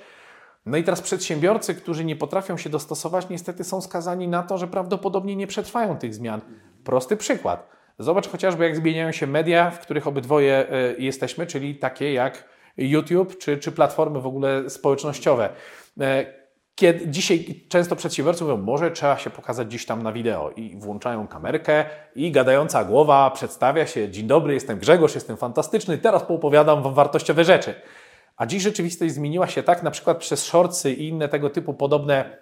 No 0.66 0.78
i 0.78 0.84
teraz 0.84 1.02
przedsiębiorcy, 1.02 1.76
którzy 1.76 2.06
nie 2.06 2.16
potrafią 2.16 2.58
się 2.58 2.70
dostosować, 2.70 3.30
niestety 3.30 3.64
są 3.64 3.82
skazani 3.82 4.28
na 4.28 4.44
to, 4.44 4.58
że 4.58 4.68
prawdopodobnie 4.68 5.36
nie 5.36 5.48
przetrwają 5.48 5.98
tych 5.98 6.14
zmian. 6.14 6.42
Prosty 6.84 7.18
przykład. 7.18 7.70
Zobacz 8.00 8.28
chociażby, 8.28 8.64
jak 8.64 8.76
zmieniają 8.76 9.12
się 9.12 9.28
media, 9.28 9.72
w 9.72 9.80
których 9.80 10.08
obydwoje 10.08 10.54
e, 10.70 10.96
jesteśmy, 10.98 11.48
czyli 11.48 11.76
takie 11.76 12.14
jak 12.14 12.44
YouTube 12.78 13.38
czy, 13.38 13.58
czy 13.58 13.72
platformy 13.72 14.22
w 14.22 14.28
ogóle 14.28 14.70
społecznościowe. 14.70 15.50
E, 16.76 16.78
kiedy 16.78 17.08
dzisiaj 17.08 17.66
często 17.70 17.96
przedsiębiorcy 17.96 18.44
mówią, 18.44 18.58
może 18.58 18.92
trzeba 18.92 19.18
się 19.18 19.30
pokazać 19.30 19.68
gdzieś 19.68 19.86
tam 19.86 20.04
na 20.04 20.12
wideo 20.12 20.52
i 20.52 20.76
włączają 20.76 21.28
kamerkę 21.28 21.86
i 22.16 22.32
gadająca 22.32 22.84
głowa 22.84 23.32
przedstawia 23.32 23.88
się, 23.88 24.10
dzień 24.10 24.28
dobry, 24.28 24.54
jestem 24.54 24.80
Grzegorz, 24.80 25.16
jestem 25.16 25.38
fantastyczny, 25.38 25.98
teraz 25.98 26.24
poopowiadam 26.24 26.84
Wam 26.84 26.94
wartościowe 26.94 27.44
rzeczy. 27.44 27.76
A 28.38 28.46
dziś 28.46 28.64
rzeczywistość 28.64 29.14
zmieniła 29.14 29.48
się 29.48 29.64
tak, 29.64 29.84
na 29.84 29.92
przykład 29.92 30.18
przez 30.18 30.44
shortsy 30.44 30.94
i 30.94 31.08
inne 31.08 31.30
tego 31.30 31.50
typu 31.50 31.74
podobne, 31.74 32.38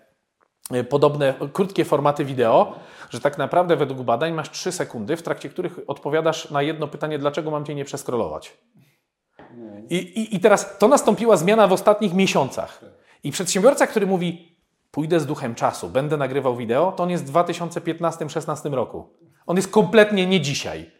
e, 0.71 0.83
podobne 0.83 1.33
krótkie 1.53 1.85
formaty 1.85 2.25
wideo, 2.25 2.75
że 3.09 3.19
tak 3.19 3.37
naprawdę 3.37 3.75
według 3.75 4.01
badań 4.01 4.33
masz 4.33 4.49
3 4.49 4.71
sekundy, 4.71 5.17
w 5.17 5.23
trakcie 5.23 5.49
których 5.49 5.79
odpowiadasz 5.87 6.51
na 6.51 6.61
jedno 6.61 6.87
pytanie, 6.87 7.19
dlaczego 7.19 7.51
mam 7.51 7.65
Cię 7.65 7.75
nie 7.75 7.85
przeskrolować. 7.85 8.57
I, 9.89 9.95
i, 9.95 10.35
I 10.35 10.39
teraz 10.39 10.77
to 10.77 10.87
nastąpiła 10.87 11.37
zmiana 11.37 11.67
w 11.67 11.73
ostatnich 11.73 12.13
miesiącach. 12.13 13.02
I 13.23 13.31
przedsiębiorca, 13.31 13.87
który 13.87 14.07
mówi, 14.07 14.57
pójdę 14.91 15.19
z 15.19 15.25
duchem 15.25 15.55
czasu, 15.55 15.89
będę 15.89 16.17
nagrywał 16.17 16.57
wideo, 16.57 16.91
to 16.91 17.03
on 17.03 17.09
jest 17.09 17.25
w 17.25 17.31
2015-16 17.31 18.73
roku. 18.73 19.09
On 19.45 19.55
jest 19.55 19.71
kompletnie 19.71 20.25
nie 20.25 20.41
dzisiaj. 20.41 20.91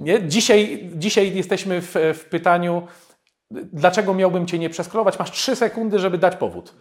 Nie? 0.00 0.28
Dzisiaj, 0.28 0.90
dzisiaj 0.94 1.34
jesteśmy 1.34 1.80
w, 1.80 1.94
w 2.14 2.24
pytaniu, 2.30 2.82
dlaczego 3.50 4.14
miałbym 4.14 4.46
Cię 4.46 4.58
nie 4.58 4.70
przeskrolować? 4.70 5.18
Masz 5.18 5.30
3 5.30 5.56
sekundy, 5.56 5.98
żeby 5.98 6.18
dać 6.18 6.36
powód. 6.36 6.74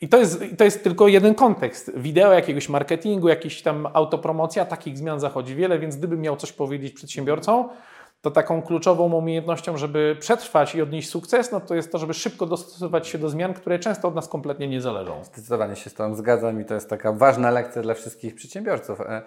I 0.00 0.08
to 0.08 0.18
jest, 0.18 0.44
to 0.58 0.64
jest 0.64 0.84
tylko 0.84 1.08
jeden 1.08 1.34
kontekst. 1.34 1.92
Wideo 1.96 2.32
jakiegoś 2.32 2.68
marketingu, 2.68 3.28
jakiś 3.28 3.62
tam 3.62 3.88
autopromocja, 3.92 4.64
takich 4.64 4.98
zmian 4.98 5.20
zachodzi 5.20 5.54
wiele, 5.54 5.78
więc 5.78 5.96
gdybym 5.96 6.20
miał 6.20 6.36
coś 6.36 6.52
powiedzieć 6.52 6.92
przedsiębiorcom, 6.92 7.68
to 8.24 8.30
taką 8.30 8.62
kluczową 8.62 9.12
umiejętnością, 9.12 9.76
żeby 9.76 10.16
przetrwać 10.20 10.74
i 10.74 10.82
odnieść 10.82 11.10
sukces, 11.10 11.52
no 11.52 11.60
to 11.60 11.74
jest 11.74 11.92
to, 11.92 11.98
żeby 11.98 12.14
szybko 12.14 12.46
dostosować 12.46 13.08
się 13.08 13.18
do 13.18 13.28
zmian, 13.28 13.54
które 13.54 13.78
często 13.78 14.08
od 14.08 14.14
nas 14.14 14.28
kompletnie 14.28 14.68
nie 14.68 14.80
zależą. 14.80 15.24
Zdecydowanie 15.24 15.76
się 15.76 15.90
z 15.90 15.94
Tobą 15.94 16.14
zgadzam 16.14 16.60
i 16.60 16.64
to 16.64 16.74
jest 16.74 16.90
taka 16.90 17.12
ważna 17.12 17.50
lekcja 17.50 17.82
dla 17.82 17.94
wszystkich 17.94 18.34
przedsiębiorców. 18.34 19.00
E, 19.00 19.22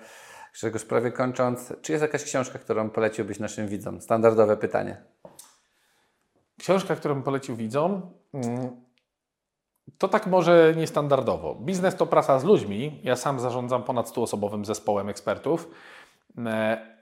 Grzegorz, 0.53 0.85
prawie 0.85 1.11
kończąc, 1.11 1.73
czy 1.81 1.91
jest 1.91 2.01
jakaś 2.01 2.23
książka, 2.23 2.59
którą 2.59 2.89
poleciłbyś 2.89 3.39
naszym 3.39 3.67
widzom? 3.67 4.01
Standardowe 4.01 4.57
pytanie. 4.57 4.97
Książka, 6.59 6.95
którą 6.95 7.21
polecił 7.21 7.55
widzom, 7.55 8.01
mm, 8.33 8.69
to 9.97 10.07
tak 10.07 10.27
może 10.27 10.73
niestandardowo. 10.77 11.55
Biznes 11.55 11.95
to 11.95 12.05
praca 12.05 12.39
z 12.39 12.43
ludźmi. 12.43 13.01
Ja 13.03 13.15
sam 13.15 13.39
zarządzam 13.39 13.83
ponad 13.83 14.07
100-osobowym 14.07 14.65
zespołem 14.65 15.09
ekspertów 15.09 15.69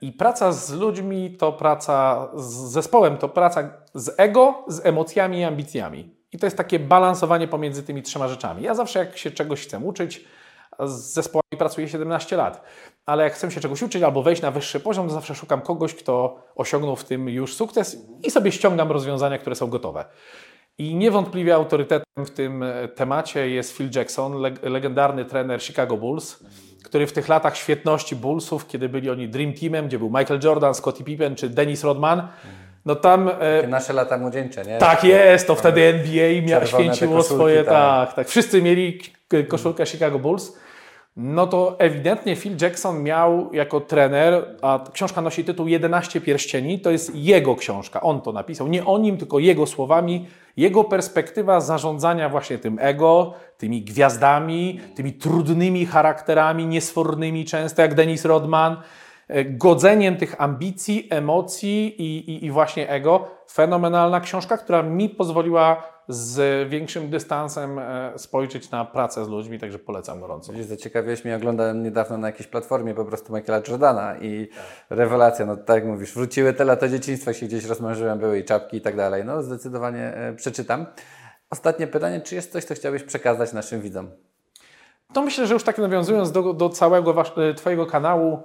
I 0.00 0.12
praca 0.12 0.52
z 0.52 0.72
ludźmi 0.72 1.30
to 1.30 1.52
praca 1.52 2.28
z 2.34 2.44
zespołem, 2.54 3.16
to 3.16 3.28
praca 3.28 3.72
z 3.94 4.14
ego, 4.20 4.64
z 4.68 4.86
emocjami 4.86 5.38
i 5.38 5.44
ambicjami. 5.44 6.16
I 6.32 6.38
to 6.38 6.46
jest 6.46 6.56
takie 6.56 6.78
balansowanie 6.78 7.48
pomiędzy 7.48 7.82
tymi 7.82 8.02
trzema 8.02 8.28
rzeczami. 8.28 8.62
Ja 8.62 8.74
zawsze, 8.74 8.98
jak 8.98 9.18
się 9.18 9.30
czegoś 9.30 9.62
chcę 9.62 9.78
uczyć, 9.78 10.24
z 10.80 10.92
zespołami 10.92 11.58
pracuję 11.58 11.88
17 11.88 12.36
lat, 12.36 12.64
ale 13.06 13.24
jak 13.24 13.32
chcę 13.32 13.50
się 13.50 13.60
czegoś 13.60 13.82
uczyć 13.82 14.02
albo 14.02 14.22
wejść 14.22 14.42
na 14.42 14.50
wyższy 14.50 14.80
poziom, 14.80 15.08
to 15.08 15.14
zawsze 15.14 15.34
szukam 15.34 15.60
kogoś, 15.60 15.94
kto 15.94 16.42
osiągnął 16.54 16.96
w 16.96 17.04
tym 17.04 17.28
już 17.28 17.54
sukces 17.54 17.98
i 18.24 18.30
sobie 18.30 18.52
ściągam 18.52 18.92
rozwiązania, 18.92 19.38
które 19.38 19.56
są 19.56 19.66
gotowe. 19.66 20.04
I 20.78 20.94
niewątpliwie 20.94 21.54
autorytetem 21.54 22.26
w 22.26 22.30
tym 22.30 22.64
temacie 22.94 23.50
jest 23.50 23.76
Phil 23.76 23.90
Jackson, 23.94 24.42
legendarny 24.62 25.24
trener 25.24 25.62
Chicago 25.62 25.96
Bulls 25.96 26.44
który 26.86 27.06
w 27.06 27.12
tych 27.12 27.28
latach 27.28 27.56
świetności 27.56 28.16
Bullsów, 28.16 28.66
kiedy 28.66 28.88
byli 28.88 29.10
oni 29.10 29.28
Dream 29.28 29.52
Teamem, 29.52 29.86
gdzie 29.86 29.98
był 29.98 30.08
Michael 30.08 30.40
Jordan, 30.44 30.74
Scottie 30.74 31.04
Pippen 31.04 31.36
czy 31.36 31.48
Dennis 31.48 31.84
Rodman, 31.84 32.28
no 32.84 32.94
tam... 32.94 33.30
E, 33.40 33.66
nasze 33.66 33.92
lata 33.92 34.18
młodzieńcze, 34.18 34.64
nie? 34.64 34.78
Tak 34.78 35.04
jest, 35.04 35.46
to 35.46 35.54
wtedy 35.54 35.82
NBA 35.82 36.42
mia, 36.42 36.66
święciło 36.66 37.22
swoje, 37.22 37.64
tak. 37.64 37.74
tak, 37.74 38.14
tak. 38.14 38.28
Wszyscy 38.28 38.62
mieli 38.62 39.00
koszulkę 39.48 39.86
Chicago 39.86 40.18
Bulls. 40.18 40.52
No 41.16 41.46
to 41.46 41.76
ewidentnie 41.78 42.36
Phil 42.36 42.56
Jackson 42.60 43.02
miał 43.02 43.52
jako 43.52 43.80
trener, 43.80 44.56
a 44.62 44.84
książka 44.92 45.20
nosi 45.20 45.44
tytuł 45.44 45.68
11 45.68 46.20
pierścieni, 46.20 46.80
to 46.80 46.90
jest 46.90 47.14
jego 47.14 47.56
książka, 47.56 48.00
on 48.00 48.20
to 48.20 48.32
napisał, 48.32 48.68
nie 48.68 48.84
o 48.84 48.98
nim, 48.98 49.16
tylko 49.16 49.38
jego 49.38 49.66
słowami, 49.66 50.26
jego 50.56 50.84
perspektywa 50.84 51.60
zarządzania 51.60 52.28
właśnie 52.28 52.58
tym 52.58 52.78
ego, 52.80 53.34
tymi 53.58 53.82
gwiazdami, 53.82 54.80
tymi 54.94 55.12
trudnymi 55.12 55.86
charakterami, 55.86 56.66
niesfornymi 56.66 57.44
często 57.44 57.82
jak 57.82 57.94
Dennis 57.94 58.24
Rodman, 58.24 58.76
e, 59.28 59.44
godzeniem 59.44 60.16
tych 60.16 60.40
ambicji, 60.40 61.08
emocji 61.10 62.02
i, 62.02 62.30
i, 62.30 62.44
i 62.44 62.50
właśnie 62.50 62.88
ego. 62.88 63.28
Fenomenalna 63.52 64.20
książka, 64.20 64.56
która 64.56 64.82
mi 64.82 65.08
pozwoliła 65.08 65.95
z 66.08 66.68
większym 66.68 67.10
dystansem 67.10 67.78
e, 67.78 68.12
spojrzeć 68.16 68.70
na 68.70 68.84
pracę 68.84 69.24
z 69.24 69.28
ludźmi, 69.28 69.58
także 69.58 69.78
polecam 69.78 70.20
gorąco. 70.20 70.52
Widzisz, 70.52 70.66
zaciekawiłeś 70.66 71.24
mnie, 71.24 71.36
oglądałem 71.36 71.82
niedawno 71.82 72.18
na 72.18 72.26
jakiejś 72.26 72.46
platformie 72.46 72.94
po 72.94 73.04
prostu 73.04 73.36
Michaela 73.36 73.62
Jordana 73.68 74.18
i 74.18 74.48
rewelacja, 74.90 75.46
no 75.46 75.56
tak 75.56 75.76
jak 75.76 75.84
mówisz, 75.84 76.14
wróciły 76.14 76.52
te 76.52 76.64
lata 76.64 76.88
dzieciństwa, 76.88 77.32
się 77.32 77.46
gdzieś 77.46 77.64
rozmarzyłem, 77.64 78.18
były 78.18 78.38
i 78.38 78.44
czapki 78.44 78.76
i 78.76 78.80
tak 78.80 78.96
dalej, 78.96 79.24
no 79.24 79.42
zdecydowanie 79.42 80.14
e, 80.14 80.34
przeczytam. 80.34 80.86
Ostatnie 81.50 81.86
pytanie, 81.86 82.20
czy 82.20 82.34
jest 82.34 82.52
coś, 82.52 82.64
co 82.64 82.74
chciałbyś 82.74 83.02
przekazać 83.02 83.52
naszym 83.52 83.80
widzom? 83.80 84.10
To 85.12 85.22
myślę, 85.22 85.46
że 85.46 85.54
już 85.54 85.62
tak 85.62 85.78
nawiązując 85.78 86.32
do, 86.32 86.52
do 86.52 86.68
całego 86.68 87.14
wasz, 87.14 87.32
e, 87.38 87.54
Twojego 87.54 87.86
kanału 87.86 88.42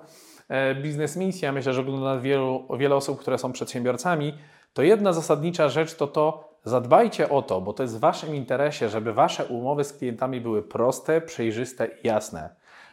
Biznes 0.81 1.15
Misja, 1.17 1.51
myślę, 1.51 1.73
że 1.73 1.81
ogląda 1.81 2.19
wielu, 2.19 2.67
wiele 2.77 2.95
osób, 2.95 3.19
które 3.19 3.37
są 3.37 3.51
przedsiębiorcami, 3.51 4.33
to 4.73 4.81
jedna 4.81 5.13
zasadnicza 5.13 5.69
rzecz 5.69 5.95
to 5.95 6.07
to, 6.07 6.50
Zadbajcie 6.63 7.29
o 7.29 7.41
to, 7.41 7.61
bo 7.61 7.73
to 7.73 7.83
jest 7.83 7.97
w 7.97 7.99
Waszym 7.99 8.35
interesie, 8.35 8.89
żeby 8.89 9.13
Wasze 9.13 9.45
umowy 9.45 9.83
z 9.83 9.93
klientami 9.93 10.41
były 10.41 10.63
proste, 10.63 11.21
przejrzyste 11.21 11.87
i 12.03 12.07
jasne. 12.07 12.49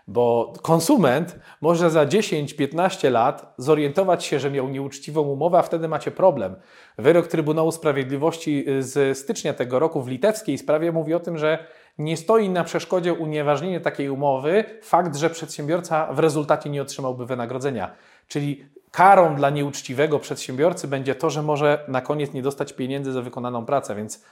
Bo 0.09 0.53
konsument 0.62 1.39
może 1.61 1.91
za 1.91 2.07
10-15 2.07 3.11
lat 3.11 3.55
zorientować 3.59 4.25
się, 4.25 4.41
że 4.41 4.51
miał 4.51 4.69
nieuczciwą 4.69 5.21
umowę, 5.21 5.59
a 5.59 5.62
wtedy 5.62 5.89
macie 5.89 6.11
problem. 6.11 6.57
Wyrok 6.99 7.27
Trybunału 7.27 7.73
Sprawiedliwości 7.73 8.64
z 8.81 9.19
stycznia 9.19 9.55
tego 9.55 9.79
roku 9.79 10.03
w 10.03 10.09
litewskiej 10.09 10.59
sprawie 10.59 10.93
mówi 10.93 11.14
o 11.14 11.21
tym, 11.21 11.39
że 11.39 11.66
nie 11.99 12.16
stoi 12.16 12.51
na 12.51 12.64
przeszkodzie 12.64 13.14
unieważnienie 13.14 13.81
takiej 13.81 14.11
umowy 14.11 14.64
fakt, 14.83 15.16
że 15.16 15.31
przedsiębiorca 15.31 16.12
w 16.12 16.19
rezultacie 16.19 16.71
nie 16.71 16.83
otrzymałby 16.83 17.27
wynagrodzenia. 17.27 17.91
Czyli 18.29 18.64
karą 18.99 19.36
dla 19.36 19.51
nieuczciwego 19.51 20.18
przedsiębiorcy 20.18 20.88
będzie 20.88 21.14
to, 21.14 21.30
że 21.30 21.42
może 21.42 21.84
na 21.88 22.01
koniec 22.01 22.32
nie 22.32 22.42
dostać 22.42 22.72
pieniędzy 22.72 23.12
za 23.12 23.22
wykonaną 23.22 23.66
pracę, 23.66 23.94
więc 23.94 24.24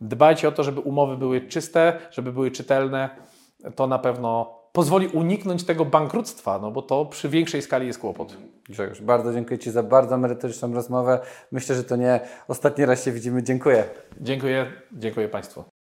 dbajcie 0.00 0.48
o 0.48 0.52
to, 0.52 0.64
żeby 0.64 0.80
umowy 0.80 1.16
były 1.16 1.40
czyste, 1.40 1.98
żeby 2.10 2.32
były 2.32 2.50
czytelne. 2.50 3.10
To 3.76 3.86
na 3.86 3.98
pewno 3.98 4.58
pozwoli 4.72 5.08
uniknąć 5.08 5.64
tego 5.64 5.84
bankructwa, 5.84 6.58
no 6.58 6.70
bo 6.70 6.82
to 6.82 7.06
przy 7.06 7.28
większej 7.28 7.62
skali 7.62 7.86
jest 7.86 7.98
kłopot. 7.98 8.36
Grzegorz, 8.68 9.00
bardzo 9.00 9.32
dziękuję 9.32 9.58
Ci 9.58 9.70
za 9.70 9.82
bardzo 9.82 10.18
merytoryczną 10.18 10.74
rozmowę. 10.74 11.20
Myślę, 11.52 11.76
że 11.76 11.84
to 11.84 11.96
nie 11.96 12.20
ostatni 12.48 12.84
raz 12.84 13.04
się 13.04 13.12
widzimy. 13.12 13.42
Dziękuję. 13.42 13.84
Dziękuję, 14.20 14.66
dziękuję 14.92 15.28
Państwu. 15.28 15.73